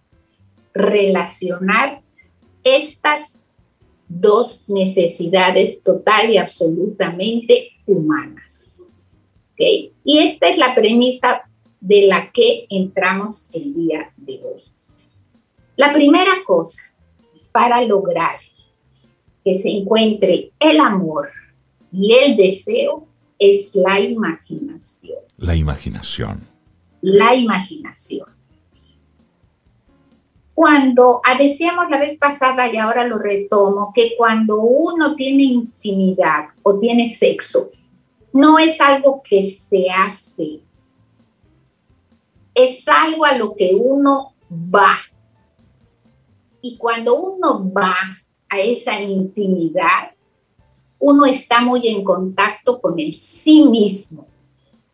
relacionar 0.75 2.03
estas 2.65 3.49
dos 4.09 4.69
necesidades 4.69 5.83
total 5.83 6.31
y 6.31 6.37
absolutamente 6.37 7.71
humanas? 7.87 8.67
Y 9.57 10.19
esta 10.19 10.49
es 10.49 10.59
la 10.59 10.75
premisa 10.75 11.43
de 11.81 12.07
la 12.07 12.33
que 12.33 12.67
entramos 12.69 13.47
el 13.53 13.75
día 13.75 14.13
de 14.17 14.41
hoy. 14.45 14.63
La 15.77 15.93
primera 15.93 16.33
cosa 16.45 16.95
para 17.53 17.83
lograr 17.83 18.37
que 19.45 19.55
se 19.55 19.71
encuentre 19.71 20.53
el 20.59 20.81
amor 20.81 21.31
y 21.93 22.13
el 22.15 22.37
deseo 22.37 23.07
es 23.43 23.75
la 23.75 23.99
imaginación. 23.99 25.19
La 25.37 25.57
imaginación. 25.57 26.47
La 27.01 27.35
imaginación. 27.35 28.29
Cuando, 30.55 31.21
ah, 31.25 31.37
decíamos 31.37 31.91
la 31.91 31.99
vez 31.99 32.17
pasada 32.19 32.73
y 32.73 32.77
ahora 32.77 33.05
lo 33.05 33.19
retomo, 33.19 33.93
que 33.93 34.15
cuando 34.17 34.61
uno 34.61 35.17
tiene 35.17 35.43
intimidad 35.43 36.51
o 36.63 36.79
tiene 36.79 37.13
sexo, 37.13 37.73
no 38.33 38.61
es 38.61 38.81
algo 38.81 39.21
que 39.29 39.45
se 39.49 39.91
hace, 39.91 40.61
es 42.55 42.87
algo 42.87 43.25
a 43.25 43.37
lo 43.37 43.57
que 43.57 43.75
uno 43.75 44.35
va. 44.53 44.99
Y 46.61 46.77
cuando 46.77 47.21
uno 47.21 47.73
va 47.73 47.97
a 48.49 48.61
esa 48.61 49.01
intimidad, 49.01 50.13
uno 51.05 51.25
está 51.27 51.61
muy 51.61 51.89
en 51.89 52.05
contacto 52.05 52.81
con 52.81 52.99
el 53.01 53.13
sí 53.13 53.65
mismo, 53.65 54.29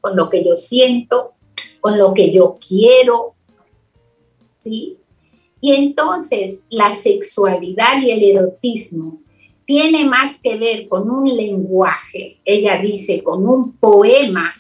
con 0.01 0.17
lo 0.17 0.31
que 0.31 0.43
yo 0.43 0.57
siento, 0.57 1.35
con 1.83 1.99
lo 1.99 2.15
que 2.15 2.33
yo 2.33 2.59
quiero, 2.67 3.35
¿sí? 4.59 4.97
Y 5.61 5.75
entonces 5.75 6.65
la 6.71 6.97
sexualidad 6.97 8.01
y 8.01 8.11
el 8.13 8.23
erotismo 8.23 9.21
tiene 9.67 10.07
más 10.07 10.41
que 10.41 10.57
ver 10.57 10.89
con 10.89 11.11
un 11.11 11.29
lenguaje, 11.29 12.41
ella 12.43 12.81
dice, 12.81 13.23
con 13.23 13.47
un 13.47 13.73
poema 13.73 14.55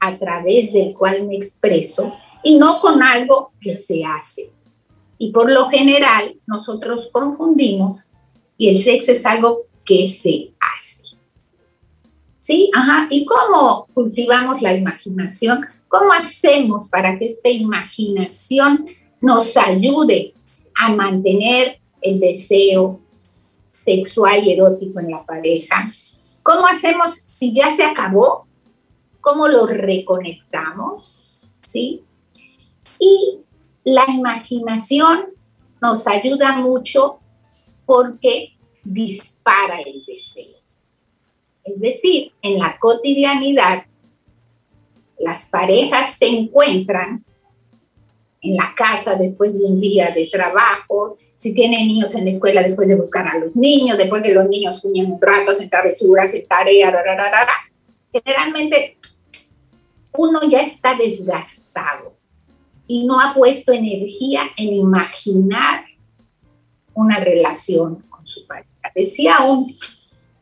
a 0.00 0.18
través 0.18 0.72
del 0.72 0.94
cual 0.94 1.26
me 1.26 1.36
expreso 1.36 2.10
y 2.42 2.56
no 2.56 2.80
con 2.80 3.02
algo 3.02 3.52
que 3.60 3.74
se 3.74 4.02
hace. 4.02 4.50
Y 5.18 5.30
por 5.30 5.52
lo 5.52 5.66
general 5.66 6.36
nosotros 6.46 7.10
confundimos 7.12 8.00
y 8.56 8.70
el 8.70 8.78
sexo 8.78 9.12
es 9.12 9.26
algo 9.26 9.66
que 9.84 10.06
se. 10.08 10.53
¿Sí? 12.44 12.70
Ajá. 12.74 13.06
¿Y 13.08 13.24
cómo 13.24 13.88
cultivamos 13.94 14.60
la 14.60 14.74
imaginación? 14.74 15.66
¿Cómo 15.88 16.12
hacemos 16.12 16.90
para 16.90 17.18
que 17.18 17.24
esta 17.24 17.48
imaginación 17.48 18.84
nos 19.22 19.56
ayude 19.56 20.34
a 20.74 20.90
mantener 20.90 21.80
el 22.02 22.20
deseo 22.20 23.00
sexual 23.70 24.44
y 24.44 24.52
erótico 24.52 25.00
en 25.00 25.12
la 25.12 25.24
pareja? 25.24 25.90
¿Cómo 26.42 26.66
hacemos 26.66 27.14
si 27.14 27.54
ya 27.54 27.74
se 27.74 27.82
acabó? 27.82 28.46
¿Cómo 29.22 29.48
lo 29.48 29.66
reconectamos? 29.66 31.48
¿Sí? 31.62 32.02
Y 32.98 33.38
la 33.84 34.04
imaginación 34.14 35.28
nos 35.80 36.06
ayuda 36.06 36.58
mucho 36.58 37.20
porque 37.86 38.54
dispara 38.84 39.78
el 39.80 40.04
deseo. 40.04 40.63
Es 41.64 41.80
decir, 41.80 42.32
en 42.42 42.58
la 42.58 42.76
cotidianidad, 42.78 43.84
las 45.18 45.46
parejas 45.46 46.16
se 46.18 46.28
encuentran 46.28 47.24
en 48.42 48.56
la 48.56 48.74
casa 48.76 49.16
después 49.16 49.58
de 49.58 49.64
un 49.64 49.80
día 49.80 50.10
de 50.10 50.26
trabajo, 50.26 51.16
si 51.36 51.54
tienen 51.54 51.86
niños 51.86 52.14
en 52.14 52.24
la 52.24 52.30
escuela 52.30 52.62
después 52.62 52.86
de 52.88 52.96
buscar 52.96 53.26
a 53.26 53.38
los 53.38 53.56
niños, 53.56 53.96
después 53.96 54.22
de 54.22 54.34
los 54.34 54.46
niños 54.48 54.80
juegan 54.80 55.12
un 55.12 55.20
rato, 55.20 55.50
hacen 55.50 55.70
travesuras, 55.70 56.28
hacen 56.30 56.46
tarea, 56.46 56.92
generalmente 58.12 58.98
uno 60.16 60.40
ya 60.48 60.60
está 60.60 60.94
desgastado 60.94 62.14
y 62.86 63.06
no 63.06 63.18
ha 63.18 63.34
puesto 63.34 63.72
energía 63.72 64.42
en 64.56 64.74
imaginar 64.74 65.86
una 66.92 67.18
relación 67.18 68.04
con 68.08 68.26
su 68.26 68.46
pareja. 68.46 68.68
Decía 68.94 69.40
un 69.40 69.74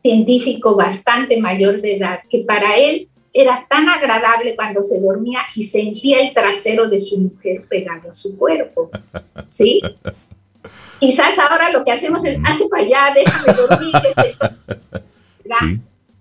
científico 0.03 0.75
bastante 0.75 1.39
mayor 1.39 1.81
de 1.81 1.95
edad 1.95 2.19
que 2.29 2.43
para 2.45 2.75
él 2.75 3.09
era 3.33 3.65
tan 3.67 3.89
agradable 3.89 4.55
cuando 4.55 4.83
se 4.83 4.99
dormía 4.99 5.39
y 5.55 5.63
sentía 5.63 6.19
el 6.19 6.33
trasero 6.33 6.87
de 6.87 6.99
su 6.99 7.17
mujer 7.17 7.65
pegado 7.67 8.11
a 8.11 8.13
su 8.13 8.37
cuerpo. 8.37 8.91
¿Sí? 9.49 9.81
Quizás 10.99 11.39
ahora 11.39 11.71
lo 11.71 11.83
que 11.83 11.91
hacemos 11.91 12.23
es, 12.25 12.37
hazte 12.43 12.67
para 12.69 12.83
allá, 12.83 13.13
déjame 13.15 13.53
dormir. 13.53 13.93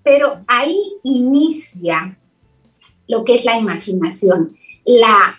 Pero 0.03 0.41
ahí 0.47 0.79
inicia 1.05 2.17
lo 3.09 3.23
que 3.23 3.35
es 3.35 3.45
la 3.45 3.59
imaginación, 3.59 4.57
la, 4.85 5.37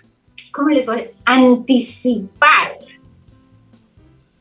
¿cómo 0.52 0.68
les 0.68 0.86
voy 0.86 0.94
a 0.94 0.98
decir? 0.98 1.14
Anticipar. 1.24 2.78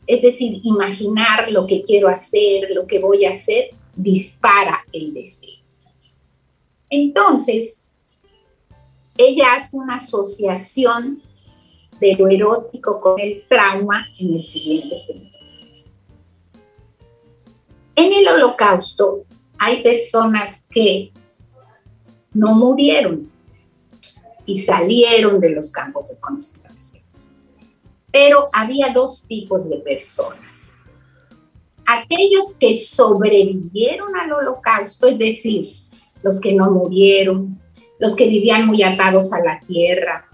Es 0.06 0.22
decir, 0.22 0.60
imaginar 0.64 1.52
lo 1.52 1.66
que 1.66 1.82
quiero 1.82 2.10
hacer, 2.10 2.70
lo 2.76 2.86
que 2.86 3.00
voy 3.00 3.26
a 3.26 3.32
hacer, 3.32 3.72
dispara 3.96 4.86
el 4.92 5.14
deseo. 5.14 5.62
Entonces, 6.90 7.86
ella 9.18 9.56
hace 9.56 9.78
una 9.78 9.96
asociación 9.96 11.22
de 12.00 12.16
lo 12.16 12.28
erótico 12.28 13.00
con 13.00 13.20
el 13.20 13.44
trauma 13.48 14.08
en 14.20 14.34
el 14.34 14.44
siguiente 14.44 14.98
sentido. 15.00 15.34
En 17.96 18.12
el 18.12 18.28
holocausto 18.28 19.26
hay 19.58 19.84
personas 19.84 20.66
que 20.70 21.12
no 22.34 22.56
murieron 22.56 23.32
y 24.46 24.60
salieron 24.60 25.40
de 25.40 25.52
los 25.52 25.72
campos 25.72 26.10
de 26.10 26.20
concentración. 26.20 27.04
Pero 28.12 28.46
había 28.54 28.92
dos 28.92 29.24
tipos 29.28 29.70
de 29.70 29.78
personas. 29.78 30.43
Aquellos 32.04 32.56
que 32.60 32.76
sobrevivieron 32.76 34.16
al 34.16 34.32
holocausto, 34.32 35.08
es 35.08 35.18
decir, 35.18 35.68
los 36.22 36.40
que 36.40 36.54
no 36.54 36.72
murieron, 36.72 37.60
los 38.00 38.16
que 38.16 38.28
vivían 38.28 38.68
muy 38.68 38.84
atados 38.84 39.34
a 39.34 39.44
la 39.44 39.60
tierra, 39.62 40.26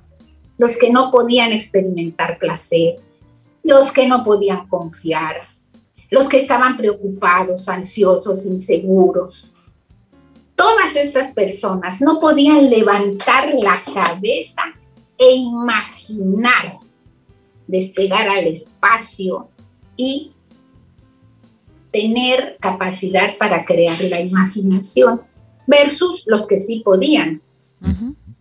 los 0.57 0.77
que 0.77 0.89
no 0.91 1.11
podían 1.11 1.53
experimentar 1.53 2.37
placer, 2.37 2.97
los 3.63 3.91
que 3.91 4.07
no 4.07 4.23
podían 4.23 4.67
confiar, 4.67 5.47
los 6.09 6.27
que 6.27 6.39
estaban 6.39 6.77
preocupados, 6.77 7.69
ansiosos, 7.69 8.45
inseguros. 8.45 9.51
Todas 10.55 10.95
estas 10.95 11.31
personas 11.33 12.01
no 12.01 12.19
podían 12.19 12.69
levantar 12.69 13.53
la 13.53 13.81
cabeza 13.93 14.63
e 15.17 15.35
imaginar 15.35 16.79
despegar 17.67 18.27
al 18.27 18.47
espacio 18.47 19.49
y 19.95 20.31
tener 21.91 22.57
capacidad 22.59 23.37
para 23.37 23.65
crear 23.65 23.99
la 24.03 24.21
imaginación 24.21 25.21
versus 25.67 26.23
los 26.25 26.47
que 26.47 26.57
sí 26.57 26.81
podían. 26.83 27.41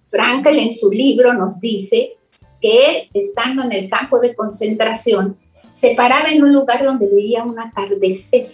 Frankel 0.09 0.59
en 0.59 0.75
su 0.75 0.91
libro 0.91 1.35
nos 1.35 1.61
dice 1.61 2.17
que 2.61 2.87
él, 2.87 3.09
estando 3.15 3.63
en 3.63 3.73
el 3.73 3.89
campo 3.89 4.19
de 4.21 4.35
concentración, 4.35 5.37
se 5.71 5.95
paraba 5.95 6.31
en 6.31 6.43
un 6.43 6.53
lugar 6.53 6.83
donde 6.83 7.09
veía 7.09 7.45
un 7.45 7.59
atardecer 7.59 8.53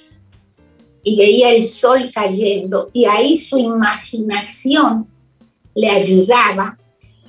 y 1.02 1.16
veía 1.16 1.52
el 1.52 1.62
sol 1.62 2.10
cayendo 2.12 2.90
y 2.92 3.04
ahí 3.04 3.38
su 3.38 3.58
imaginación 3.58 5.06
le 5.74 5.90
ayudaba 5.90 6.78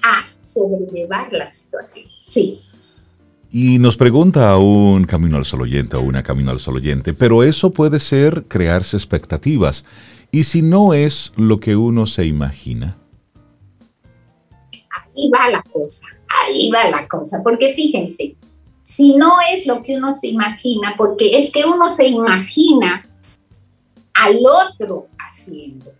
a 0.03 0.26
sobrellevar 0.39 1.32
la 1.32 1.45
situación. 1.45 2.05
Sí. 2.26 2.61
Y 3.57 3.79
nos 3.79 3.95
pregunta 3.95 4.57
un 4.57 5.05
camino 5.05 5.37
al 5.37 5.45
sol 5.45 5.61
oyente 5.61 5.95
o 5.95 6.01
una 6.01 6.23
camino 6.23 6.51
al 6.51 6.59
sol 6.59 6.75
oyente, 6.75 7.13
pero 7.13 7.41
eso 7.41 7.69
puede 7.69 7.99
ser 8.01 8.43
crearse 8.49 8.97
expectativas. 8.97 9.85
¿Y 10.29 10.43
si 10.43 10.61
no 10.61 10.93
es 10.93 11.31
lo 11.37 11.61
que 11.61 11.77
uno 11.77 12.05
se 12.05 12.25
imagina? 12.25 12.97
Ahí 14.73 15.31
va 15.33 15.49
la 15.49 15.63
cosa, 15.71 16.05
ahí 16.27 16.69
va 16.69 16.89
la 16.89 17.07
cosa, 17.07 17.39
porque 17.45 17.71
fíjense, 17.71 18.35
si 18.83 19.15
no 19.15 19.37
es 19.53 19.65
lo 19.65 19.81
que 19.81 19.95
uno 19.95 20.11
se 20.11 20.27
imagina, 20.27 20.93
porque 20.97 21.39
es 21.39 21.49
que 21.49 21.63
uno 21.63 21.89
se 21.89 22.09
imagina 22.09 23.07
al 24.15 24.37
otro 24.45 25.07
haciendo. 25.17 25.93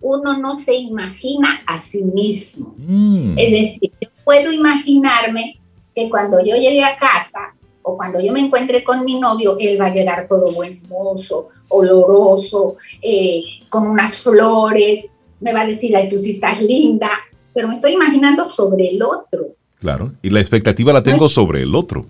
Uno 0.00 0.38
no 0.38 0.60
se 0.60 0.76
imagina 0.76 1.64
a 1.66 1.76
sí 1.76 2.04
mismo. 2.04 2.72
Mm. 2.78 3.36
Es 3.36 3.50
decir, 3.50 3.90
puedo 4.26 4.52
imaginarme 4.52 5.60
que 5.94 6.10
cuando 6.10 6.40
yo 6.40 6.56
llegue 6.56 6.82
a 6.82 6.96
casa 6.96 7.54
o 7.82 7.96
cuando 7.96 8.20
yo 8.20 8.32
me 8.32 8.40
encuentre 8.40 8.82
con 8.82 9.04
mi 9.04 9.20
novio, 9.20 9.56
él 9.60 9.80
va 9.80 9.86
a 9.86 9.94
llegar 9.94 10.26
todo 10.28 10.50
buen 10.50 10.82
mozo, 10.88 11.50
oloroso, 11.68 12.74
eh, 13.00 13.44
con 13.68 13.86
unas 13.86 14.18
flores, 14.18 15.12
me 15.38 15.52
va 15.52 15.60
a 15.60 15.66
decir, 15.66 15.96
ay, 15.96 16.08
tú 16.08 16.18
sí 16.18 16.30
estás 16.30 16.60
linda, 16.60 17.08
pero 17.54 17.68
me 17.68 17.74
estoy 17.74 17.92
imaginando 17.92 18.46
sobre 18.46 18.90
el 18.90 19.00
otro. 19.00 19.54
Claro, 19.78 20.12
y 20.20 20.30
la 20.30 20.40
expectativa 20.40 20.92
la 20.92 21.04
tengo 21.04 21.28
sobre 21.28 21.62
el 21.62 21.72
otro. 21.76 22.04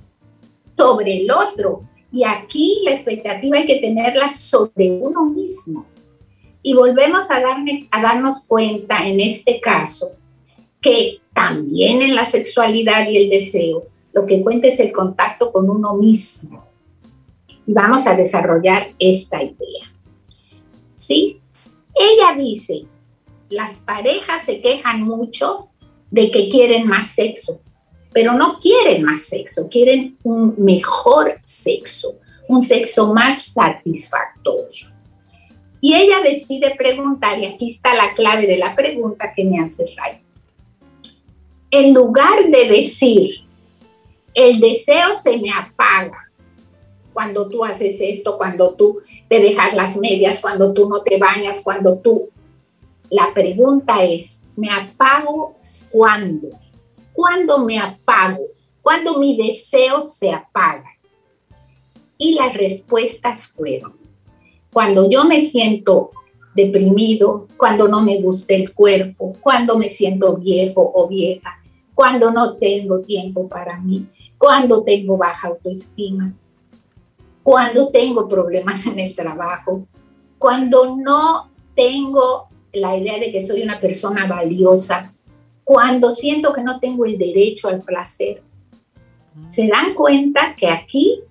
Sobre 0.75 1.19
el 1.19 1.31
otro. 1.31 1.83
Y 2.11 2.25
aquí 2.25 2.81
la 2.87 2.93
expectativa 2.93 3.59
hay 3.59 3.67
que 3.67 3.77
tenerla 3.77 4.31
sobre 4.31 4.91
uno 4.91 5.27
mismo. 5.27 5.85
Y 6.63 6.73
volvemos 6.73 7.31
a, 7.31 7.41
darme, 7.41 7.89
a 7.91 8.01
darnos 8.01 8.47
cuenta 8.47 9.07
en 9.07 9.21
este 9.21 9.61
caso 9.61 10.17
que 10.81 11.21
también 11.35 12.03
en 12.03 12.15
la 12.15 12.25
sexualidad 12.25 13.09
y 13.09 13.17
el 13.17 13.31
deseo 13.31 13.89
lo 14.17 14.25
que 14.25 14.43
cuenta 14.43 14.69
es 14.69 14.81
el 14.81 14.93
contacto 14.93 15.53
con 15.53 15.69
uno 15.69 15.95
mismo. 15.95 16.67
Y 17.67 17.73
vamos 17.75 18.07
a 18.07 18.17
desarrollar 18.17 18.95
esta 18.99 19.43
idea. 19.43 19.93
¿Sí? 20.97 21.39
Ella 21.95 22.35
dice, 22.35 22.87
las 23.51 23.77
parejas 23.77 24.47
se 24.47 24.63
quejan 24.63 25.03
mucho 25.03 25.69
de 26.11 26.31
que 26.31 26.49
quieren 26.49 26.89
más 26.89 27.11
sexo, 27.11 27.61
pero 28.15 28.33
no 28.33 28.59
quieren 28.59 29.03
más 29.03 29.25
sexo, 29.25 29.69
quieren 29.69 30.17
un 30.23 30.55
mejor 30.57 31.39
sexo, 31.45 32.15
un 32.49 32.63
sexo 32.63 33.13
más 33.13 33.53
satisfactorio. 33.53 34.89
Y 35.83 35.95
ella 35.95 36.23
decide 36.25 36.75
preguntar, 36.75 37.39
y 37.39 37.45
aquí 37.45 37.71
está 37.71 37.95
la 37.95 38.15
clave 38.15 38.47
de 38.47 38.57
la 38.57 38.75
pregunta 38.75 39.35
que 39.37 39.45
me 39.45 39.61
hace 39.61 39.95
Ray. 39.95 40.26
En 41.79 41.93
lugar 41.93 42.49
de 42.49 42.69
decir, 42.69 43.35
el 44.33 44.61
deseo 44.61 45.15
se 45.15 45.37
me 45.37 45.51
apaga 45.51 46.33
cuando 47.13 47.51
tú 47.51 47.67
haces 47.67 48.01
esto, 48.01 48.39
cuando 48.39 48.75
tú 48.77 49.03
te 49.29 49.41
dejas 49.41 49.75
las 49.75 49.99
medias, 49.99 50.41
cuando 50.41 50.73
tú 50.73 50.89
no 50.89 51.03
te 51.03 51.19
bañas, 51.19 51.61
cuando 51.61 51.99
tú... 51.99 52.31
La 53.11 53.35
pregunta 53.35 54.03
es, 54.03 54.41
¿me 54.57 54.71
apago 54.71 55.57
cuándo? 55.91 56.49
¿Cuándo 57.13 57.59
me 57.59 57.79
apago? 57.79 58.47
¿Cuándo 58.81 59.19
mi 59.19 59.37
deseo 59.37 60.03
se 60.03 60.33
apaga? 60.33 60.89
Y 62.17 62.37
las 62.37 62.55
respuestas 62.55 63.49
fueron, 63.49 63.99
cuando 64.73 65.11
yo 65.11 65.27
me 65.27 65.43
siento 65.43 66.11
deprimido, 66.55 67.49
cuando 67.59 67.87
no 67.87 68.03
me 68.03 68.23
gusta 68.23 68.55
el 68.55 68.73
cuerpo, 68.73 69.37
cuando 69.43 69.77
me 69.77 69.91
siento 69.91 70.39
viejo 70.39 70.91
o 70.95 71.07
vieja, 71.07 71.63
cuando 71.97 72.31
no 72.31 72.59
tengo 72.59 73.01
tiempo 73.01 73.49
para 73.49 73.81
mí, 73.81 74.07
cuando 74.37 74.85
tengo 74.85 75.17
baja 75.17 75.49
autoestima, 75.49 76.35
cuando 77.43 77.89
tengo 77.89 78.29
problemas 78.29 78.87
en 78.87 78.99
el 78.99 79.15
trabajo, 79.15 79.87
cuando 80.39 80.95
no 80.95 81.51
tengo 81.75 82.51
la 82.75 82.99
idea 82.99 83.19
de 83.19 83.33
que 83.33 83.41
soy 83.41 83.63
una 83.63 83.81
persona 83.81 84.27
valiosa, 84.27 85.15
cuando 85.65 86.11
siento 86.11 86.53
que 86.53 86.63
no 86.63 86.79
tengo 86.81 87.07
el 87.07 87.17
derecho 87.17 87.69
al 87.69 87.81
placer. 87.81 88.43
Se 89.49 89.67
dan 89.67 89.95
cuenta 89.95 90.55
que 90.55 90.69
aquí 90.69 91.23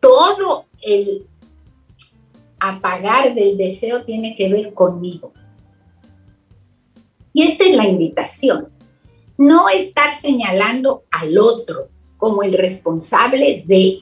todo 0.00 0.66
el 0.82 1.26
apagar 2.58 3.34
del 3.34 3.56
deseo 3.56 4.04
tiene 4.04 4.36
que 4.36 4.52
ver 4.52 4.74
conmigo. 4.74 5.32
Y 7.32 7.44
esta 7.44 7.64
es 7.64 7.74
la 7.74 7.88
invitación. 7.88 8.73
No 9.36 9.68
estar 9.68 10.14
señalando 10.14 11.04
al 11.10 11.38
otro 11.38 11.88
como 12.16 12.42
el 12.42 12.52
responsable 12.54 13.64
de, 13.66 14.00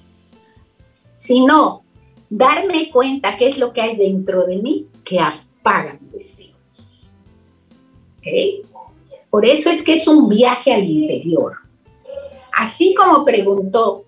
sino 1.14 1.84
darme 2.28 2.90
cuenta 2.90 3.36
qué 3.36 3.48
es 3.48 3.58
lo 3.58 3.72
que 3.72 3.82
hay 3.82 3.96
dentro 3.96 4.46
de 4.46 4.56
mí 4.56 4.86
que 5.04 5.20
apaga 5.20 5.98
mi 6.00 6.08
deseo. 6.10 6.52
Por 9.30 9.46
eso 9.46 9.70
es 9.70 9.82
que 9.82 9.94
es 9.94 10.06
un 10.06 10.28
viaje 10.28 10.72
al 10.72 10.84
interior. 10.84 11.54
Así 12.52 12.94
como 12.94 13.24
preguntó, 13.24 14.04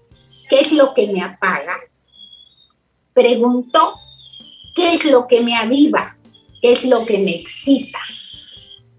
¿qué 0.49 0.61
es 0.61 0.73
lo 0.73 0.95
que 0.95 1.09
me 1.09 1.23
apaga? 1.23 1.77
Preguntó, 3.13 3.95
¿qué 4.75 4.95
es 4.95 5.05
lo 5.05 5.27
que 5.27 5.41
me 5.43 5.57
aviva? 5.57 6.17
¿Qué 6.61 6.73
es 6.73 6.85
lo 6.85 7.05
que 7.05 7.19
me 7.19 7.35
excita? 7.35 7.99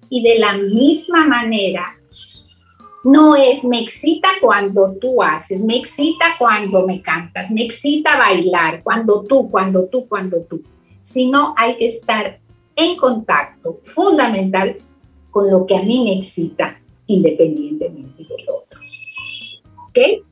Y 0.10 0.24
de 0.24 0.40
la 0.40 0.54
misma 0.54 1.28
manera, 1.28 1.95
no 3.06 3.36
es 3.36 3.64
me 3.64 3.80
excita 3.82 4.28
cuando 4.42 4.96
tú 4.96 5.22
haces, 5.22 5.62
me 5.62 5.78
excita 5.78 6.26
cuando 6.40 6.88
me 6.88 7.04
cantas, 7.04 7.52
me 7.52 7.64
excita 7.64 8.18
bailar, 8.18 8.82
cuando 8.82 9.24
tú, 9.24 9.50
cuando 9.52 9.86
tú, 9.86 10.08
cuando 10.08 10.40
tú, 10.42 10.64
sino 11.02 11.54
hay 11.56 11.78
que 11.78 11.86
estar 11.86 12.40
en 12.76 12.98
contacto 12.98 13.78
fundamental 13.84 14.78
con 15.30 15.52
lo 15.52 15.68
que 15.68 15.76
a 15.76 15.84
mí 15.84 16.04
me 16.04 16.14
excita 16.14 16.82
independientemente 17.06 18.24
del 18.24 18.50
otro. 18.50 18.80
¿Ok? 19.88 20.26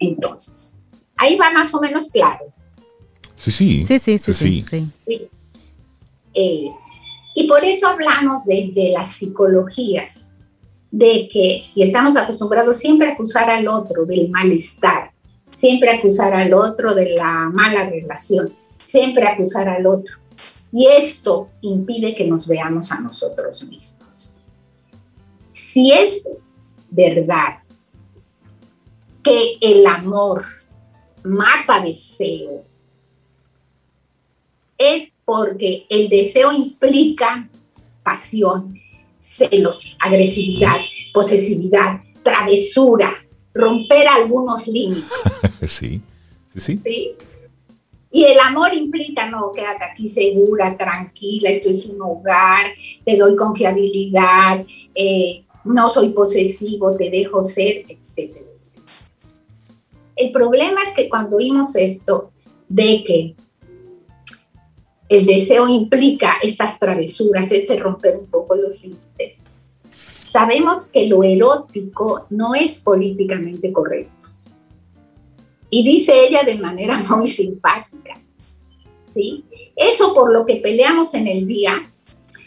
Entonces, 0.00 0.78
ahí 1.16 1.36
va 1.36 1.50
más 1.50 1.72
o 1.72 1.80
menos 1.80 2.10
claro. 2.10 2.44
Sí, 3.36 3.50
sí. 3.50 3.82
Sí, 3.84 3.98
sí, 3.98 4.18
sí. 4.18 4.34
sí, 4.34 4.64
sí. 4.68 5.28
Eh, 6.34 6.68
y 7.34 7.48
por 7.48 7.64
eso 7.64 7.88
hablamos 7.88 8.44
desde 8.44 8.92
la 8.92 9.02
psicología 9.02 10.10
de 10.90 11.28
que, 11.28 11.62
y 11.74 11.82
estamos 11.82 12.16
acostumbrados 12.16 12.78
siempre 12.78 13.08
a 13.08 13.12
acusar 13.12 13.48
al 13.48 13.68
otro 13.68 14.04
del 14.04 14.28
malestar, 14.28 15.12
siempre 15.50 15.90
a 15.90 15.96
acusar 15.96 16.34
al 16.34 16.52
otro 16.52 16.94
de 16.94 17.10
la 17.14 17.48
mala 17.52 17.88
relación, 17.88 18.54
siempre 18.84 19.26
a 19.26 19.32
acusar 19.32 19.68
al 19.68 19.86
otro. 19.86 20.16
Y 20.72 20.86
esto 20.86 21.50
impide 21.62 22.14
que 22.14 22.26
nos 22.26 22.46
veamos 22.46 22.92
a 22.92 23.00
nosotros 23.00 23.64
mismos. 23.64 24.34
Si 25.50 25.92
es 25.92 26.28
verdad 26.90 27.58
que 29.22 29.58
el 29.60 29.86
amor 29.86 30.44
mata 31.22 31.80
deseo, 31.80 32.64
es 34.78 35.12
porque 35.24 35.86
el 35.90 36.08
deseo 36.08 36.52
implica 36.52 37.48
pasión, 38.02 38.80
celos, 39.20 39.96
agresividad, 40.00 40.78
posesividad, 41.12 42.00
travesura, 42.22 43.12
romper 43.52 44.08
algunos 44.08 44.66
límites. 44.66 45.10
sí, 45.68 46.00
sí. 46.56 46.80
¿Sí? 46.84 47.14
Y 48.12 48.24
el 48.24 48.38
amor 48.40 48.74
implica, 48.74 49.30
no, 49.30 49.52
quédate 49.52 49.84
aquí 49.84 50.08
segura, 50.08 50.76
tranquila, 50.76 51.50
esto 51.50 51.68
es 51.68 51.86
un 51.86 52.02
hogar, 52.02 52.66
te 53.04 53.16
doy 53.16 53.36
confiabilidad, 53.36 54.64
eh, 54.94 55.44
no 55.64 55.88
soy 55.90 56.08
posesivo, 56.08 56.96
te 56.96 57.08
dejo 57.08 57.44
ser, 57.44 57.84
etcétera, 57.88 58.46
etcétera. 58.58 58.94
El 60.16 60.32
problema 60.32 60.80
es 60.88 60.94
que 60.94 61.08
cuando 61.08 61.36
oímos 61.36 61.76
esto 61.76 62.32
de 62.68 63.04
que 63.04 63.34
el 65.10 65.26
deseo 65.26 65.68
implica 65.68 66.36
estas 66.40 66.78
travesuras, 66.78 67.50
este 67.50 67.76
romper 67.76 68.16
un 68.16 68.26
poco 68.26 68.54
los 68.54 68.80
límites. 68.80 69.42
Sabemos 70.24 70.86
que 70.86 71.08
lo 71.08 71.24
erótico 71.24 72.26
no 72.30 72.54
es 72.54 72.78
políticamente 72.78 73.72
correcto. 73.72 74.28
Y 75.68 75.82
dice 75.82 76.12
ella 76.28 76.44
de 76.44 76.58
manera 76.58 76.96
muy 77.10 77.26
simpática. 77.26 78.20
¿sí? 79.08 79.44
Eso 79.74 80.14
por 80.14 80.32
lo 80.32 80.46
que 80.46 80.56
peleamos 80.56 81.12
en 81.14 81.26
el 81.26 81.44
día, 81.44 81.92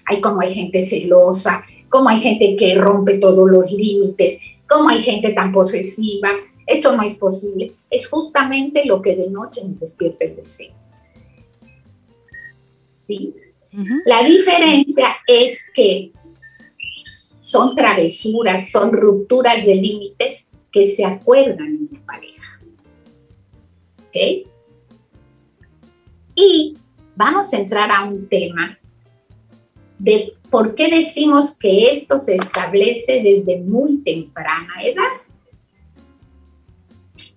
hay 0.05 0.21
como 0.21 0.39
hay 0.39 0.53
gente 0.53 0.85
celosa, 0.85 1.65
como 1.89 2.07
hay 2.07 2.21
gente 2.21 2.55
que 2.55 2.75
rompe 2.75 3.17
todos 3.17 3.51
los 3.51 3.69
límites, 3.73 4.39
como 4.69 4.87
hay 4.87 5.01
gente 5.01 5.33
tan 5.33 5.51
posesiva, 5.51 6.29
esto 6.65 6.95
no 6.95 7.03
es 7.03 7.15
posible. 7.15 7.73
Es 7.89 8.07
justamente 8.07 8.85
lo 8.85 9.01
que 9.01 9.17
de 9.17 9.29
noche 9.29 9.61
nos 9.65 9.81
despierta 9.81 10.23
el 10.23 10.37
deseo. 10.37 10.82
¿Sí? 13.05 13.33
La 14.05 14.23
diferencia 14.23 15.07
es 15.27 15.69
que 15.73 16.11
son 17.39 17.75
travesuras, 17.75 18.69
son 18.71 18.93
rupturas 18.93 19.65
de 19.65 19.75
límites 19.75 20.47
que 20.71 20.87
se 20.87 21.03
acuerdan 21.03 21.67
en 21.67 21.89
la 21.91 22.05
pareja. 22.05 22.61
¿Ok? 24.07 24.47
Y 26.35 26.77
vamos 27.15 27.51
a 27.51 27.57
entrar 27.57 27.91
a 27.91 28.05
un 28.05 28.27
tema 28.27 28.77
de 29.97 30.33
por 30.49 30.75
qué 30.75 30.89
decimos 30.89 31.57
que 31.57 31.91
esto 31.91 32.17
se 32.19 32.35
establece 32.35 33.21
desde 33.23 33.59
muy 33.59 33.97
temprana 34.03 34.73
edad. 34.83 35.03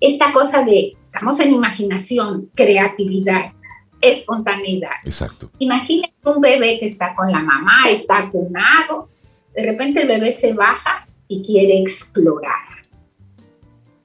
Esta 0.01 0.33
cosa 0.33 0.63
de, 0.65 0.97
estamos 1.07 1.41
en 1.41 1.53
imaginación, 1.53 2.51
creatividad, 2.55 3.56
espontaneidad. 4.01 4.91
Exacto. 5.05 5.51
Imaginen 5.59 6.11
un 6.25 6.41
bebé 6.41 6.79
que 6.79 6.87
está 6.87 7.15
con 7.15 7.31
la 7.31 7.41
mamá, 7.41 7.89
está 7.89 8.19
acunado, 8.19 9.09
de 9.55 9.65
repente 9.65 10.03
el 10.03 10.09
bebé 10.09 10.33
se 10.33 10.53
baja 10.53 11.07
y 11.29 11.43
quiere 11.43 11.79
explorar. 11.79 12.55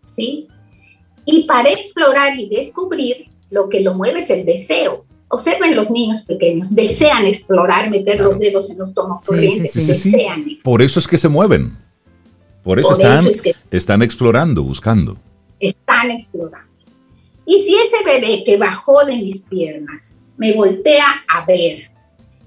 ¿Sí? 0.08 0.48
Y 1.26 1.44
para 1.44 1.70
explorar 1.70 2.38
y 2.38 2.50
descubrir, 2.50 3.30
lo 3.50 3.70
que 3.70 3.82
lo 3.82 3.94
mueve 3.94 4.20
es 4.20 4.30
el 4.30 4.46
deseo. 4.46 5.06
Observen 5.28 5.76
los 5.76 5.90
niños 5.90 6.24
pequeños, 6.24 6.74
desean 6.76 7.26
explorar, 7.26 7.90
meter 7.90 8.20
los 8.20 8.40
dedos 8.40 8.70
en 8.70 8.80
los 8.80 8.94
tomos 8.94 9.24
corrientes, 9.26 9.74
desean 9.88 10.46
Por 10.64 10.82
eso 10.82 11.00
es 11.00 11.08
que 11.08 11.18
se 11.18 11.30
mueven. 11.30 11.78
Por 12.64 12.80
eso, 12.80 12.94
están, 12.94 13.26
están 13.72 14.02
explorando, 14.02 14.62
buscando. 14.64 15.18
Están 15.60 16.12
explorando. 16.12 16.71
Y 17.52 17.60
si 17.60 17.76
ese 17.76 17.98
bebé 18.06 18.46
que 18.46 18.56
bajó 18.56 19.04
de 19.04 19.18
mis 19.18 19.42
piernas 19.42 20.16
me 20.38 20.54
voltea 20.54 21.06
a 21.28 21.46
ver 21.46 21.92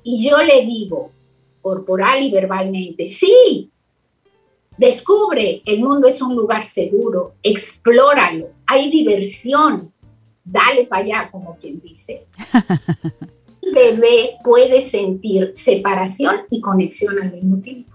y 0.03 0.27
yo 0.27 0.43
le 0.43 0.65
digo, 0.65 1.11
corporal 1.61 2.23
y 2.23 2.31
verbalmente, 2.31 3.05
sí, 3.05 3.71
descubre, 4.79 5.61
el 5.67 5.81
mundo 5.81 6.09
es 6.09 6.23
un 6.23 6.35
lugar 6.35 6.65
seguro, 6.65 7.35
explóralo, 7.43 8.49
hay 8.67 8.91
diversión, 8.91 9.93
dale 10.43 10.87
para 10.87 11.05
allá, 11.05 11.31
como 11.31 11.55
quien 11.55 11.83
dice. 11.83 12.25
El 13.61 13.75
bebé 13.75 14.39
puede 14.43 14.81
sentir 14.81 15.51
separación 15.53 16.47
y 16.49 16.63
conexión 16.63 17.21
al 17.21 17.31
mismo 17.31 17.59
tiempo. 17.59 17.93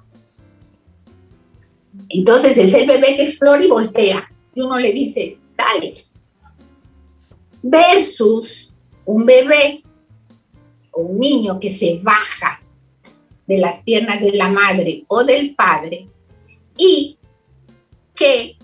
Entonces 2.08 2.56
es 2.58 2.74
el 2.74 2.88
bebé 2.88 3.16
que 3.16 3.24
explora 3.24 3.64
y 3.64 3.68
voltea. 3.68 4.32
Y 4.56 4.62
uno 4.62 4.80
le 4.80 4.92
dice, 4.92 5.38
dale, 5.56 6.09
versus 7.62 8.72
un 9.06 9.26
bebé 9.26 9.84
o 10.92 11.02
un 11.02 11.20
niño 11.20 11.60
que 11.60 11.70
se 11.70 12.00
baja 12.02 12.62
de 13.48 13.58
las 13.58 13.82
piernas 13.82 14.22
de 14.22 14.34
la 14.34 14.50
madre 14.50 15.04
o 15.08 15.24
del 15.24 15.56
padre 15.56 16.08
y 16.78 17.18
que 18.16 18.58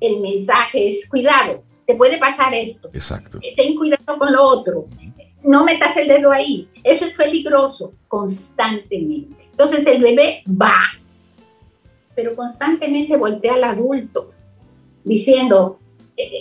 el 0.00 0.20
mensaje 0.20 0.88
es 0.88 1.08
cuidado, 1.08 1.64
te 1.86 1.94
puede 1.94 2.18
pasar 2.18 2.54
esto. 2.54 2.88
Exacto. 2.92 3.40
Ten 3.56 3.74
cuidado 3.76 4.18
con 4.18 4.32
lo 4.32 4.42
otro. 4.42 4.86
No 5.42 5.64
metas 5.64 5.96
el 5.96 6.08
dedo 6.08 6.30
ahí. 6.30 6.68
Eso 6.82 7.04
es 7.04 7.12
peligroso 7.14 7.92
constantemente. 8.08 9.48
Entonces 9.50 9.86
el 9.86 10.02
bebé 10.02 10.42
va, 10.48 10.76
pero 12.14 12.34
constantemente 12.36 13.16
voltea 13.16 13.54
al 13.54 13.64
adulto 13.64 14.32
diciendo, 15.04 15.78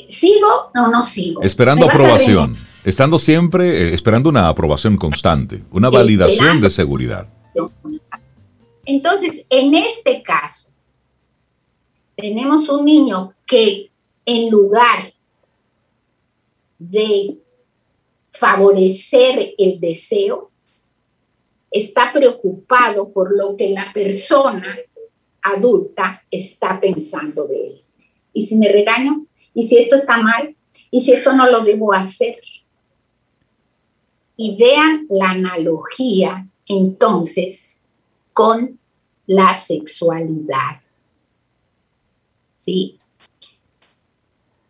¿sigo? 0.08 0.72
No, 0.74 0.90
no 0.90 1.06
sigo. 1.06 1.42
Esperando 1.42 1.86
aprobación, 1.86 2.56
estando 2.84 3.18
siempre 3.20 3.90
eh, 3.90 3.94
esperando 3.94 4.30
una 4.30 4.48
aprobación 4.48 4.98
constante, 4.98 5.64
una 5.72 5.90
validación 5.90 6.62
de 6.62 6.70
seguridad. 6.70 7.28
Entonces, 8.86 9.46
en 9.50 9.74
este 9.74 10.22
caso, 10.24 10.70
tenemos 12.16 12.68
un 12.70 12.86
niño 12.86 13.34
que 13.46 13.90
en 14.26 14.50
lugar 14.50 15.12
de 16.80 17.38
favorecer 18.32 19.54
el 19.58 19.80
deseo, 19.80 20.52
está 21.72 22.12
preocupado 22.12 23.12
por 23.12 23.36
lo 23.36 23.56
que 23.56 23.70
la 23.70 23.92
persona 23.94 24.78
adulta 25.42 26.24
está 26.30 26.80
pensando 26.80 27.48
de 27.48 27.68
él. 27.68 27.84
¿Y 28.34 28.46
si 28.46 28.56
me 28.58 28.70
regaño? 28.70 29.26
¿Y 29.54 29.64
si 29.68 29.78
esto 29.78 29.96
está 29.96 30.18
mal? 30.18 30.56
¿Y 30.90 31.02
si 31.02 31.14
esto 31.14 31.34
no 31.34 31.50
lo 31.50 31.64
debo 31.64 31.94
hacer? 31.94 32.40
Y 34.36 34.58
vean 34.58 35.06
la 35.10 35.32
analogía 35.32 36.48
entonces 36.68 37.76
con 38.32 38.80
la 39.28 39.54
sexualidad. 39.54 40.82
¿Sí? 42.58 43.00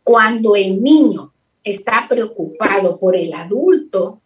Cuando 0.03 0.55
el 0.55 0.81
niño 0.81 1.31
está 1.63 2.07
preocupado 2.09 2.99
por 2.99 3.15
el 3.15 3.33
adulto, 3.33 4.19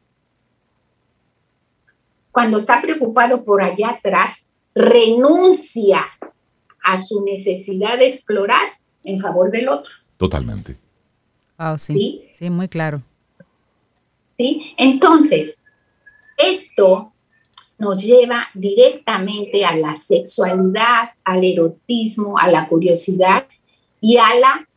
cuando 2.31 2.57
está 2.57 2.81
preocupado 2.81 3.43
por 3.43 3.61
allá 3.61 3.89
atrás, 3.89 4.45
renuncia 4.73 6.05
a 6.83 7.01
su 7.01 7.23
necesidad 7.23 7.97
de 7.97 8.07
explorar 8.07 8.79
en 9.03 9.19
favor 9.19 9.51
del 9.51 9.69
otro. 9.69 9.91
Totalmente. 10.17 10.77
sí, 11.77 12.29
sí, 12.33 12.49
muy 12.49 12.67
claro. 12.67 13.01
¿Sí? 14.37 14.73
Entonces, 14.77 15.63
esto 16.37 17.13
nos 17.79 18.03
lleva 18.03 18.47
directamente 18.53 19.63
a 19.65 19.75
la 19.75 19.93
sexualidad, 19.93 21.11
al 21.23 21.43
erotismo, 21.43 22.37
a 22.37 22.49
la 22.49 22.67
curiosidad 22.67 23.47
y 24.01 24.17
a 24.17 24.27
la, 24.39 24.67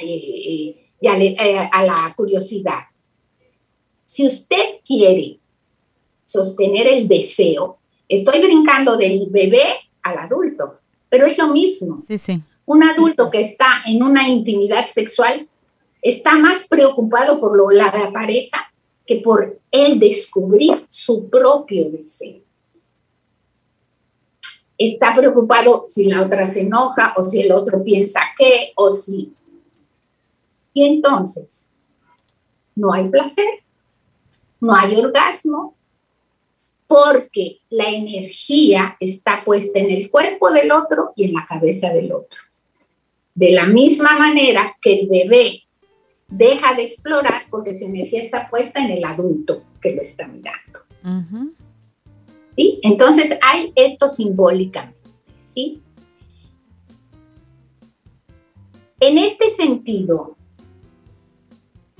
eh, 0.00 0.90
eh, 1.00 1.68
a 1.72 1.82
la 1.84 2.14
curiosidad. 2.16 2.84
Si 4.04 4.26
usted 4.26 4.80
quiere 4.84 5.38
sostener 6.28 6.86
el 6.86 7.08
deseo. 7.08 7.78
Estoy 8.06 8.40
brincando 8.40 8.98
del 8.98 9.28
bebé 9.30 9.62
al 10.02 10.18
adulto, 10.18 10.80
pero 11.08 11.26
es 11.26 11.38
lo 11.38 11.48
mismo. 11.48 11.96
Sí, 11.96 12.18
sí. 12.18 12.42
Un 12.68 12.82
adulto 12.82 13.30
que 13.30 13.40
está 13.40 13.82
en 13.86 14.02
una 14.02 14.28
intimidad 14.28 14.88
sexual 14.88 15.48
está 16.02 16.36
más 16.36 16.64
preocupado 16.68 17.40
por 17.40 17.56
lo, 17.56 17.70
la, 17.70 17.86
la 17.86 18.12
pareja 18.12 18.70
que 19.06 19.22
por 19.22 19.58
él 19.70 19.98
descubrir 19.98 20.86
su 20.90 21.30
propio 21.30 21.90
deseo. 21.90 22.42
Está 24.76 25.14
preocupado 25.16 25.86
si 25.88 26.10
la 26.10 26.20
otra 26.20 26.44
se 26.44 26.60
enoja 26.60 27.14
o 27.16 27.22
si 27.22 27.40
el 27.40 27.52
otro 27.52 27.82
piensa 27.82 28.20
qué 28.36 28.72
o 28.76 28.90
si. 28.90 29.32
Y 30.74 30.88
entonces, 30.88 31.70
no 32.74 32.92
hay 32.92 33.08
placer, 33.08 33.64
no 34.60 34.74
hay 34.74 34.94
orgasmo, 34.94 35.74
porque 36.86 37.60
la 37.70 37.88
energía 37.88 38.94
está 39.00 39.42
puesta 39.42 39.78
en 39.78 39.90
el 39.90 40.10
cuerpo 40.10 40.50
del 40.50 40.70
otro 40.70 41.14
y 41.16 41.24
en 41.24 41.32
la 41.32 41.46
cabeza 41.46 41.94
del 41.94 42.12
otro. 42.12 42.47
De 43.38 43.52
la 43.52 43.66
misma 43.66 44.18
manera 44.18 44.76
que 44.82 44.98
el 44.98 45.08
bebé 45.08 45.62
deja 46.26 46.74
de 46.74 46.82
explorar 46.82 47.44
porque 47.48 47.72
su 47.72 47.84
energía 47.84 48.20
está 48.20 48.50
puesta 48.50 48.84
en 48.84 48.90
el 48.90 49.04
adulto 49.04 49.62
que 49.80 49.94
lo 49.94 50.00
está 50.00 50.26
mirando. 50.26 50.80
¿Sí? 52.56 52.80
Entonces 52.82 53.38
hay 53.40 53.72
esto 53.76 54.08
simbólicamente, 54.08 54.98
¿sí? 55.36 55.80
En 58.98 59.18
este 59.18 59.50
sentido, 59.50 60.36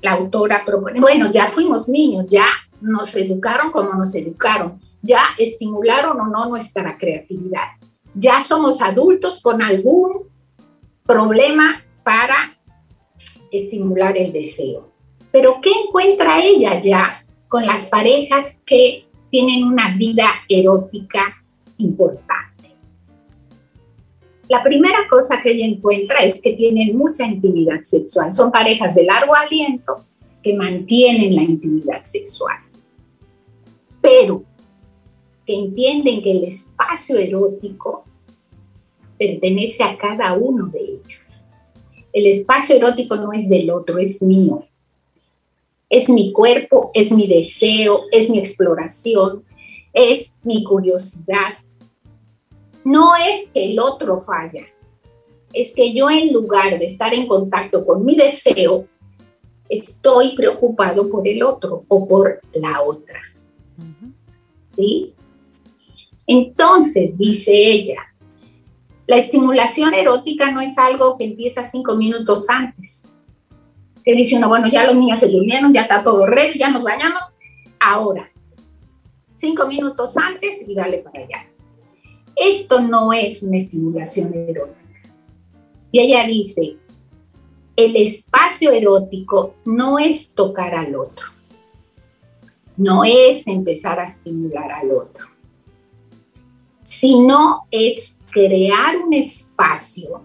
la 0.03 0.15
autora 0.15 0.65
propone, 0.67 0.99
bueno, 0.99 1.31
ya 1.31 1.47
fuimos 1.47 1.89
niños, 1.89 2.27
ya 2.29 2.49
nos 2.81 3.15
educaron 3.15 3.71
como 3.71 3.95
nos 3.95 4.13
educaron, 4.17 4.81
ya 5.03 5.23
estimularon 5.39 6.21
o 6.21 6.27
no 6.27 6.49
nuestra 6.49 6.99
creatividad. 6.99 7.77
Ya 8.17 8.43
somos 8.43 8.83
adultos 8.83 9.41
con 9.41 9.63
algún 9.63 10.27
problema 11.09 11.85
para 12.05 12.57
estimular 13.51 14.17
el 14.17 14.33
deseo. 14.33 14.93
Pero 15.33 15.61
¿qué 15.61 15.71
encuentra 15.85 16.41
ella 16.41 16.81
ya 16.81 17.27
con 17.49 17.67
las 17.67 17.87
parejas 17.87 18.63
que 18.65 19.09
tienen 19.29 19.65
una 19.65 19.97
vida 19.97 20.29
erótica 20.49 21.43
importante? 21.79 22.37
La 24.49 24.63
primera 24.63 25.09
cosa 25.11 25.43
que 25.43 25.51
ella 25.51 25.67
encuentra 25.67 26.19
es 26.19 26.41
que 26.41 26.53
tienen 26.53 26.97
mucha 26.97 27.27
intimidad 27.27 27.83
sexual. 27.83 28.33
Son 28.33 28.53
parejas 28.53 28.95
de 28.95 29.03
largo 29.03 29.35
aliento 29.35 30.07
que 30.41 30.55
mantienen 30.55 31.35
la 31.35 31.43
intimidad 31.43 32.05
sexual 32.05 32.59
pero 34.09 34.43
que 35.45 35.55
entienden 35.55 36.23
que 36.23 36.31
el 36.31 36.45
espacio 36.45 37.19
erótico 37.19 38.05
pertenece 39.19 39.83
a 39.83 39.97
cada 39.97 40.35
uno 40.35 40.67
de 40.67 40.81
ellos. 40.81 41.21
El 42.13 42.27
espacio 42.27 42.77
erótico 42.77 43.17
no 43.17 43.33
es 43.33 43.49
del 43.49 43.71
otro, 43.71 43.99
es 43.99 44.23
mío. 44.23 44.65
Es 45.91 46.09
mi 46.09 46.33
cuerpo, 46.33 46.91
es 46.95 47.13
mi 47.13 47.27
deseo, 47.27 48.03
es 48.13 48.31
mi 48.31 48.39
exploración, 48.39 49.45
es 49.93 50.35
mi 50.43 50.65
curiosidad. 50.65 51.55
No 52.85 53.13
es 53.17 53.49
que 53.53 53.73
el 53.73 53.79
otro 53.79 54.19
falla, 54.19 54.67
es 55.53 55.73
que 55.73 55.93
yo 55.93 56.11
en 56.11 56.33
lugar 56.33 56.79
de 56.79 56.87
estar 56.87 57.15
en 57.15 57.27
contacto 57.27 57.85
con 57.85 58.05
mi 58.05 58.15
deseo, 58.15 58.87
estoy 59.69 60.35
preocupado 60.35 61.11
por 61.11 61.27
el 61.27 61.43
otro 61.43 61.85
o 61.89 62.07
por 62.07 62.41
la 62.55 62.83
otra. 62.83 63.21
¿sí? 64.77 65.15
Entonces, 66.27 67.17
dice 67.19 67.53
ella, 67.53 68.08
la 69.09 69.17
estimulación 69.17 69.93
erótica 69.95 70.53
no 70.53 70.61
es 70.61 70.79
algo 70.79 71.19
que 71.19 71.25
empieza 71.25 71.65
cinco 71.65 71.97
minutos 71.97 72.49
antes. 72.49 73.09
Que 74.05 74.15
dice 74.15 74.37
uno, 74.37 74.49
bueno, 74.49 74.69
ya 74.69 74.85
los 74.85 74.95
niños 74.95 75.19
se 75.19 75.29
durmieron, 75.29 75.75
ya 75.75 75.83
está 75.83 76.05
todo 76.05 76.27
ready, 76.27 76.57
ya 76.59 76.71
nos 76.71 76.85
bañamos, 76.85 77.23
ahora. 77.81 78.31
Cinco 79.35 79.67
minutos 79.67 80.17
antes 80.17 80.65
y 80.69 80.75
dale 80.75 80.99
para 80.99 81.25
allá. 81.25 81.49
Esto 82.37 82.81
no 82.81 83.13
es 83.13 83.43
una 83.43 83.57
estimulación 83.57 84.33
erótica. 84.33 85.01
Y 85.91 86.01
ella 86.01 86.25
dice, 86.25 86.77
el 87.75 87.97
espacio 87.97 88.71
erótico 88.71 89.57
no 89.65 89.99
es 89.99 90.35
tocar 90.35 90.77
al 90.77 90.95
otro 90.95 91.39
no 92.79 93.03
es 93.05 93.47
empezar 93.49 93.99
a 93.99 94.05
estimular 94.05 94.71
al 94.71 94.93
otro, 94.93 95.27
sino 96.85 97.67
es 97.73 98.18
crear 98.31 98.97
un 98.97 99.15
espacio 99.15 100.23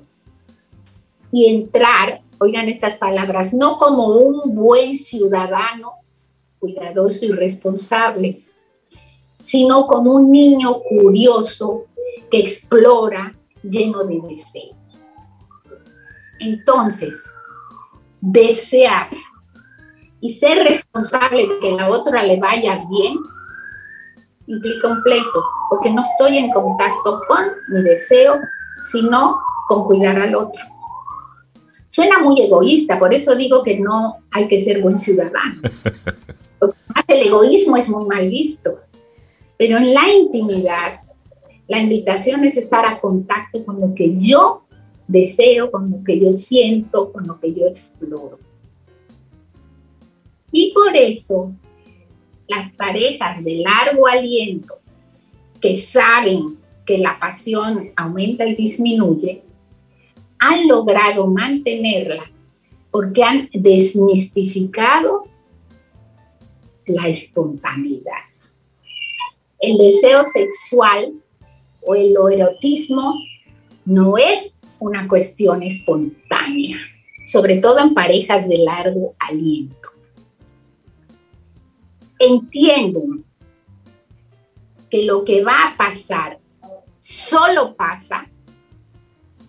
y 1.32 1.54
entrar, 1.54 2.22
oigan 2.38 2.70
estas 2.70 2.97
palabras, 2.97 3.54
no 3.54 3.78
como 3.78 4.18
un 4.18 4.56
buen 4.56 4.95
ciudadano 4.97 5.93
cuidadoso 6.60 7.26
y 7.26 7.32
responsable, 7.32 8.43
sino 9.39 9.88
como 9.88 10.14
un 10.14 10.32
niño 10.32 10.80
curioso 10.82 11.86
que 12.32 12.39
explora 12.39 13.36
lleno 13.62 14.04
de 14.06 14.22
deseo. 14.22 14.76
Entonces, 16.39 17.34
desear 18.22 19.10
y 20.22 20.30
ser 20.30 20.66
responsable 20.66 21.45
de 21.45 21.60
que 21.60 21.72
la 21.76 21.89
otra 21.89 22.24
le 22.24 22.39
vaya 22.39 22.86
bien 22.89 23.18
implica 24.47 24.88
un 24.88 25.04
pleito, 25.04 25.43
porque 25.74 25.92
no 25.92 26.04
estoy 26.04 26.38
en 26.38 26.52
contacto 26.52 27.20
con 27.28 27.46
mi 27.70 27.82
deseo, 27.82 28.40
sino 28.80 29.40
con 29.68 29.86
cuidar 29.86 30.20
al 30.20 30.36
otro. 30.36 30.64
Suena 31.88 32.20
muy 32.20 32.40
egoísta, 32.40 33.00
por 33.00 33.12
eso 33.12 33.36
digo 33.36 33.64
que 33.64 33.80
no 33.80 34.18
hay 34.30 34.48
que 34.48 34.60
ser 34.60 34.84
buen 34.84 35.00
ciudadano. 35.00 35.62
El 37.08 37.28
egoísmo 37.28 37.76
es 37.76 37.90
muy 37.90 38.06
mal 38.06 38.30
visto, 38.30 38.82
pero 39.58 39.78
en 39.78 39.96
la 39.96 40.14
intimidad 40.14 41.00
la 41.68 41.80
invitación 41.80 42.44
es 42.44 42.56
estar 42.56 42.86
a 42.86 43.02
contacto 43.02 43.66
con 43.66 43.82
lo 43.82 43.96
que 43.96 44.16
yo 44.16 44.66
deseo, 45.08 45.72
con 45.72 45.90
lo 45.90 46.04
que 46.04 46.20
yo 46.20 46.34
siento, 46.34 47.12
con 47.12 47.26
lo 47.26 47.40
que 47.40 47.52
yo 47.52 47.66
exploro. 47.66 48.38
Y 50.52 50.72
por 50.72 50.96
eso 50.96 51.52
las 52.48 52.72
parejas 52.74 53.44
de 53.44 53.64
largo 53.64 54.06
aliento 54.06 54.83
que 55.64 55.78
saben 55.78 56.59
que 56.86 56.97
la 56.97 57.18
pasión 57.18 57.93
aumenta 57.95 58.45
y 58.45 58.53
disminuye, 58.53 59.43
han 60.38 60.68
logrado 60.68 61.26
mantenerla 61.28 62.30
porque 62.91 63.24
han 63.24 63.49
desmistificado 63.53 65.24
la 66.86 67.07
espontaneidad. 67.07 68.26
El 69.57 69.78
deseo 69.78 70.26
sexual 70.26 71.14
o 71.82 71.95
el 71.95 72.14
erotismo 72.34 73.16
no 73.86 74.18
es 74.18 74.68
una 74.82 75.07
cuestión 75.07 75.64
espontánea, 75.64 76.78
sobre 77.26 77.59
todo 77.59 77.80
en 77.80 77.93
parejas 77.93 78.49
de 78.49 78.57
largo 78.57 79.16
aliento. 79.18 79.91
Entienden 82.20 83.24
que 84.94 85.06
lo 85.06 85.26
que 85.26 85.44
va 85.44 85.70
a 85.70 85.76
pasar 85.76 86.39
solo 87.00 87.76
pasa 87.76 88.30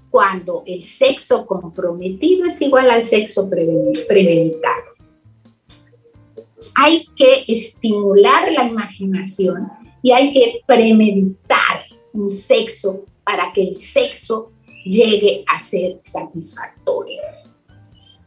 cuando 0.08 0.62
el 0.66 0.82
sexo 0.82 1.44
comprometido 1.44 2.46
es 2.46 2.62
igual 2.62 2.88
al 2.88 3.04
sexo 3.04 3.50
premeditado. 3.50 4.84
Hay 6.74 7.06
que 7.14 7.44
estimular 7.46 8.50
la 8.52 8.64
imaginación 8.64 9.68
y 10.00 10.12
hay 10.12 10.32
que 10.32 10.62
premeditar 10.66 11.82
un 12.14 12.30
sexo 12.30 13.04
para 13.22 13.52
que 13.52 13.64
el 13.68 13.74
sexo 13.74 14.50
llegue 14.86 15.44
a 15.46 15.62
ser 15.62 15.98
satisfactorio. 16.00 17.20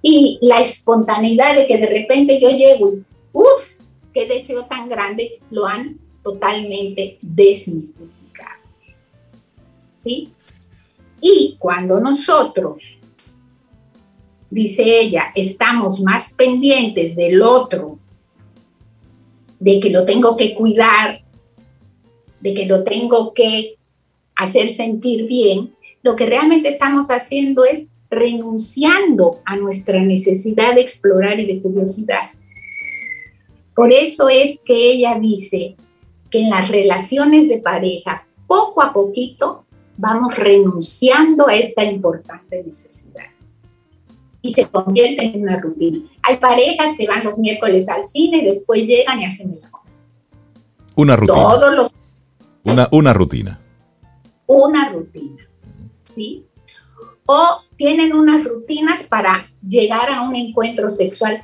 Y 0.04 0.38
la 0.44 0.62
espontaneidad 0.62 1.56
de 1.56 1.66
que 1.66 1.80
de 1.80 1.90
repente 1.90 2.40
yo 2.40 2.52
llego 2.52 2.94
y, 2.94 3.04
uff, 3.34 3.80
qué 4.14 4.28
deseo 4.28 4.68
tan 4.68 4.88
grande, 4.88 5.40
lo 5.50 5.66
han 5.66 5.98
totalmente 6.28 7.18
desmistificado. 7.22 8.60
¿Sí? 9.94 10.34
Y 11.22 11.56
cuando 11.58 12.02
nosotros, 12.02 12.98
dice 14.50 14.84
ella, 14.84 15.32
estamos 15.36 16.02
más 16.02 16.34
pendientes 16.34 17.16
del 17.16 17.42
otro, 17.42 17.98
de 19.60 19.80
que 19.80 19.90
lo 19.90 20.04
tengo 20.04 20.36
que 20.36 20.54
cuidar, 20.54 21.22
de 22.42 22.54
que 22.54 22.66
lo 22.66 22.84
tengo 22.84 23.34
que 23.34 23.78
hacer 24.36 24.70
sentir 24.70 25.28
bien, 25.28 25.74
lo 26.04 26.18
que 26.18 26.26
realmente 26.26 26.68
estamos 26.68 27.08
haciendo 27.08 27.64
es 27.64 27.90
renunciando 28.12 29.42
a 29.46 29.56
nuestra 29.56 30.02
necesidad 30.02 30.76
de 30.76 30.82
explorar 30.82 31.40
y 31.40 31.46
de 31.46 31.62
curiosidad. 31.62 32.32
Por 33.74 33.94
eso 33.94 34.28
es 34.28 34.60
que 34.66 34.74
ella 34.74 35.18
dice 35.22 35.76
que 36.30 36.42
en 36.42 36.50
las 36.50 36.70
relaciones 36.70 37.48
de 37.48 37.60
pareja, 37.60 38.26
poco 38.48 38.82
a 38.82 38.94
poquito, 38.94 39.66
vamos 39.98 40.38
renunciando 40.38 41.48
a 41.48 41.56
esta 41.56 41.84
importante 41.84 42.64
necesidad. 42.64 43.26
Y 44.42 44.52
se 44.52 44.68
convierte 44.68 45.26
en 45.26 45.42
una 45.42 45.60
rutina. 45.60 46.08
Hay 46.22 46.38
parejas 46.38 46.96
que 46.98 47.08
van 47.08 47.24
los 47.24 47.38
miércoles 47.38 47.90
al 47.90 48.06
cine 48.06 48.38
y 48.38 48.46
después 48.46 48.88
llegan 48.88 49.20
y 49.20 49.26
hacen 49.26 49.54
el 49.54 49.64
amor. 49.64 49.82
Una 50.96 51.16
rutina. 51.16 51.42
Todos 51.42 51.76
los... 51.76 51.92
Una, 52.64 52.88
una 52.92 53.14
rutina. 53.14 53.60
Una 54.46 54.90
rutina. 54.90 55.48
¿Sí? 56.04 56.46
O 57.26 57.62
tienen 57.76 58.16
unas 58.16 58.46
rutinas 58.46 59.04
para 59.04 59.52
llegar 59.68 60.12
a 60.12 60.22
un 60.22 60.36
encuentro 60.36 60.90
sexual 60.90 61.44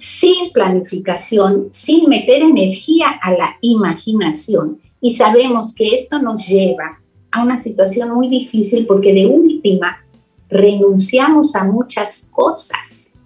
sin 0.00 0.50
planificación, 0.54 1.68
sin 1.72 2.08
meter 2.08 2.40
energía 2.40 3.10
a 3.20 3.32
la 3.32 3.58
imaginación. 3.60 4.80
Y 4.98 5.14
sabemos 5.14 5.74
que 5.74 5.94
esto 5.94 6.18
nos 6.22 6.48
lleva 6.48 7.02
a 7.30 7.42
una 7.42 7.58
situación 7.58 8.10
muy 8.14 8.28
difícil 8.28 8.86
porque 8.86 9.12
de 9.12 9.26
última 9.26 10.02
renunciamos 10.48 11.54
a 11.54 11.64
muchas 11.64 12.30
cosas, 12.30 13.18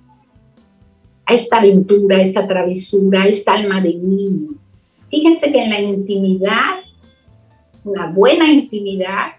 a 1.25 1.33
esta 1.33 1.59
aventura, 1.59 2.17
a 2.17 2.23
esta 2.23 2.45
travesura, 2.49 3.23
a 3.23 3.29
esta 3.29 3.53
alma 3.53 3.81
de 3.81 3.95
niño. 3.95 4.55
Fíjense 5.09 5.53
que 5.53 5.63
en 5.63 5.71
la 5.71 5.81
intimidad, 5.81 6.81
una 7.85 8.11
buena 8.11 8.51
intimidad, 8.51 9.35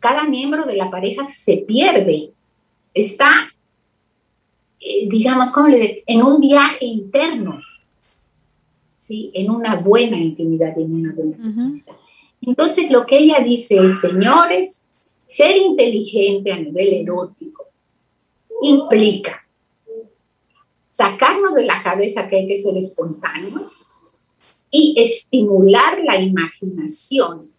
cada 0.00 0.24
miembro 0.24 0.64
de 0.64 0.74
la 0.74 0.90
pareja 0.90 1.22
se 1.22 1.58
pierde, 1.58 2.32
está, 2.92 3.53
digamos, 5.08 5.50
¿cómo 5.50 5.68
le 5.68 6.04
en 6.06 6.22
un 6.22 6.40
viaje 6.40 6.84
interno, 6.84 7.60
¿sí? 8.96 9.30
en 9.34 9.50
una 9.50 9.76
buena 9.76 10.18
intimidad, 10.18 10.76
en 10.78 10.94
una 10.94 11.12
buena 11.12 11.36
sexualidad. 11.36 11.94
Entonces 12.42 12.90
lo 12.90 13.06
que 13.06 13.18
ella 13.18 13.40
dice 13.40 13.76
es, 13.76 14.00
señores, 14.00 14.84
ser 15.24 15.56
inteligente 15.56 16.52
a 16.52 16.58
nivel 16.58 16.94
erótico 16.94 17.64
implica 18.62 19.44
sacarnos 20.88 21.54
de 21.54 21.64
la 21.64 21.82
cabeza 21.82 22.28
que 22.28 22.36
hay 22.36 22.46
que 22.46 22.60
ser 22.60 22.76
espontáneos 22.76 23.86
y 24.70 24.94
estimular 24.98 25.98
la 26.04 26.20
imaginación 26.20 27.50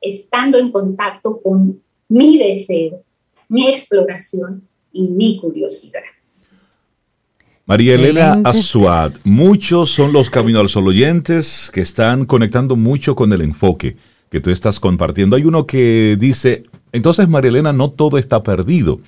estando 0.00 0.58
en 0.58 0.70
contacto 0.70 1.40
con 1.42 1.82
mi 2.08 2.38
deseo, 2.38 3.02
mi 3.48 3.68
exploración 3.68 4.66
y 4.92 5.08
mi 5.08 5.38
curiosidad. 5.38 6.02
María 7.68 7.96
Elena 7.96 8.40
Azuad, 8.44 9.12
muchos 9.24 9.90
son 9.90 10.14
los 10.14 10.30
Camino 10.30 10.58
al 10.58 10.70
Sol 10.70 10.88
oyentes 10.88 11.70
que 11.70 11.82
están 11.82 12.24
conectando 12.24 12.76
mucho 12.76 13.14
con 13.14 13.30
el 13.34 13.42
enfoque 13.42 13.98
que 14.30 14.40
tú 14.40 14.48
estás 14.48 14.80
compartiendo. 14.80 15.36
Hay 15.36 15.44
uno 15.44 15.66
que 15.66 16.16
dice, 16.18 16.62
entonces 16.92 17.28
María 17.28 17.50
Elena, 17.50 17.74
no 17.74 17.90
todo 17.90 18.16
está 18.16 18.42
perdido. 18.42 19.00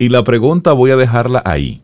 Y 0.00 0.08
la 0.08 0.24
pregunta 0.24 0.72
voy 0.72 0.90
a 0.90 0.96
dejarla 0.96 1.44
ahí. 1.44 1.80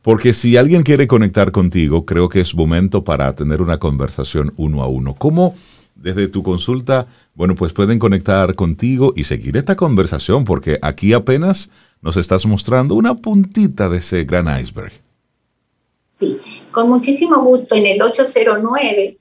Porque 0.00 0.32
si 0.32 0.56
alguien 0.56 0.82
quiere 0.82 1.06
conectar 1.06 1.52
contigo, 1.52 2.06
creo 2.06 2.30
que 2.30 2.40
es 2.40 2.54
momento 2.54 3.04
para 3.04 3.34
tener 3.34 3.60
una 3.60 3.76
conversación 3.76 4.54
uno 4.56 4.82
a 4.82 4.86
uno. 4.86 5.12
¿Cómo 5.12 5.54
desde 5.94 6.26
tu 6.26 6.42
consulta, 6.42 7.06
bueno, 7.34 7.54
pues 7.54 7.74
pueden 7.74 7.98
conectar 7.98 8.54
contigo 8.54 9.12
y 9.14 9.24
seguir 9.24 9.58
esta 9.58 9.76
conversación? 9.76 10.44
Porque 10.44 10.78
aquí 10.80 11.12
apenas 11.12 11.68
nos 12.02 12.16
estás 12.16 12.44
mostrando 12.44 12.96
una 12.96 13.14
puntita 13.14 13.88
de 13.88 13.98
ese 13.98 14.24
gran 14.24 14.48
iceberg. 14.60 14.92
Sí, 16.10 16.38
con 16.70 16.90
muchísimo 16.90 17.42
gusto 17.42 17.74
en 17.74 17.86
el 17.86 18.02
809 18.02 19.16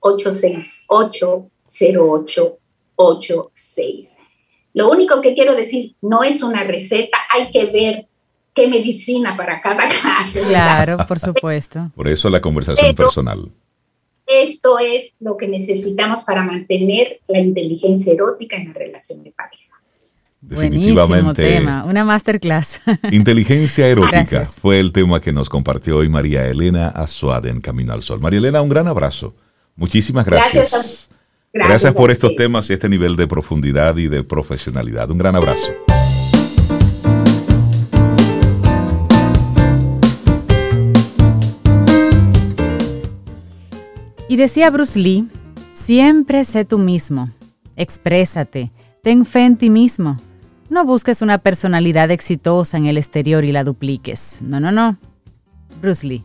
868 0.00 1.46
0886. 1.66 4.16
Lo 4.74 4.90
único 4.90 5.20
que 5.20 5.34
quiero 5.34 5.54
decir, 5.54 5.94
no 6.00 6.22
es 6.22 6.42
una 6.42 6.64
receta, 6.64 7.18
hay 7.30 7.50
que 7.50 7.66
ver 7.66 8.06
qué 8.54 8.68
medicina 8.68 9.36
para 9.36 9.60
cada 9.60 9.86
caso. 10.02 10.40
Claro, 10.48 10.96
por 11.06 11.18
supuesto. 11.18 11.90
Por 11.94 12.08
eso 12.08 12.30
la 12.30 12.40
conversación 12.40 12.94
personal. 12.94 13.50
Esto 14.26 14.78
es 14.78 15.16
lo 15.20 15.36
que 15.36 15.48
necesitamos 15.48 16.24
para 16.24 16.42
mantener 16.42 17.20
la 17.26 17.40
inteligencia 17.40 18.14
erótica 18.14 18.56
en 18.56 18.68
la 18.68 18.74
relación 18.74 19.22
de 19.22 19.32
pareja. 19.32 19.71
Definitivamente. 20.42 21.42
tema, 21.42 21.84
una 21.84 22.04
masterclass. 22.04 22.80
Inteligencia 23.12 23.86
erótica 23.86 24.44
fue 24.44 24.80
el 24.80 24.92
tema 24.92 25.20
que 25.20 25.32
nos 25.32 25.48
compartió 25.48 25.98
hoy 25.98 26.08
María 26.08 26.46
Elena 26.48 26.88
Azuad 26.88 27.46
en 27.46 27.60
Camino 27.60 27.92
al 27.92 28.02
Sol. 28.02 28.20
María 28.20 28.40
Elena, 28.40 28.60
un 28.60 28.68
gran 28.68 28.88
abrazo. 28.88 29.34
Muchísimas 29.76 30.26
gracias. 30.26 30.70
Gracias 30.70 31.08
Gracias, 31.54 31.94
por 31.94 32.10
estos 32.10 32.34
temas 32.34 32.68
y 32.70 32.72
este 32.72 32.88
nivel 32.88 33.14
de 33.14 33.26
profundidad 33.26 33.96
y 33.98 34.08
de 34.08 34.24
profesionalidad. 34.24 35.10
Un 35.10 35.18
gran 35.18 35.36
abrazo. 35.36 35.70
Y 44.28 44.36
decía 44.36 44.70
Bruce 44.70 44.98
Lee, 44.98 45.28
siempre 45.72 46.44
sé 46.44 46.64
tú 46.64 46.78
mismo, 46.78 47.28
exprésate, 47.76 48.72
ten 49.02 49.26
fe 49.26 49.44
en 49.44 49.58
ti 49.58 49.68
mismo. 49.68 50.18
No 50.72 50.86
busques 50.86 51.20
una 51.20 51.36
personalidad 51.36 52.10
exitosa 52.10 52.78
en 52.78 52.86
el 52.86 52.96
exterior 52.96 53.44
y 53.44 53.52
la 53.52 53.62
dupliques. 53.62 54.38
No, 54.40 54.58
no, 54.58 54.72
no. 54.72 54.96
Bruce 55.82 56.06
Lee. 56.06 56.24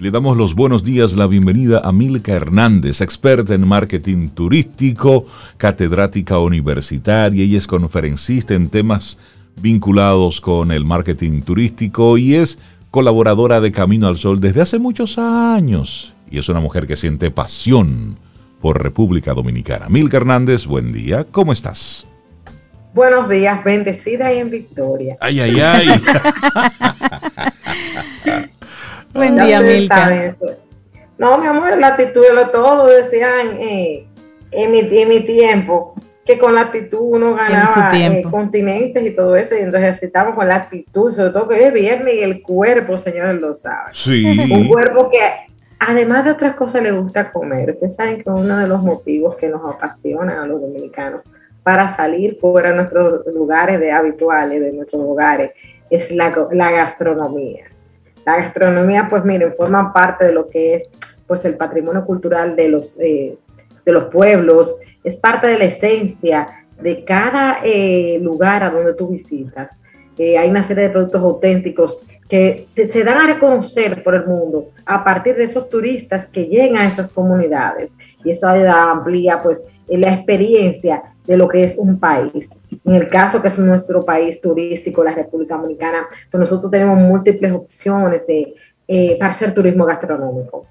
Le 0.00 0.10
damos 0.10 0.36
los 0.36 0.56
buenos 0.56 0.82
días, 0.82 1.14
la 1.14 1.28
bienvenida 1.28 1.80
a 1.84 1.92
Milka 1.92 2.32
Hernández, 2.32 3.00
experta 3.00 3.54
en 3.54 3.68
marketing 3.68 4.30
turístico, 4.30 5.24
catedrática 5.56 6.40
universitaria, 6.40 7.44
y 7.44 7.54
es 7.54 7.68
conferencista 7.68 8.54
en 8.54 8.70
temas 8.70 9.18
vinculados 9.62 10.40
con 10.40 10.72
el 10.72 10.84
marketing 10.84 11.42
turístico 11.42 12.18
y 12.18 12.34
es 12.34 12.58
colaboradora 12.90 13.60
de 13.60 13.70
Camino 13.70 14.08
al 14.08 14.16
Sol 14.16 14.40
desde 14.40 14.62
hace 14.62 14.80
muchos 14.80 15.16
años. 15.16 16.12
Y 16.28 16.38
es 16.38 16.48
una 16.48 16.58
mujer 16.58 16.88
que 16.88 16.96
siente 16.96 17.30
pasión 17.30 18.18
por 18.60 18.82
República 18.82 19.32
Dominicana. 19.32 19.88
Milka 19.88 20.16
Hernández, 20.16 20.66
buen 20.66 20.92
día, 20.92 21.22
¿cómo 21.30 21.52
estás? 21.52 22.09
Buenos 22.92 23.28
días, 23.28 23.62
bendecida 23.62 24.32
y 24.32 24.38
en 24.38 24.50
victoria. 24.50 25.16
Ay, 25.20 25.40
ay, 25.40 25.60
ay. 25.60 25.88
Buen 29.14 29.36
día, 29.36 29.60
Milka. 29.60 30.34
No, 31.16 31.38
mi 31.38 31.46
amor, 31.46 31.78
la 31.78 31.88
actitud 31.88 32.22
de 32.22 32.34
lo 32.34 32.48
todo, 32.48 32.86
decían 32.86 33.58
eh, 33.60 34.06
en, 34.50 34.72
mi, 34.72 34.80
en 34.80 35.08
mi 35.08 35.20
tiempo, 35.20 35.94
que 36.24 36.38
con 36.38 36.54
la 36.54 36.62
actitud 36.62 37.00
uno 37.00 37.34
ganaba 37.34 37.90
eh, 37.92 38.22
continentes 38.28 39.04
y 39.04 39.10
todo 39.10 39.36
eso, 39.36 39.54
y 39.54 39.58
entonces 39.58 39.82
necesitamos 39.82 40.34
con 40.34 40.48
la 40.48 40.56
actitud, 40.56 41.12
sobre 41.12 41.30
todo 41.30 41.46
que 41.46 41.64
es 41.64 41.72
viernes 41.72 42.14
y 42.14 42.22
el 42.22 42.42
cuerpo, 42.42 42.98
señores, 42.98 43.40
lo 43.40 43.54
saben. 43.54 43.94
Sí. 43.94 44.36
Un 44.50 44.66
cuerpo 44.66 45.10
que 45.10 45.20
además 45.78 46.24
de 46.24 46.32
otras 46.32 46.56
cosas 46.56 46.82
le 46.82 46.90
gusta 46.90 47.30
comer. 47.30 47.70
Ustedes 47.70 47.94
saben 47.94 48.22
que 48.22 48.30
uno 48.30 48.58
de 48.58 48.66
los 48.66 48.82
motivos 48.82 49.36
que 49.36 49.48
nos 49.48 49.62
apasiona 49.72 50.42
a 50.42 50.46
los 50.46 50.60
dominicanos 50.60 51.22
para 51.62 51.94
salir 51.94 52.38
fuera 52.40 52.70
de 52.70 52.76
nuestros 52.76 53.26
lugares 53.26 53.80
de 53.80 53.92
habituales, 53.92 54.60
de 54.60 54.72
nuestros 54.72 55.02
hogares, 55.02 55.52
es 55.90 56.10
la, 56.10 56.30
gastronomía. 56.30 57.64
La 58.24 58.36
gastronomía, 58.36 59.08
pues 59.10 59.24
miren, 59.24 59.54
forma 59.56 59.92
parte 59.92 60.26
de 60.26 60.32
lo 60.32 60.48
que 60.48 60.74
es 60.74 60.88
pues 61.26 61.44
el 61.44 61.56
patrimonio 61.56 62.04
cultural 62.04 62.56
de 62.56 62.68
los, 62.68 62.98
eh, 62.98 63.36
de 63.84 63.92
los 63.92 64.04
pueblos, 64.04 64.80
es 65.04 65.16
parte 65.16 65.48
de 65.48 65.58
la 65.58 65.64
esencia 65.64 66.66
de 66.80 67.04
cada 67.04 67.58
eh, 67.62 68.18
lugar 68.20 68.64
a 68.64 68.70
donde 68.70 68.94
tú 68.94 69.08
visitas. 69.08 69.70
Eh, 70.18 70.36
hay 70.36 70.50
una 70.50 70.62
serie 70.62 70.84
de 70.84 70.90
productos 70.90 71.22
auténticos 71.22 72.04
que 72.28 72.68
se 72.74 73.02
dan 73.02 73.18
a 73.18 73.34
reconocer 73.34 74.04
por 74.04 74.14
el 74.14 74.24
mundo 74.24 74.68
a 74.86 75.02
partir 75.02 75.34
de 75.34 75.44
esos 75.44 75.68
turistas 75.68 76.28
que 76.28 76.46
llegan 76.46 76.76
a 76.76 76.86
esas 76.86 77.10
comunidades. 77.10 77.96
Y 78.24 78.30
eso 78.30 78.48
amplía 78.48 79.40
pues 79.42 79.66
la 79.88 80.14
experiencia 80.14 81.02
de 81.26 81.36
lo 81.36 81.48
que 81.48 81.64
es 81.64 81.76
un 81.76 81.98
país. 81.98 82.48
En 82.84 82.94
el 82.94 83.08
caso 83.08 83.40
que 83.40 83.48
es 83.48 83.58
nuestro 83.58 84.04
país 84.04 84.40
turístico, 84.40 85.04
la 85.04 85.12
República 85.12 85.56
Dominicana, 85.56 86.06
pues 86.30 86.40
nosotros 86.40 86.70
tenemos 86.70 86.98
múltiples 86.98 87.52
opciones 87.52 88.26
de, 88.26 88.54
eh, 88.88 89.16
para 89.18 89.32
hacer 89.32 89.54
turismo 89.54 89.84
gastronómico. 89.84 90.66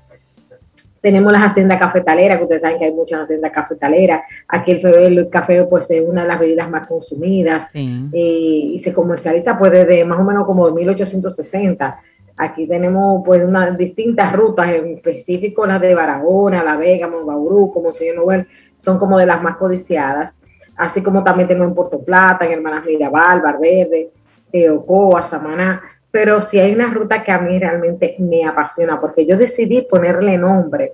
Tenemos 1.01 1.31
las 1.31 1.43
haciendas 1.43 1.79
cafetaleras, 1.79 2.37
que 2.37 2.43
ustedes 2.43 2.61
saben 2.61 2.77
que 2.77 2.85
hay 2.85 2.93
muchas 2.93 3.21
haciendas 3.21 3.53
cafetaleras. 3.53 4.21
Aquí 4.47 4.71
el, 4.71 4.85
el 4.85 5.29
café 5.29 5.63
pues, 5.63 5.89
es 5.91 6.03
una 6.05 6.23
de 6.23 6.27
las 6.27 6.39
bebidas 6.39 6.69
más 6.69 6.85
consumidas 6.87 7.71
eh, 7.73 8.11
y 8.11 8.79
se 8.83 8.93
comercializa 8.93 9.57
pues, 9.57 9.71
desde 9.71 10.03
más 10.03 10.19
o 10.19 10.23
menos 10.23 10.45
como 10.45 10.69
1860. 10.69 12.01
Aquí 12.35 12.67
tenemos 12.67 13.21
pues 13.25 13.43
unas 13.43 13.77
distintas 13.77 14.31
rutas, 14.33 14.69
en 14.69 14.95
específico 14.95 15.65
las 15.65 15.81
de 15.81 15.93
Barahona, 15.93 16.63
La 16.63 16.77
Vega, 16.77 17.09
Monbaurú, 17.09 17.69
como 17.69 17.91
señor 17.91 18.15
Nobel, 18.15 18.47
son 18.79 18.97
como 18.97 19.19
de 19.19 19.27
las 19.27 19.43
más 19.43 19.57
codiciadas. 19.57 20.39
Así 20.75 21.03
como 21.03 21.23
también 21.23 21.47
tengo 21.47 21.63
en 21.65 21.75
Puerto 21.75 22.03
Plata, 22.03 22.45
en 22.45 22.53
Hermanas 22.53 22.85
Mirabal, 22.85 23.41
Barberde, 23.41 24.09
eh, 24.51 24.69
Ocoa, 24.69 25.23
Samaná 25.23 25.81
pero 26.11 26.41
sí 26.41 26.59
hay 26.59 26.73
una 26.73 26.91
ruta 26.91 27.23
que 27.23 27.31
a 27.31 27.39
mí 27.39 27.59
realmente 27.59 28.15
me 28.19 28.45
apasiona, 28.45 28.99
porque 28.99 29.25
yo 29.25 29.37
decidí 29.37 29.83
ponerle 29.83 30.37
nombre, 30.37 30.93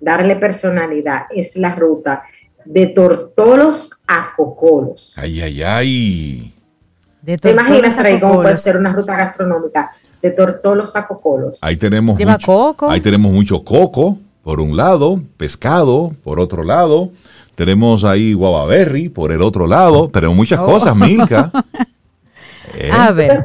darle 0.00 0.36
personalidad, 0.36 1.22
es 1.30 1.56
la 1.56 1.74
ruta 1.74 2.24
de 2.64 2.86
Tortolos 2.88 4.02
a 4.06 4.34
Cocolos. 4.36 5.16
Ay, 5.18 5.40
ay, 5.40 5.62
ay. 5.62 6.54
De 7.22 7.38
¿Te 7.38 7.52
imaginas, 7.52 7.98
cómo 8.20 8.42
puede 8.42 8.58
ser 8.58 8.76
una 8.76 8.92
ruta 8.92 9.16
gastronómica 9.16 9.92
de 10.20 10.30
Tortolos 10.30 10.94
a 10.94 11.06
Cocolos? 11.06 11.58
Ahí 11.62 11.76
tenemos, 11.76 12.18
mucho, 12.18 12.76
ahí 12.88 13.00
tenemos 13.00 13.32
mucho 13.32 13.64
coco, 13.64 14.18
por 14.44 14.60
un 14.60 14.76
lado, 14.76 15.20
pescado, 15.38 16.12
por 16.22 16.38
otro 16.38 16.62
lado. 16.62 17.10
Tenemos 17.56 18.04
ahí 18.04 18.34
guavaberry 18.34 19.08
por 19.08 19.32
el 19.32 19.42
otro 19.42 19.66
lado, 19.66 20.10
pero 20.12 20.34
muchas 20.34 20.60
oh. 20.60 20.66
cosas, 20.66 20.94
Milka. 20.94 21.50
Eh. 22.76 22.90
A 22.92 23.12
ver. 23.12 23.44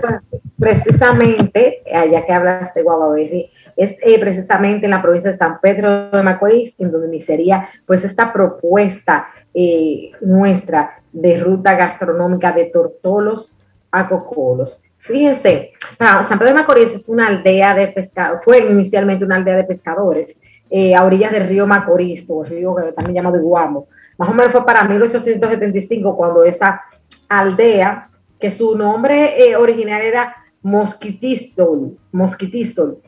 precisamente, 0.58 1.84
allá 1.94 2.26
que 2.26 2.34
hablas 2.34 2.74
de 2.74 2.82
Guavaberry, 2.82 3.52
es 3.78 3.92
eh, 4.02 4.18
precisamente 4.20 4.86
en 4.86 4.92
la 4.92 5.04
provincia 5.04 5.30
de 5.30 5.38
San 5.38 5.60
Pedro 5.62 6.10
de 6.10 6.24
Macorís, 6.24 6.74
en 6.80 6.92
donde 6.92 7.10
iniciaría 7.10 7.70
pues 7.86 8.04
esta 8.04 8.34
propuesta 8.34 9.28
eh, 9.54 10.10
nuestra 10.22 11.02
de 11.12 11.38
ruta 11.38 11.76
gastronómica 11.76 12.54
de 12.54 12.66
tortolos 12.66 13.56
a 13.92 14.10
cocolos. 14.10 14.82
Fíjense, 14.98 15.74
San 16.00 16.40
Pedro 16.40 16.48
de 16.48 16.60
Macorís 16.62 16.92
es 16.96 17.08
una 17.08 17.28
aldea 17.28 17.76
de 17.76 17.88
pescadores, 17.90 18.44
fue 18.44 18.60
inicialmente 18.60 19.26
una 19.26 19.36
aldea 19.36 19.58
de 19.58 19.64
pescadores 19.66 20.40
a 20.72 21.04
orillas 21.04 21.32
del 21.32 21.48
río 21.48 21.66
Macorís, 21.66 22.26
o 22.28 22.44
el 22.44 22.50
río 22.52 22.76
que 22.76 22.92
también 22.92 23.16
llamado 23.16 23.42
Guamo. 23.42 23.88
Más 24.18 24.30
o 24.30 24.34
menos 24.34 24.52
fue 24.52 24.66
para 24.66 24.88
1875 24.88 26.16
cuando 26.16 26.44
esa 26.44 26.82
aldea 27.28 28.10
que 28.40 28.52
su 28.52 28.78
nombre 28.78 29.50
eh, 29.50 29.56
original 29.56 30.02
era 30.02 30.36
Mosquitistol, 30.62 31.98
Mosquitistol, 32.12 33.00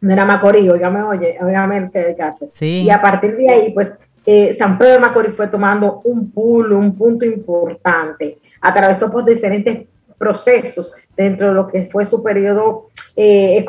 no 0.00 0.12
era 0.12 0.24
Macorís, 0.24 0.70
oígame, 0.70 1.02
oye, 1.02 1.38
oígame 1.42 1.90
el 1.92 2.16
caso. 2.16 2.46
Y 2.60 2.90
a 2.90 3.00
partir 3.00 3.36
de 3.36 3.50
ahí, 3.50 3.72
pues, 3.72 3.94
eh, 4.24 4.54
San 4.58 4.76
Pedro 4.76 4.94
de 4.94 4.98
Macorís 4.98 5.34
fue 5.34 5.48
tomando 5.48 6.00
un 6.04 6.30
pulo, 6.30 6.78
un 6.78 6.96
punto 6.96 7.24
importante. 7.24 8.38
Atravesó 8.60 9.10
por 9.10 9.24
pues, 9.24 9.36
diferentes 9.36 9.86
procesos 10.18 10.94
dentro 11.16 11.48
de 11.48 11.54
lo 11.54 11.68
que 11.68 11.88
fue 11.90 12.04
su 12.04 12.22
periodo 12.22 12.88
eh, 13.16 13.64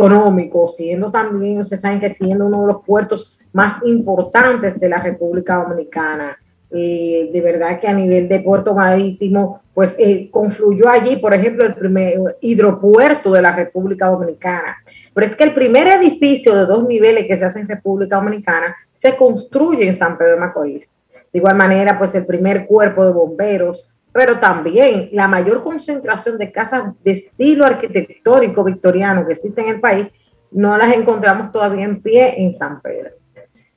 siendo 0.68 1.10
también, 1.10 1.62
ustedes 1.62 1.82
saben 1.82 2.00
que 2.00 2.14
siendo 2.14 2.45
uno 2.45 2.62
de 2.62 2.68
los 2.74 2.86
puertos 2.86 3.39
más 3.54 3.76
importantes 3.86 4.80
de 4.80 4.89
la 4.89 5.00
República 5.00 5.56
Dominicana. 5.56 6.38
Eh, 6.70 7.30
de 7.32 7.41
verdad 7.41 7.80
que 7.80 7.88
a 7.88 7.93
nivel 7.93 8.28
de 8.28 8.41
puerto 8.41 8.76
marítimo, 8.76 9.62
pues 9.74 9.95
eh, 9.98 10.30
confluyó 10.30 10.89
allí, 10.89 11.16
por 11.16 11.34
ejemplo, 11.34 11.66
el 11.66 11.76
primer 11.76 12.38
hidropuerto 12.41 13.32
de 13.32 13.41
la 13.41 13.56
República 13.56 14.08
Dominicana. 14.08 14.78
Pero 15.14 15.26
es 15.26 15.36
que 15.36 15.45
el 15.45 15.54
primer 15.54 15.88
edificio 15.88 16.54
de 16.54 16.66
dos 16.66 16.86
niveles 16.86 17.26
que 17.26 17.38
se 17.38 17.45
hace 17.45 17.62
en 17.62 17.70
República 17.70 18.18
Dominicana 18.18 18.76
se 18.91 19.16
construye 19.16 19.88
en 19.88 19.95
San 19.95 20.18
Pedro 20.18 20.34
de 20.34 20.39
Macorís. 20.41 20.93
De 21.32 21.39
igual 21.39 21.56
manera, 21.56 21.98
pues 21.98 22.14
el 22.16 22.26
primer 22.26 22.66
cuerpo 22.66 23.06
de 23.06 23.14
bomberos, 23.14 23.88
pero 24.18 24.39
también 24.39 25.09
la 25.11 25.28
mayor 25.28 25.61
concentración 25.61 26.39
de 26.39 26.51
casas 26.51 26.86
de 27.03 27.11
estilo 27.11 27.68
arquitectónico 27.68 28.63
victoriano 28.63 29.28
que 29.28 29.34
existe 29.34 29.61
en 29.61 29.70
el 29.70 29.80
país, 29.80 30.07
no 30.49 30.76
las 30.76 30.91
encontramos 30.95 31.51
todavía 31.51 31.86
en 31.86 32.01
pie 32.01 32.41
en 32.41 32.51
San 32.51 32.82
Pedro. 32.82 33.11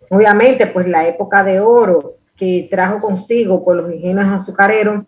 Obviamente, 0.09 0.66
pues 0.68 0.88
la 0.88 1.07
época 1.07 1.45
de 1.45 1.61
oro 1.61 2.14
que 2.38 2.68
trajo 2.70 3.01
consigo 3.01 3.62
por 3.62 3.76
los 3.76 3.93
ingenios 3.93 4.28
azucareros, 4.28 5.05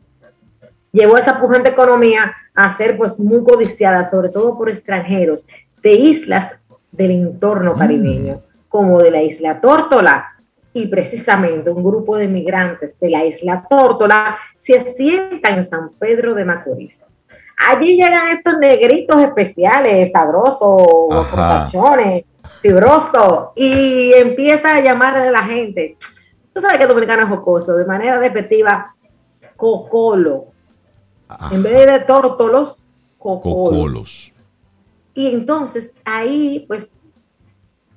llevó 0.93 1.17
esa 1.17 1.41
pujante 1.41 1.71
economía 1.71 2.35
a 2.55 2.71
ser 2.73 2.99
pues 2.99 3.19
muy 3.19 3.43
codiciada, 3.43 4.05
sobre 4.11 4.29
todo 4.29 4.59
por 4.59 4.69
extranjeros 4.69 5.47
de 5.83 5.93
islas 5.93 6.53
del 6.91 7.11
entorno 7.11 7.75
mm. 7.75 7.79
caribeño, 7.79 8.43
como 8.69 9.01
de 9.01 9.11
la 9.11 9.23
isla 9.23 9.63
Tórtola. 9.63 10.32
Y 10.75 10.87
precisamente 10.87 11.71
un 11.71 11.83
grupo 11.83 12.17
de 12.17 12.29
migrantes 12.29 12.99
de 12.99 13.11
la 13.11 13.25
isla 13.25 13.67
Tórtola 13.69 14.37
se 14.57 14.79
asienta 14.79 15.51
en 15.51 15.69
San 15.69 15.91
Pedro 15.99 16.35
de 16.35 16.45
Macorís. 16.45 17.05
Allí 17.69 17.97
llegan 17.97 18.29
estos 18.29 18.59
negritos 18.59 19.21
especiales, 19.21 20.11
sabrosos, 20.13 20.87
con 21.71 22.25
fibrosos, 22.61 23.49
y 23.55 24.13
empieza 24.15 24.77
a 24.77 24.81
llamar 24.81 25.17
a 25.17 25.31
la 25.31 25.45
gente 25.45 25.97
Tú 26.53 26.61
sabes 26.61 26.77
que 26.77 26.83
el 26.83 26.89
dominicano 26.89 27.23
es 27.23 27.29
jocoso, 27.31 27.75
de 27.75 27.87
manera 27.87 28.21
despectiva, 28.21 28.95
cocolo. 29.57 30.47
En 31.51 31.63
vez 31.63 31.87
de 31.87 32.01
tórtolos, 32.01 32.87
cocolos. 33.17 34.33
Y 35.15 35.29
entonces 35.29 35.93
ahí 36.05 36.65
pues 36.69 36.93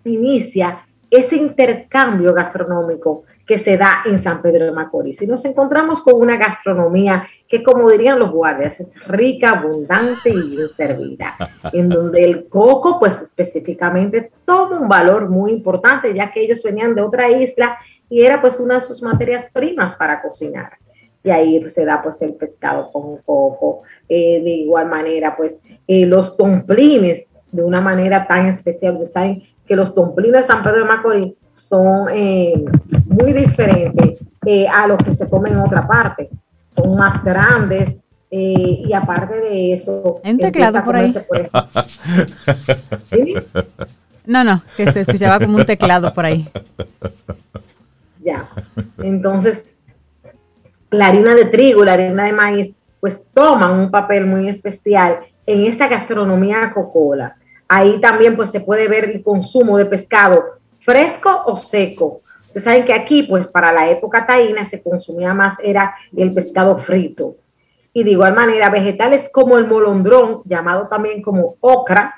inicia 0.06 0.88
ese 1.10 1.36
intercambio 1.36 2.34
gastronómico 2.34 3.24
que 3.46 3.60
se 3.60 3.78
da 3.78 4.02
en 4.06 4.20
San 4.20 4.42
Pedro 4.42 4.66
de 4.66 4.72
Macorís. 4.72 5.22
Y 5.22 5.28
nos 5.28 5.46
encontramos 5.46 6.02
con 6.02 6.20
una 6.20 6.36
gastronomía 6.38 7.28
que, 7.48 7.62
como 7.62 7.90
dirían 7.90 8.18
los 8.18 8.32
guardias, 8.32 8.80
es 8.80 8.96
rica, 9.08 9.52
abundante 9.52 10.30
y 10.30 10.56
bien 10.56 10.70
servida, 10.70 11.36
en 11.74 11.90
donde 11.90 12.24
el 12.24 12.48
coco, 12.50 13.00
pues 13.00 13.22
específicamente, 13.22 14.32
toma 14.46 14.80
un 14.80 14.90
valor 14.90 15.30
muy 15.30 15.52
importante, 15.52 16.14
ya 16.14 16.32
que 16.32 16.42
ellos 16.42 16.64
venían 16.64 16.96
de 16.96 17.02
otra 17.02 17.30
isla 17.30 17.78
y 18.10 18.24
era 18.24 18.42
pues 18.42 18.60
una 18.60 18.76
de 18.76 18.82
sus 18.82 19.02
materias 19.04 19.48
primas 19.54 19.96
para 19.96 20.22
cocinar. 20.22 20.74
Y 21.24 21.32
ahí 21.32 21.70
se 21.70 21.86
da 21.86 22.02
pues 22.04 22.22
el 22.22 22.36
pescado 22.36 22.92
con 22.92 23.18
coco. 23.18 23.82
Eh, 24.08 24.42
de 24.44 24.50
igual 24.52 24.88
manera, 24.88 25.36
pues 25.36 25.60
eh, 25.88 26.06
los 26.06 26.38
tomplines, 26.38 27.28
de 27.52 27.64
una 27.64 27.82
manera 27.82 28.28
tan 28.28 28.48
especial, 28.48 28.94
ustedes 28.94 29.14
saben 29.14 29.44
que 29.66 29.76
los 29.76 29.94
tomplines 29.96 30.42
de 30.42 30.48
San 30.48 30.64
Pedro 30.64 30.80
de 30.80 30.86
Macorís 30.86 31.34
son 31.54 32.08
eh, 32.12 32.64
muy 33.06 33.34
diferentes 33.34 34.24
a 34.72 34.88
los 34.88 34.98
que 34.98 35.14
se 35.14 35.30
comen 35.30 35.54
en 35.54 35.60
otra 35.60 35.88
parte. 35.88 36.30
Son 36.66 36.96
más 36.96 37.24
grandes, 37.24 37.96
y 38.30 38.92
aparte 38.94 39.36
de 39.36 39.74
eso. 39.74 40.20
Un 40.24 40.38
teclado 40.38 40.84
por 40.84 40.96
ahí. 40.96 41.16
No, 44.28 44.44
no, 44.44 44.64
que 44.76 44.92
se 44.92 45.02
escuchaba 45.02 45.40
como 45.40 45.58
un 45.58 45.66
teclado 45.66 46.12
por 46.12 46.26
ahí. 46.26 46.50
Ya. 48.24 48.48
Entonces, 48.98 49.64
la 50.90 51.08
harina 51.08 51.36
de 51.36 51.46
trigo, 51.46 51.86
la 51.86 51.94
harina 51.94 52.26
de 52.26 52.34
maíz, 52.34 52.74
pues 53.00 53.22
toman 53.34 53.80
un 53.80 53.92
papel 53.92 54.26
muy 54.26 54.50
especial 54.50 55.20
en 55.46 55.66
esta 55.66 55.88
gastronomía 55.88 56.72
cocola. 56.74 57.36
Ahí 57.68 58.00
también 58.00 58.36
pues 58.36 58.52
se 58.52 58.60
puede 58.60 58.88
ver 58.88 59.06
el 59.06 59.24
consumo 59.24 59.78
de 59.78 59.86
pescado 59.86 60.44
fresco 60.80 61.44
o 61.46 61.58
seco. 61.58 62.22
Ustedes 62.46 62.64
saben 62.64 62.86
que 62.86 62.94
aquí 62.94 63.24
pues 63.24 63.48
para 63.48 63.74
la 63.74 63.90
época 63.90 64.26
taína 64.26 64.66
se 64.66 64.82
consumía 64.82 65.34
más 65.34 65.56
era 65.64 65.96
el 66.16 66.34
pescado 66.34 66.78
frito. 66.78 67.36
Y 67.92 68.04
de 68.04 68.12
igual 68.12 68.36
manera 68.36 68.70
vegetales 68.70 69.30
como 69.32 69.58
el 69.58 69.68
molondrón, 69.68 70.42
llamado 70.46 70.88
también 70.88 71.22
como 71.22 71.56
ocra, 71.62 72.16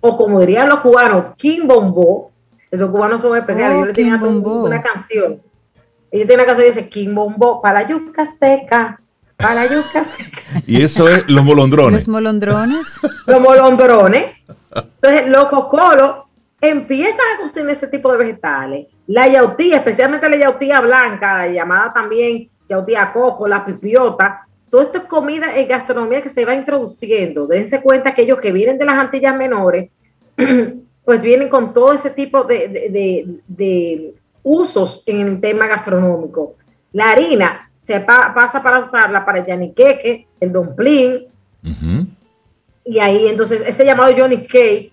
o 0.00 0.16
como 0.16 0.40
dirían 0.40 0.68
los 0.68 0.80
cubanos, 0.80 1.34
quimbombó. 1.36 2.30
Esos 2.70 2.90
cubanos 2.90 3.22
son 3.22 3.36
especiales. 3.36 3.78
Yo 3.78 3.86
le 3.86 3.92
tenía 3.92 4.16
una 4.16 4.82
canción 4.82 5.40
Ellos 6.10 6.26
tienen 6.26 6.40
una 6.40 6.46
casa 6.46 6.60
que 6.62 6.68
dice 6.68 6.88
Quimbombo 6.88 7.60
para 7.60 7.88
yuca 7.88 8.28
seca, 8.38 9.00
para 9.40 9.66
yuca 9.66 10.04
seca. 10.04 10.62
Y 10.66 10.82
eso 10.82 11.08
es 11.08 11.28
los 11.28 11.44
molondrones. 11.44 12.06
Los 12.06 12.08
molondrones. 12.08 13.00
los 13.26 13.40
molondrones. 13.40 14.36
Entonces, 14.74 15.28
los 15.28 15.46
cocolos 15.46 16.24
empiezan 16.60 17.18
a 17.36 17.42
cocinar 17.42 17.70
ese 17.70 17.86
tipo 17.86 18.12
de 18.12 18.18
vegetales. 18.18 18.86
La 19.06 19.26
yautía, 19.26 19.76
especialmente 19.76 20.28
la 20.28 20.36
yautía 20.36 20.80
blanca, 20.80 21.46
llamada 21.48 21.92
también 21.92 22.48
yautía 22.68 23.12
coco, 23.12 23.48
la 23.48 23.64
pipiota, 23.64 24.46
todo 24.70 24.82
esto 24.82 24.98
es 24.98 25.04
comida 25.04 25.56
en 25.56 25.66
gastronomía 25.66 26.22
que 26.22 26.30
se 26.30 26.44
va 26.44 26.54
introduciendo. 26.54 27.46
Dense 27.48 27.82
cuenta 27.82 28.14
que 28.14 28.22
ellos 28.22 28.38
que 28.38 28.52
vienen 28.52 28.78
de 28.78 28.84
las 28.84 28.96
Antillas 28.96 29.36
menores, 29.36 29.90
pues 31.04 31.20
vienen 31.20 31.48
con 31.48 31.74
todo 31.74 31.92
ese 31.92 32.10
tipo 32.10 32.44
de, 32.44 34.14
usos 34.42 35.02
en 35.06 35.20
el 35.20 35.40
tema 35.40 35.66
gastronómico. 35.66 36.54
La 36.92 37.10
harina 37.10 37.69
se 37.90 38.00
pasa 38.00 38.62
para 38.62 38.78
usarla 38.78 39.24
para 39.24 39.40
el 39.40 39.46
yaniqueque, 39.46 40.28
el 40.38 40.52
dumpling, 40.52 41.26
y 42.84 42.98
ahí 43.00 43.26
entonces 43.26 43.64
ese 43.66 43.84
llamado 43.84 44.14
Johnny 44.16 44.46
Cake, 44.46 44.92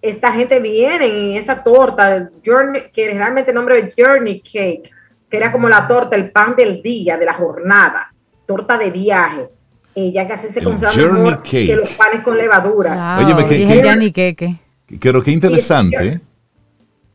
esta 0.00 0.32
gente 0.32 0.58
viene 0.58 1.04
en 1.04 1.36
esa 1.36 1.62
torta, 1.62 2.30
Journey, 2.44 2.84
que 2.90 3.12
realmente 3.12 3.50
el 3.50 3.54
nombre 3.54 3.78
es 3.80 3.94
Journey 3.94 4.40
Cake, 4.40 4.90
que 5.28 5.36
era 5.36 5.52
como 5.52 5.68
la 5.68 5.86
torta, 5.86 6.16
el 6.16 6.30
pan 6.30 6.56
del 6.56 6.80
día, 6.80 7.18
de 7.18 7.26
la 7.26 7.34
jornada, 7.34 8.14
torta 8.46 8.78
de 8.78 8.90
viaje. 8.92 9.48
Eh, 9.94 10.10
ya 10.10 10.26
que 10.26 10.32
así 10.32 10.48
se 10.48 10.62
considera 10.62 11.12
mejor 11.12 11.42
que 11.42 11.76
los 11.76 11.92
panes 11.92 12.22
con 12.22 12.38
levadura. 12.38 13.18
Oye, 13.18 13.34
que, 13.44 14.12
que, 14.12 14.12
que, 14.12 14.34
que, 14.86 14.98
Creo 14.98 15.22
que 15.22 15.32
interesante. 15.32 16.20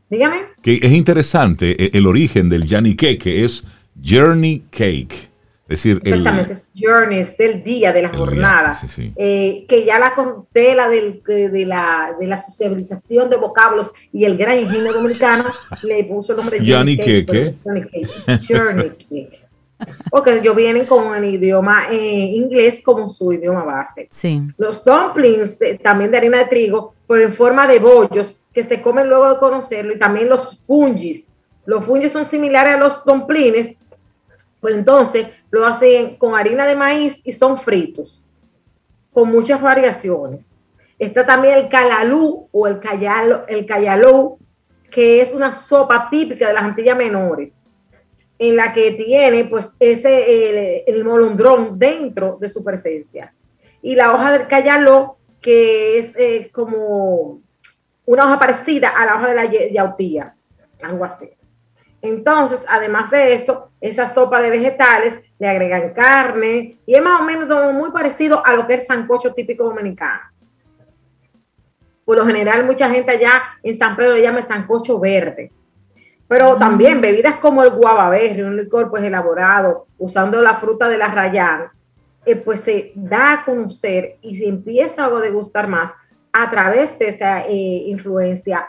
Dígame. 0.08 0.42
Que 0.62 0.78
es 0.80 0.92
interesante 0.92 1.96
el, 1.96 2.06
origen 2.06 2.48
del 2.48 2.68
Johnny 2.68 2.94
Cake, 2.94 3.18
que 3.18 3.44
es 3.44 3.64
Journey 4.02 4.64
Cake. 4.70 5.34
Es 5.66 5.82
decir, 5.82 6.00
Exactamente, 6.04 6.52
es 6.52 6.70
Journey, 6.76 7.20
es 7.20 7.38
del 7.38 7.64
día, 7.64 7.90
de 7.92 8.02
la 8.02 8.12
jornada. 8.12 8.78
Eh, 9.16 9.64
que 9.66 9.84
ya 9.86 9.98
la 9.98 10.14
cortela 10.14 10.90
del, 10.90 11.22
de, 11.26 11.64
la, 11.64 12.14
de 12.20 12.26
la 12.26 12.36
sociabilización 12.36 13.30
de 13.30 13.36
vocablos 13.36 13.90
y 14.12 14.24
el 14.24 14.36
gran 14.36 14.58
ingenio 14.58 14.92
dominicano 14.92 15.46
le 15.82 16.04
puso 16.04 16.32
el 16.32 16.38
nombre 16.38 16.58
Johnny 16.64 16.98
Cake. 16.98 17.54
Journey 18.46 18.90
Cake. 18.90 19.40
Porque 20.10 20.38
ellos 20.38 20.54
vienen 20.54 20.84
con 20.84 21.14
el 21.14 21.24
idioma 21.24 21.88
eh, 21.90 21.96
inglés 22.34 22.80
como 22.84 23.08
su 23.08 23.32
idioma 23.32 23.64
base. 23.64 24.06
Sí. 24.10 24.42
Los 24.58 24.84
dumplings, 24.84 25.56
también 25.82 26.10
de 26.10 26.18
harina 26.18 26.38
de 26.38 26.44
trigo, 26.44 26.94
pues 27.06 27.22
en 27.22 27.32
forma 27.32 27.66
de 27.66 27.78
bollos, 27.78 28.38
que 28.52 28.64
se 28.64 28.82
comen 28.82 29.08
luego 29.08 29.32
de 29.32 29.38
conocerlo, 29.38 29.94
y 29.94 29.98
también 29.98 30.28
los 30.28 30.60
fungis. 30.66 31.26
Los 31.66 31.84
fungis 31.84 32.12
son 32.12 32.26
similares 32.26 32.74
a 32.74 32.78
los 32.78 33.04
dumplings, 33.04 33.76
pues 34.64 34.76
entonces 34.76 35.26
lo 35.50 35.66
hacen 35.66 36.16
con 36.16 36.34
harina 36.34 36.64
de 36.64 36.74
maíz 36.74 37.20
y 37.22 37.34
son 37.34 37.58
fritos, 37.58 38.22
con 39.12 39.30
muchas 39.30 39.60
variaciones. 39.60 40.50
Está 40.98 41.26
también 41.26 41.58
el 41.58 41.68
calalú 41.68 42.48
o 42.50 42.66
el 42.66 42.80
cayalo, 42.80 43.46
el 43.46 43.66
cayalú, 43.66 44.38
que 44.90 45.20
es 45.20 45.34
una 45.34 45.54
sopa 45.54 46.08
típica 46.10 46.48
de 46.48 46.54
las 46.54 46.62
Antillas 46.62 46.96
Menores 46.96 47.60
en 48.38 48.56
la 48.56 48.72
que 48.72 48.92
tiene 48.92 49.44
pues 49.44 49.68
ese 49.78 50.84
el, 50.86 51.04
molondrón 51.04 51.78
dentro 51.78 52.38
de 52.40 52.48
su 52.48 52.64
presencia. 52.64 53.34
Y 53.82 53.94
la 53.94 54.14
hoja 54.14 54.32
del 54.32 54.48
cayaló, 54.48 55.18
que 55.42 55.98
es 55.98 56.10
eh, 56.16 56.50
como 56.50 57.42
una 58.06 58.24
hoja 58.24 58.38
parecida 58.38 58.88
a 58.88 59.04
la 59.04 59.16
hoja 59.16 59.28
de 59.28 59.34
la 59.34 59.44
yautía, 59.70 60.34
algo 60.82 61.04
así. 61.04 61.28
Entonces, 62.04 62.64
además 62.68 63.10
de 63.10 63.34
eso, 63.34 63.70
esa 63.80 64.12
sopa 64.12 64.40
de 64.40 64.50
vegetales 64.50 65.14
le 65.38 65.48
agregan 65.48 65.92
carne 65.92 66.78
y 66.86 66.94
es 66.94 67.02
más 67.02 67.20
o 67.20 67.24
menos 67.24 67.74
muy 67.74 67.90
parecido 67.90 68.44
a 68.44 68.54
lo 68.54 68.66
que 68.66 68.74
es 68.74 68.80
el 68.80 68.86
sancocho 68.86 69.34
típico 69.34 69.64
dominicano. 69.64 70.22
Por 72.04 72.18
lo 72.18 72.26
general, 72.26 72.64
mucha 72.64 72.90
gente 72.90 73.10
allá 73.10 73.32
en 73.62 73.76
San 73.76 73.96
Pedro 73.96 74.14
le 74.14 74.22
llama 74.22 74.42
sancocho 74.42 75.00
verde 75.00 75.50
pero 76.26 76.56
también 76.56 77.00
bebidas 77.00 77.36
como 77.36 77.62
el 77.62 77.70
guavaberry, 77.70 78.42
un 78.42 78.56
licor 78.56 78.90
pues 78.90 79.02
elaborado 79.02 79.86
usando 79.98 80.40
la 80.40 80.56
fruta 80.56 80.88
de 80.88 80.98
la 80.98 81.08
rayán, 81.08 81.68
eh, 82.24 82.36
pues 82.36 82.60
se 82.60 82.92
da 82.94 83.32
a 83.34 83.44
conocer 83.44 84.16
y 84.22 84.38
se 84.38 84.48
empieza 84.48 85.04
a 85.04 85.20
degustar 85.20 85.68
más 85.68 85.92
a 86.32 86.50
través 86.50 86.98
de 86.98 87.08
esa 87.08 87.46
eh, 87.46 87.84
influencia 87.86 88.66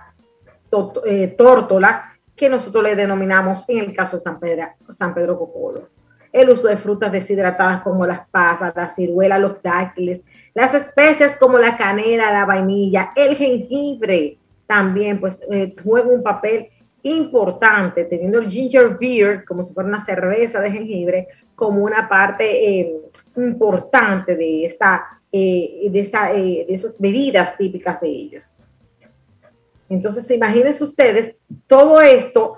eh, 1.06 1.28
tórtola 1.38 2.15
que 2.36 2.50
nosotros 2.50 2.84
le 2.84 2.96
denominamos 2.96 3.64
en 3.68 3.80
el 3.80 3.96
caso 3.96 4.18
de 4.18 4.24
San 4.24 4.40
Pedro, 4.40 4.68
San 4.98 5.14
Pedro 5.14 5.38
Cocolo. 5.38 5.90
El 6.32 6.50
uso 6.50 6.68
de 6.68 6.78
frutas 6.78 7.12
deshidratadas 7.12 7.82
como 7.82 8.06
las 8.06 8.28
pasas, 8.30 8.76
la 8.76 8.90
ciruela, 8.90 9.40
los 9.40 9.62
dátiles, 9.62 10.22
las 10.54 10.74
especias 10.74 11.38
como 11.38 11.58
la 11.58 11.78
canela, 11.78 12.32
la 12.32 12.46
vainilla, 12.46 13.12
el 13.16 13.36
jengibre 13.36 14.38
también 14.68 15.20
pues 15.20 15.42
juega 15.84 16.10
un 16.10 16.24
papel 16.24 16.70
importante, 17.04 18.06
teniendo 18.06 18.40
el 18.40 18.50
ginger 18.50 18.98
beer 19.00 19.46
como 19.46 19.64
si 19.64 19.74
fuera 19.74 19.88
una 19.88 20.04
cerveza 20.04 20.60
de 20.60 20.72
jengibre, 20.72 21.28
como 21.54 21.84
una 21.84 22.10
parte 22.10 22.80
eh, 22.80 22.96
importante 23.38 24.36
de, 24.36 24.66
esta, 24.66 25.04
eh, 25.32 25.88
de, 25.90 26.00
esta, 26.00 26.34
eh, 26.34 26.66
de 26.68 26.74
esas 26.74 27.00
bebidas 27.00 27.58
típicas 27.58 28.02
de 28.02 28.08
ellos. 28.08 28.54
Entonces, 29.90 30.30
imagínense 30.32 30.84
ustedes 30.84 31.36
todo 31.68 32.02
esto 32.02 32.58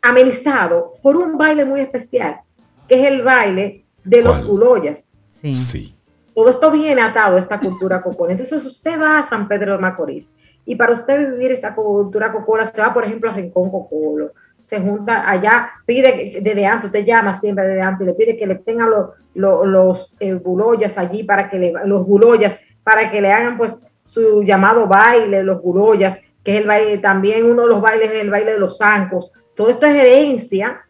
amenizado 0.00 0.94
por 1.02 1.16
un 1.16 1.36
baile 1.38 1.64
muy 1.64 1.80
especial, 1.80 2.40
que 2.88 2.94
es 2.94 3.12
el 3.12 3.22
baile 3.22 3.84
de 4.04 4.22
los 4.22 4.46
guloyas. 4.46 5.08
Sí. 5.30 5.94
Todo 6.34 6.50
esto 6.50 6.70
viene 6.70 7.00
atado 7.00 7.36
a 7.36 7.40
esta 7.40 7.60
cultura 7.60 8.02
cocona. 8.02 8.32
Entonces, 8.32 8.64
usted 8.64 9.00
va 9.00 9.18
a 9.18 9.22
San 9.22 9.46
Pedro 9.46 9.72
de 9.72 9.78
Macorís 9.78 10.32
y 10.66 10.76
para 10.76 10.94
usted 10.94 11.30
vivir 11.30 11.52
esta 11.52 11.74
cultura 11.74 12.32
cocola, 12.32 12.66
se 12.66 12.80
va, 12.80 12.92
por 12.92 13.04
ejemplo, 13.04 13.30
a 13.30 13.34
Rincón 13.34 13.70
Cocolo, 13.70 14.32
se 14.62 14.80
junta 14.80 15.28
allá, 15.28 15.70
pide 15.84 16.40
desde 16.42 16.66
antes, 16.66 16.86
usted 16.86 17.04
llama 17.04 17.38
siempre 17.40 17.66
desde 17.66 17.82
antes, 17.82 18.06
le 18.06 18.14
pide 18.14 18.36
que 18.36 18.46
le 18.46 18.54
tengan 18.56 18.90
los, 18.90 19.10
los, 19.34 20.16
eh, 20.20 20.34
buloyas 20.34 20.96
allí 20.96 21.22
para 21.22 21.50
que 21.50 21.58
le, 21.58 21.72
los 21.84 22.06
buloyas, 22.06 22.58
para 22.82 23.10
que 23.10 23.20
le 23.20 23.30
hagan 23.30 23.58
pues 23.58 23.83
su 24.04 24.42
llamado 24.42 24.86
baile, 24.86 25.42
los 25.42 25.60
buloyas, 25.62 26.18
que 26.44 26.54
es 26.54 26.60
el 26.60 26.68
baile, 26.68 26.98
también 26.98 27.44
uno 27.46 27.62
de 27.62 27.68
los 27.68 27.80
bailes 27.80 28.12
es 28.12 28.20
el 28.20 28.30
baile 28.30 28.52
de 28.52 28.58
los 28.60 28.78
zancos. 28.78 29.32
Todo 29.56 29.70
esto 29.70 29.86
es 29.86 29.94
herencia 29.94 30.84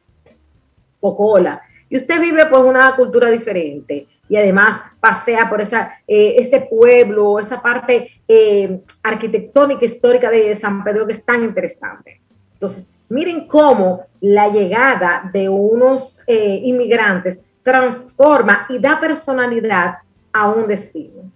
cocola. 1.01 1.63
Y 1.89 1.97
usted 1.97 2.21
vive 2.21 2.45
pues 2.47 2.63
una 2.63 2.95
cultura 2.97 3.31
diferente 3.31 4.09
y 4.29 4.37
además 4.37 4.81
pasea 5.01 5.49
por 5.49 5.61
esa, 5.61 5.93
eh, 6.09 6.37
ese 6.39 6.61
pueblo, 6.61 7.39
esa 7.39 7.63
parte 7.63 8.11
eh, 8.27 8.81
arquitectónica 9.03 9.85
histórica 9.85 10.31
de 10.31 10.57
San 10.57 10.83
Pedro 10.83 11.07
que 11.07 11.13
es 11.13 11.25
tan 11.25 11.45
interesante. 11.45 12.21
Entonces, 12.55 12.93
miren 13.09 13.47
cómo 13.47 14.07
la 14.21 14.49
llegada 14.49 15.31
de 15.33 15.49
unos 15.49 16.23
eh, 16.27 16.61
inmigrantes 16.65 17.43
transforma 17.63 18.67
y 18.71 18.79
da 18.79 18.99
personalidad 18.99 19.99
a 20.33 20.51
un 20.51 20.67
destino. 20.67 21.31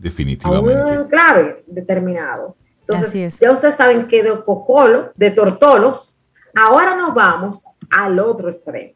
Definitivamente. 0.00 0.94
A 0.94 1.00
un 1.02 1.08
clave 1.08 1.62
determinado. 1.66 2.56
Entonces, 2.80 3.38
ya 3.38 3.52
ustedes 3.52 3.76
saben 3.76 4.08
que 4.08 4.22
de 4.22 4.42
Cocolo, 4.42 5.12
de 5.14 5.30
Tortolos, 5.30 6.18
ahora 6.54 6.96
nos 6.96 7.14
vamos 7.14 7.64
al 7.90 8.18
otro 8.18 8.48
extremo. 8.48 8.94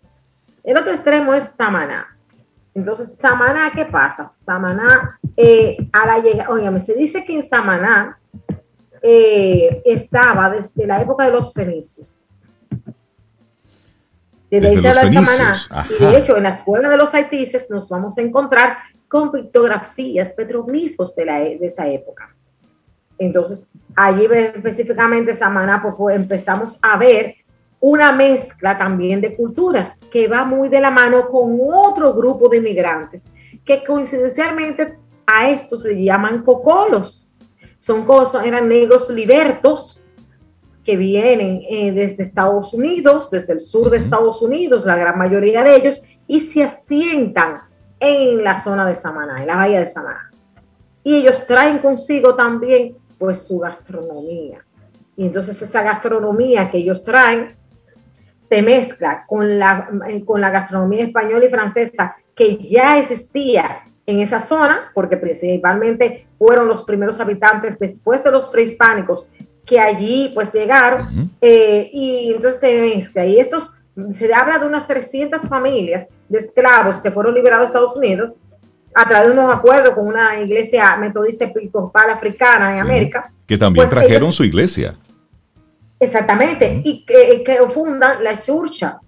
El 0.65 0.79
otro 0.79 0.93
extremo 0.93 1.35
es 1.35 1.55
Tamaná. 1.57 2.17
Entonces, 2.73 3.17
Samaná, 3.21 3.71
¿qué 3.73 3.85
pasa? 3.85 4.33
Samaná, 4.45 5.21
eh, 5.37 5.77
a 5.93 6.07
la 6.07 6.19
llegada, 6.19 6.51
oígame, 6.51 6.81
se 6.81 6.95
dice 6.95 7.25
que 7.25 7.35
en 7.35 7.47
Samaná 7.47 8.19
eh, 9.03 9.83
estaba 9.85 10.51
desde 10.51 10.87
la 10.87 11.03
época 11.03 11.27
de 11.27 11.33
los 11.33 11.53
fenicios. 11.53 12.25
Desde, 14.51 14.69
ahí 14.69 14.81
se 14.81 14.89
habla 14.89 15.05
de 15.05 15.13
Samaná. 15.13 15.57
Y 16.01 16.05
de 16.05 16.19
hecho, 16.19 16.37
en 16.37 16.45
la 16.45 16.49
escuela 16.49 16.89
de 16.89 16.97
los 16.97 17.13
haitises 17.15 17.71
nos 17.71 17.89
vamos 17.91 18.17
a 18.17 18.23
encontrar 18.23 18.79
con 19.15 19.31
pictografías, 19.31 20.33
petroglifos 20.33 21.15
de, 21.15 21.25
la, 21.25 21.39
de 21.39 21.67
esa 21.67 21.87
época. 21.87 22.35
Entonces, 23.17 23.69
allí 23.95 24.27
específicamente 24.27 25.37
Samaná, 25.37 25.81
pues, 25.97 26.17
empezamos 26.17 26.77
a 26.83 26.99
ver 26.99 27.37
una 27.79 28.11
mezcla 28.11 28.77
también 28.77 29.21
de 29.21 29.37
culturas 29.37 29.93
que 30.11 30.27
va 30.27 30.45
muy 30.45 30.69
de 30.69 30.81
la 30.81 30.91
mano 30.91 31.29
con 31.29 31.61
otro 31.63 32.13
grupo 32.13 32.49
de 32.49 32.57
inmigrantes 32.57 33.25
que 33.65 33.85
coincidencialmente 33.85 34.99
a 35.25 35.49
estos 35.49 35.83
se 35.83 35.95
llaman 35.95 36.43
cocolos. 36.43 37.29
Son 37.79 38.05
cosas, 38.05 38.45
eran 38.45 38.69
negros 38.69 39.09
libertos 39.11 40.03
que 40.83 40.97
vienen 40.97 41.63
eh, 41.71 41.93
desde 41.93 42.25
Estados 42.25 42.75
Unidos, 42.75 43.31
desde 43.31 43.53
el 43.53 43.61
sur 43.61 43.91
de 43.91 43.99
Estados 43.99 44.43
Unidos, 44.43 44.85
la 44.85 44.97
gran 44.97 45.17
mayoría 45.17 45.63
de 45.63 45.77
ellos, 45.77 46.03
y 46.27 46.41
se 46.41 46.65
asientan 46.65 47.61
en 48.05 48.45
la 48.45 48.59
zona 48.59 48.87
de 48.87 48.95
Samaná, 48.95 49.41
en 49.41 49.47
la 49.47 49.57
bahía 49.57 49.81
de 49.81 49.87
Samaná. 49.87 50.31
Y 51.03 51.17
ellos 51.17 51.47
traen 51.47 51.79
consigo 51.79 52.35
también 52.35 52.97
pues 53.19 53.47
su 53.47 53.59
gastronomía. 53.59 54.65
Y 55.17 55.27
entonces 55.27 55.61
esa 55.61 55.83
gastronomía 55.83 56.71
que 56.71 56.79
ellos 56.79 57.05
traen 57.05 57.57
se 58.49 58.63
mezcla 58.63 59.25
con 59.27 59.59
la, 59.59 59.89
con 60.25 60.41
la 60.41 60.51
gastronomía 60.51 61.05
española 61.05 61.45
y 61.45 61.51
francesa 61.51 62.17
que 62.35 62.57
ya 62.59 62.99
existía 62.99 63.83
en 64.07 64.21
esa 64.21 64.41
zona, 64.41 64.91
porque 64.93 65.17
principalmente 65.17 66.27
fueron 66.39 66.69
los 66.69 66.83
primeros 66.83 67.21
habitantes 67.21 67.79
después 67.79 68.23
de 68.23 68.31
los 68.31 68.49
prehispánicos 68.49 69.29
que 69.65 69.81
allí 69.81 70.31
pues 70.35 70.53
llegaron, 70.53 71.31
eh, 71.41 71.89
y 71.91 72.33
entonces 72.35 72.61
se 72.61 72.81
mezcla. 72.81 73.25
Y 73.25 73.41
estos, 73.41 73.73
se 74.19 74.35
habla 74.35 74.59
de 74.59 74.67
unas 74.67 74.87
300 74.87 75.49
familias 75.49 76.09
de 76.29 76.39
esclavos 76.39 76.99
que 76.99 77.11
fueron 77.11 77.35
liberados 77.35 77.65
de 77.65 77.67
Estados 77.67 77.97
Unidos 77.97 78.39
a 78.95 79.09
través 79.09 79.29
de 79.29 79.39
unos 79.39 79.55
acuerdos 79.55 79.95
con 79.95 80.07
una 80.07 80.41
iglesia 80.41 80.97
metodista 80.97 81.45
episcopal 81.45 82.11
africana 82.11 82.75
en 82.75 82.81
América. 82.81 83.33
Que 83.47 83.59
también 83.59 83.89
pues 83.89 83.99
trajeron 83.99 84.33
su 84.33 84.45
iglesia. 84.45 84.95
Exactamente, 85.99 86.83
y 86.85 87.05
que, 87.05 87.43
que, 87.45 87.57
fundan 87.71 88.23
la 88.23 88.39
churcha, 88.39 88.99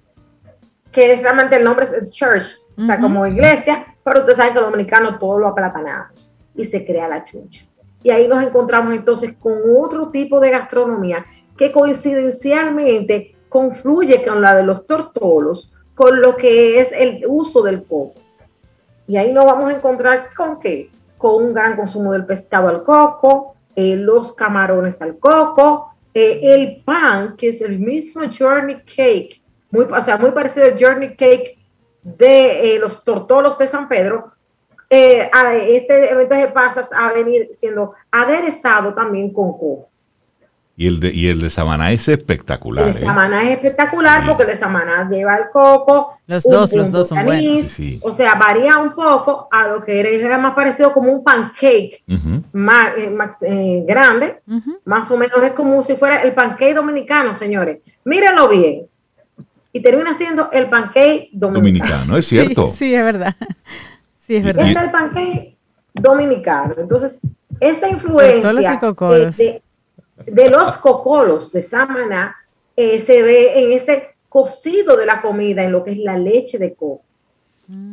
que 0.90 1.12
es 1.12 1.22
realmente 1.22 1.56
el 1.56 1.64
nombre 1.64 1.84
es 1.84 2.12
church, 2.12 2.44
o 2.78 2.82
sea, 2.82 3.00
como 3.00 3.26
iglesia, 3.26 3.86
pero 4.04 4.20
ustedes 4.20 4.36
saben 4.38 4.54
que 4.54 4.60
los 4.60 4.70
dominicanos 4.70 5.18
todo 5.18 5.38
lo 5.38 5.48
aplatanamos 5.48 6.32
y 6.54 6.64
se 6.64 6.84
crea 6.84 7.08
la 7.08 7.24
churcha. 7.24 7.66
Y 8.02 8.10
ahí 8.10 8.28
nos 8.28 8.42
encontramos 8.42 8.94
entonces 8.94 9.34
con 9.38 9.58
otro 9.76 10.10
tipo 10.10 10.40
de 10.40 10.50
gastronomía 10.50 11.26
que 11.56 11.72
coincidencialmente 11.72 13.35
confluye 13.56 14.22
con 14.22 14.42
la 14.42 14.54
de 14.54 14.62
los 14.62 14.86
tortolos, 14.86 15.72
con 15.94 16.20
lo 16.20 16.36
que 16.36 16.78
es 16.78 16.92
el 16.92 17.24
uso 17.26 17.62
del 17.62 17.84
coco. 17.84 18.20
Y 19.08 19.16
ahí 19.16 19.32
nos 19.32 19.46
vamos 19.46 19.72
a 19.72 19.76
encontrar 19.76 20.34
con 20.36 20.60
qué? 20.60 20.90
Con 21.16 21.42
un 21.42 21.54
gran 21.54 21.74
consumo 21.74 22.12
del 22.12 22.26
pescado 22.26 22.68
al 22.68 22.84
coco, 22.84 23.54
eh, 23.74 23.96
los 23.96 24.34
camarones 24.34 25.00
al 25.00 25.18
coco, 25.18 25.94
eh, 26.12 26.40
el 26.42 26.82
pan, 26.84 27.34
que 27.38 27.48
es 27.48 27.62
el 27.62 27.78
mismo 27.78 28.24
Journey 28.30 28.82
Cake, 28.82 29.40
muy, 29.70 29.86
o 29.86 30.02
sea, 30.02 30.18
muy 30.18 30.32
parecido 30.32 30.66
al 30.66 30.76
Journey 30.78 31.16
Cake 31.16 31.58
de 32.02 32.74
eh, 32.74 32.78
los 32.78 33.04
tortolos 33.04 33.56
de 33.56 33.68
San 33.68 33.88
Pedro, 33.88 34.32
eh, 34.90 35.30
este 35.68 36.12
evento 36.12 36.34
de 36.34 36.48
pasas 36.48 36.90
a 36.92 37.10
venir 37.10 37.48
siendo 37.54 37.94
aderezado 38.10 38.92
también 38.92 39.32
con 39.32 39.52
coco. 39.52 39.88
Y 40.78 40.88
el 40.88 41.00
de, 41.00 41.10
y 41.10 41.28
el 41.28 41.40
de 41.40 41.48
Samaná 41.48 41.90
es 41.92 42.06
espectacular. 42.06 42.88
El 42.88 42.94
de 42.94 43.00
¿eh? 43.00 43.04
Samaná 43.04 43.44
es 43.44 43.52
espectacular 43.52 44.26
porque 44.26 44.42
el 44.42 44.50
de 44.50 44.56
Samaná 44.58 45.08
lleva 45.10 45.36
el 45.36 45.44
coco. 45.50 46.18
Los 46.26 46.42
dos, 46.44 46.74
los 46.74 46.90
dos 46.90 47.08
son 47.08 47.24
buenos. 47.24 47.78
O 48.02 48.12
sea, 48.12 48.34
varía 48.34 48.76
un 48.76 48.92
poco 48.94 49.48
a 49.50 49.68
lo 49.68 49.82
que 49.82 50.20
era 50.20 50.36
más 50.36 50.54
parecido 50.54 50.92
como 50.92 51.10
un 51.10 51.24
pancake 51.24 52.02
más, 52.52 52.92
eh, 53.40 53.84
grande. 53.88 54.40
Más 54.84 55.10
o 55.10 55.16
menos 55.16 55.42
es 55.42 55.52
como 55.52 55.82
si 55.82 55.96
fuera 55.96 56.22
el 56.22 56.34
pancake 56.34 56.74
dominicano, 56.74 57.34
señores. 57.34 57.78
Mírenlo 58.04 58.46
bien. 58.48 58.82
Y 59.72 59.80
termina 59.80 60.12
siendo 60.12 60.50
el 60.52 60.68
pancake 60.68 61.30
dominicano. 61.32 61.54
Dominicano, 61.54 62.16
es 62.18 62.26
cierto. 62.26 62.68
sí, 62.68 62.94
es 62.94 63.02
verdad. 63.02 63.34
Sí, 64.26 64.34
es 64.34 64.44
verdad. 64.44 64.66
Este 64.66 64.80
es 64.80 64.84
el 64.86 64.90
pancake 64.90 65.56
dominicano. 65.94 66.74
Entonces, 66.76 67.20
esta 67.60 67.88
influencia 67.88 68.52
de, 68.52 69.30
de, 69.30 69.62
los 70.26 70.76
cocolos 70.78 71.52
de 71.52 71.62
Samaná 71.62 72.36
eh, 72.76 73.02
se 73.06 73.22
ve 73.22 73.62
en 73.62 73.72
este 73.72 74.16
cocido 74.28 74.96
de 74.96 75.06
la 75.06 75.20
comida, 75.20 75.64
en 75.64 75.72
lo 75.72 75.82
que 75.84 75.92
es 75.92 75.98
la 75.98 76.18
leche 76.18 76.58
de 76.58 76.74
coco. 76.74 77.02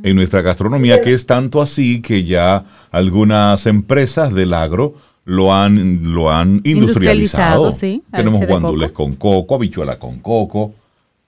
En 0.04 0.16
nuestra 0.16 0.42
gastronomía, 0.42 1.02
que 1.02 1.14
es 1.14 1.26
tanto 1.26 1.62
así 1.62 2.02
que 2.02 2.24
ya 2.24 2.64
algunas 2.92 3.66
empresas 3.66 4.32
del 4.34 4.54
agro 4.54 4.94
lo 5.26 5.54
han, 5.54 6.14
lo 6.14 6.30
han 6.30 6.62
industrializado. 6.64 7.72
sí, 7.72 8.04
Tenemos 8.12 8.46
guandules 8.46 8.92
con 8.92 9.16
coco, 9.16 9.56
habichuela 9.56 9.98
con 9.98 10.20
coco, 10.20 10.74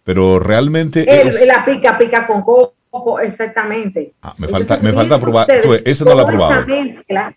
pero 0.03 0.37
realmente... 0.39 1.05
La 1.47 1.65
pica 1.65 1.97
pica 1.97 2.27
con 2.27 2.43
coco 2.43 2.75
exactamente. 3.19 4.13
Ah, 4.21 4.33
me 4.37 4.47
falta, 4.47 4.77
me 4.77 4.93
falta 4.93 5.19
probar. 5.19 5.47
ese 5.83 6.05
no 6.05 6.13
lo 6.13 6.21
he 6.21 6.25
probado. 6.25 6.53
Esa 6.53 6.65
mezcla, 6.65 7.35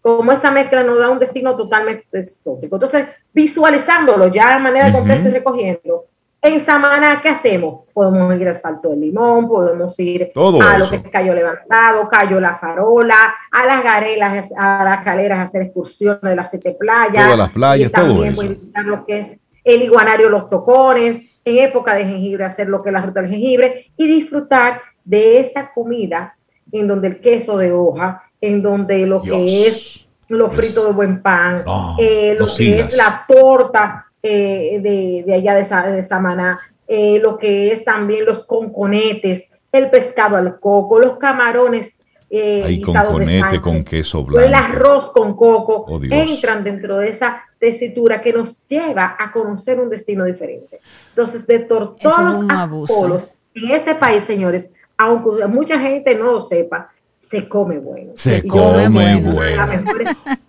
como 0.00 0.32
esa 0.32 0.50
mezcla 0.50 0.82
nos 0.82 0.98
da 0.98 1.10
un 1.10 1.18
destino 1.18 1.56
totalmente 1.56 2.06
exótico. 2.12 2.76
Entonces, 2.76 3.06
visualizándolo 3.32 4.28
ya 4.28 4.54
de 4.54 4.62
manera 4.62 4.92
completa 4.92 5.28
y 5.28 5.32
recogiendo, 5.32 6.06
en 6.42 6.58
Samana, 6.58 7.20
¿qué 7.22 7.28
hacemos? 7.28 7.82
Podemos 7.92 8.34
ir 8.40 8.48
al 8.48 8.56
Salto 8.56 8.90
del 8.90 9.00
Limón, 9.00 9.46
podemos 9.46 9.98
ir 10.00 10.32
a 10.34 10.78
lo 10.78 10.88
que 10.88 10.96
es 10.96 11.02
Cayo 11.10 11.34
Levantado, 11.34 12.08
Cayo 12.08 12.40
La 12.40 12.56
Farola, 12.56 13.34
a 13.52 13.66
las 13.66 13.84
garelas, 13.84 14.50
a 14.56 14.82
las 14.82 15.04
galeras, 15.04 15.38
a 15.38 15.42
hacer 15.42 15.62
excursiones 15.62 16.22
de 16.22 16.36
las 16.36 16.48
siete 16.48 16.74
playas. 16.78 17.24
Todas 17.24 17.38
las 17.38 17.50
playas, 17.50 17.92
todo 17.92 18.24
eso. 18.24 18.40
visitar 18.40 18.84
lo 18.86 19.04
que 19.04 19.18
es 19.18 19.28
el 19.64 19.82
iguanario 19.82 20.30
Los 20.30 20.48
Tocones, 20.48 21.22
en 21.44 21.58
época 21.58 21.94
de 21.94 22.06
jengibre, 22.06 22.44
hacer 22.46 22.68
lo 22.68 22.82
que 22.82 22.88
es 22.88 22.94
la 22.94 23.02
ruta 23.02 23.20
del 23.20 23.30
jengibre 23.30 23.92
y 23.98 24.06
disfrutar 24.06 24.80
de 25.04 25.40
esta 25.40 25.72
comida 25.72 26.36
en 26.72 26.86
donde 26.86 27.08
el 27.08 27.20
queso 27.20 27.58
de 27.58 27.72
hoja, 27.72 28.29
en 28.40 28.62
donde 28.62 29.06
lo 29.06 29.22
que 29.22 29.66
es 29.66 30.06
los 30.28 30.54
fritos 30.54 30.86
de 30.86 30.92
buen 30.92 31.22
pan, 31.22 31.64
eh, 31.98 32.36
lo 32.38 32.46
que 32.46 32.80
es 32.80 32.96
la 32.96 33.24
torta 33.26 34.06
eh, 34.22 34.80
de, 35.26 35.34
allá 35.34 35.54
de, 35.54 35.92
de 35.92 36.06
Samaná, 36.06 36.60
eh, 36.86 37.18
lo 37.20 37.36
que 37.38 37.72
es 37.72 37.84
también 37.84 38.24
los 38.24 38.46
conconetes, 38.46 39.44
el 39.72 39.90
pescado 39.90 40.36
al 40.36 40.58
coco, 40.60 40.98
los 41.00 41.18
camarones 41.18 41.94
eh, 42.32 42.80
conconete 42.84 43.60
con 43.60 43.82
queso 43.82 44.24
blanco. 44.24 44.46
El 44.46 44.54
arroz 44.54 45.10
con 45.10 45.36
coco 45.36 45.84
oh, 45.88 46.00
entran 46.02 46.62
dentro 46.62 46.98
de 46.98 47.10
esa 47.10 47.42
tesitura 47.58 48.22
que 48.22 48.32
nos 48.32 48.64
lleva 48.68 49.16
a 49.18 49.32
conocer 49.32 49.80
un 49.80 49.90
destino 49.90 50.24
diferente. 50.24 50.80
Entonces, 51.08 51.46
de 51.46 51.58
tortolos 51.58 52.44
a 52.48 52.68
polos, 52.68 53.30
en 53.54 53.72
este 53.72 53.96
país, 53.96 54.22
señores, 54.24 54.70
aunque 54.96 55.44
mucha 55.48 55.78
gente 55.78 56.14
no 56.14 56.32
lo 56.32 56.40
sepa, 56.40 56.90
se 57.30 57.48
come 57.48 57.78
bueno. 57.78 58.12
Se, 58.16 58.46
come, 58.46 58.88
bueno. 58.88 59.66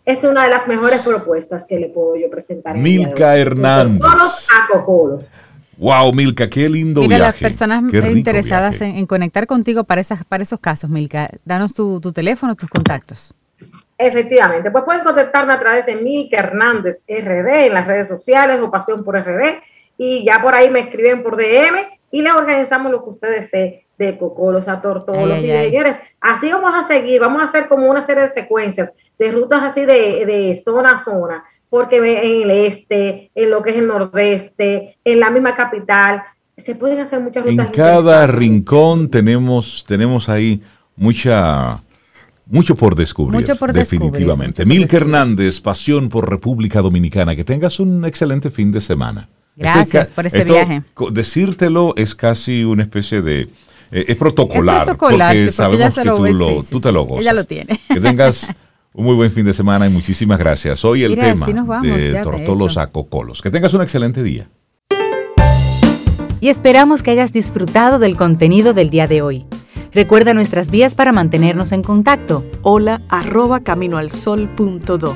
Es 0.03 0.24
una 0.24 0.44
de 0.44 0.49
las 0.49 0.68
mejores 0.68 1.02
propuestas 1.02 1.66
que 1.68 1.80
le 1.80 1.90
puedo 1.90 2.16
yo 2.16 2.30
presentar. 2.30 2.76
Milka 2.76 3.38
Hernández. 3.38 4.02
A 4.03 4.68
cocolos. 4.68 5.32
Wow, 5.78 6.14
Milka, 6.14 6.49
qué 6.49 6.70
lindo 6.70 7.02
Mira, 7.02 7.18
las 7.18 7.38
personas 7.38 7.84
interesadas 7.91 8.82
en, 8.82 9.06
conectar 9.06 9.48
contigo 9.48 9.84
para, 9.84 10.02
esas, 10.02 10.24
para 10.26 10.44
esos 10.44 10.60
casos, 10.60 10.90
Milka, 10.90 11.30
danos 11.44 11.74
tu, 11.74 11.99
teléfono, 12.14 12.56
tus 12.56 12.70
contactos. 12.70 13.34
Efectivamente, 13.98 14.70
pues 14.72 14.84
pueden 14.84 15.03
contactarme 15.03 15.53
a 15.53 15.60
través 15.60 15.86
de 15.86 15.95
Milka 15.95 16.38
Hernández 16.38 17.03
RD 17.08 17.68
en 17.68 17.74
las 17.74 17.88
redes 17.88 18.08
sociales 18.08 18.60
o 18.62 18.70
Pasión 18.70 19.03
por 19.03 19.20
RD 19.20 19.62
y 19.98 20.24
ya 20.26 20.41
por 20.41 20.56
ahí 20.56 20.70
me 20.70 20.82
escriben 20.82 21.22
por 21.24 21.38
DM 21.38 22.01
y 22.11 22.21
les 22.21 22.33
organizamos 22.33 22.91
lo 22.91 23.03
que 23.03 23.09
ustedes 23.09 23.41
deseen 23.51 23.81
de 23.97 24.17
cocolos 24.17 24.67
a 24.67 24.81
tortolos 24.81 25.41
y 25.41 25.47
señores, 25.47 25.97
así 26.19 26.51
vamos 26.51 26.73
a 26.73 26.88
seguir, 26.88 27.21
vamos 27.21 27.41
a 27.41 27.45
hacer 27.45 27.67
como 27.67 27.89
una 27.89 28.03
serie 28.03 28.23
de 28.23 28.29
secuencias 28.29 28.93
de 29.19 29.31
rutas 29.31 29.61
así 29.61 29.85
de, 29.85 30.25
de 30.25 30.61
zona 30.65 30.93
a 30.93 30.99
zona 30.99 31.43
porque 31.71 31.97
en 31.97 32.51
el 32.51 32.51
este, 32.51 33.31
en 33.33 33.49
lo 33.49 33.63
que 33.63 33.69
es 33.69 33.77
el 33.77 33.88
nordeste, 33.88 34.97
en 35.05 35.19
la 35.21 35.31
misma 35.31 35.55
capital, 35.55 36.21
se 36.57 36.75
pueden 36.75 36.99
hacer 36.99 37.21
muchas 37.21 37.45
rutas. 37.45 37.65
En 37.65 37.71
cada 37.71 38.27
rincón 38.27 39.09
tenemos, 39.09 39.85
tenemos 39.88 40.27
ahí 40.27 40.61
mucha, 40.97 41.81
mucho 42.45 42.75
por 42.75 42.93
descubrir. 42.95 43.39
Mucho 43.39 43.55
por 43.55 43.71
definitivamente. 43.71 44.65
Milka 44.65 44.97
Hernández, 44.97 45.61
Pasión 45.61 46.09
por 46.09 46.29
República 46.29 46.81
Dominicana. 46.81 47.38
Que 47.38 47.45
tengas 47.45 47.79
un 47.79 48.03
excelente 48.03 48.51
fin 48.51 48.73
de 48.73 48.81
semana. 48.81 49.29
Gracias 49.56 50.11
por 50.11 50.26
este 50.26 50.44
viaje. 50.44 50.84
Decírtelo 51.11 51.94
es 51.98 52.15
casi 52.15 52.64
una 52.64 52.84
especie 52.84 53.22
de... 53.22 53.49
Eh, 53.91 54.06
es 54.07 54.15
protocolar, 54.15 54.84
es 54.84 54.86
protocolar 54.86 55.36
porque, 55.36 55.52
sabemos 55.52 55.94
que 55.94 56.03
tú, 56.03 56.26
lo, 56.28 56.64
tú 56.64 56.80
te 56.80 56.91
lo 56.94 57.03
gozas. 57.03 57.23
Ella 57.23 57.34
lo 57.34 57.44
tiene. 57.44 57.78
Que 57.90 57.99
tengas 57.99 58.53
Un 58.94 59.06
muy 59.06 59.15
buen 59.15 59.32
fin 59.32 59.45
de 59.45 59.53
semana 59.53 59.88
y 59.88 59.90
muchísimas 59.90 60.38
gracias. 60.38 60.84
Hoy 60.84 61.03
el 61.03 61.15
tema 61.15 61.82
de 61.82 62.22
Tortolos 62.23 62.78
a 62.78 62.88
Cocolos. 62.88 63.41
Que 63.41 63.49
tengas 63.49 63.73
un 63.73 63.82
excelente 63.82 64.22
día. 64.22 64.49
Y 66.41 66.49
esperamos 66.49 67.02
que 67.02 67.11
hayas 67.11 67.32
disfrutado 67.32 67.99
del 67.99 68.18
contenido 68.18 68.73
del 68.73 68.90
día 68.90 69.07
de 69.07 69.22
hoy. 69.22 69.45
Recuerda 69.94 70.34
nuestras 70.34 70.72
vías 70.72 70.95
para 70.95 71.14
mantenernos 71.14 71.72
en 71.72 71.84
contacto. 71.84 72.45
Hola 72.64 73.02
arroba 73.10 73.61
caminoalsol.do. 73.61 75.15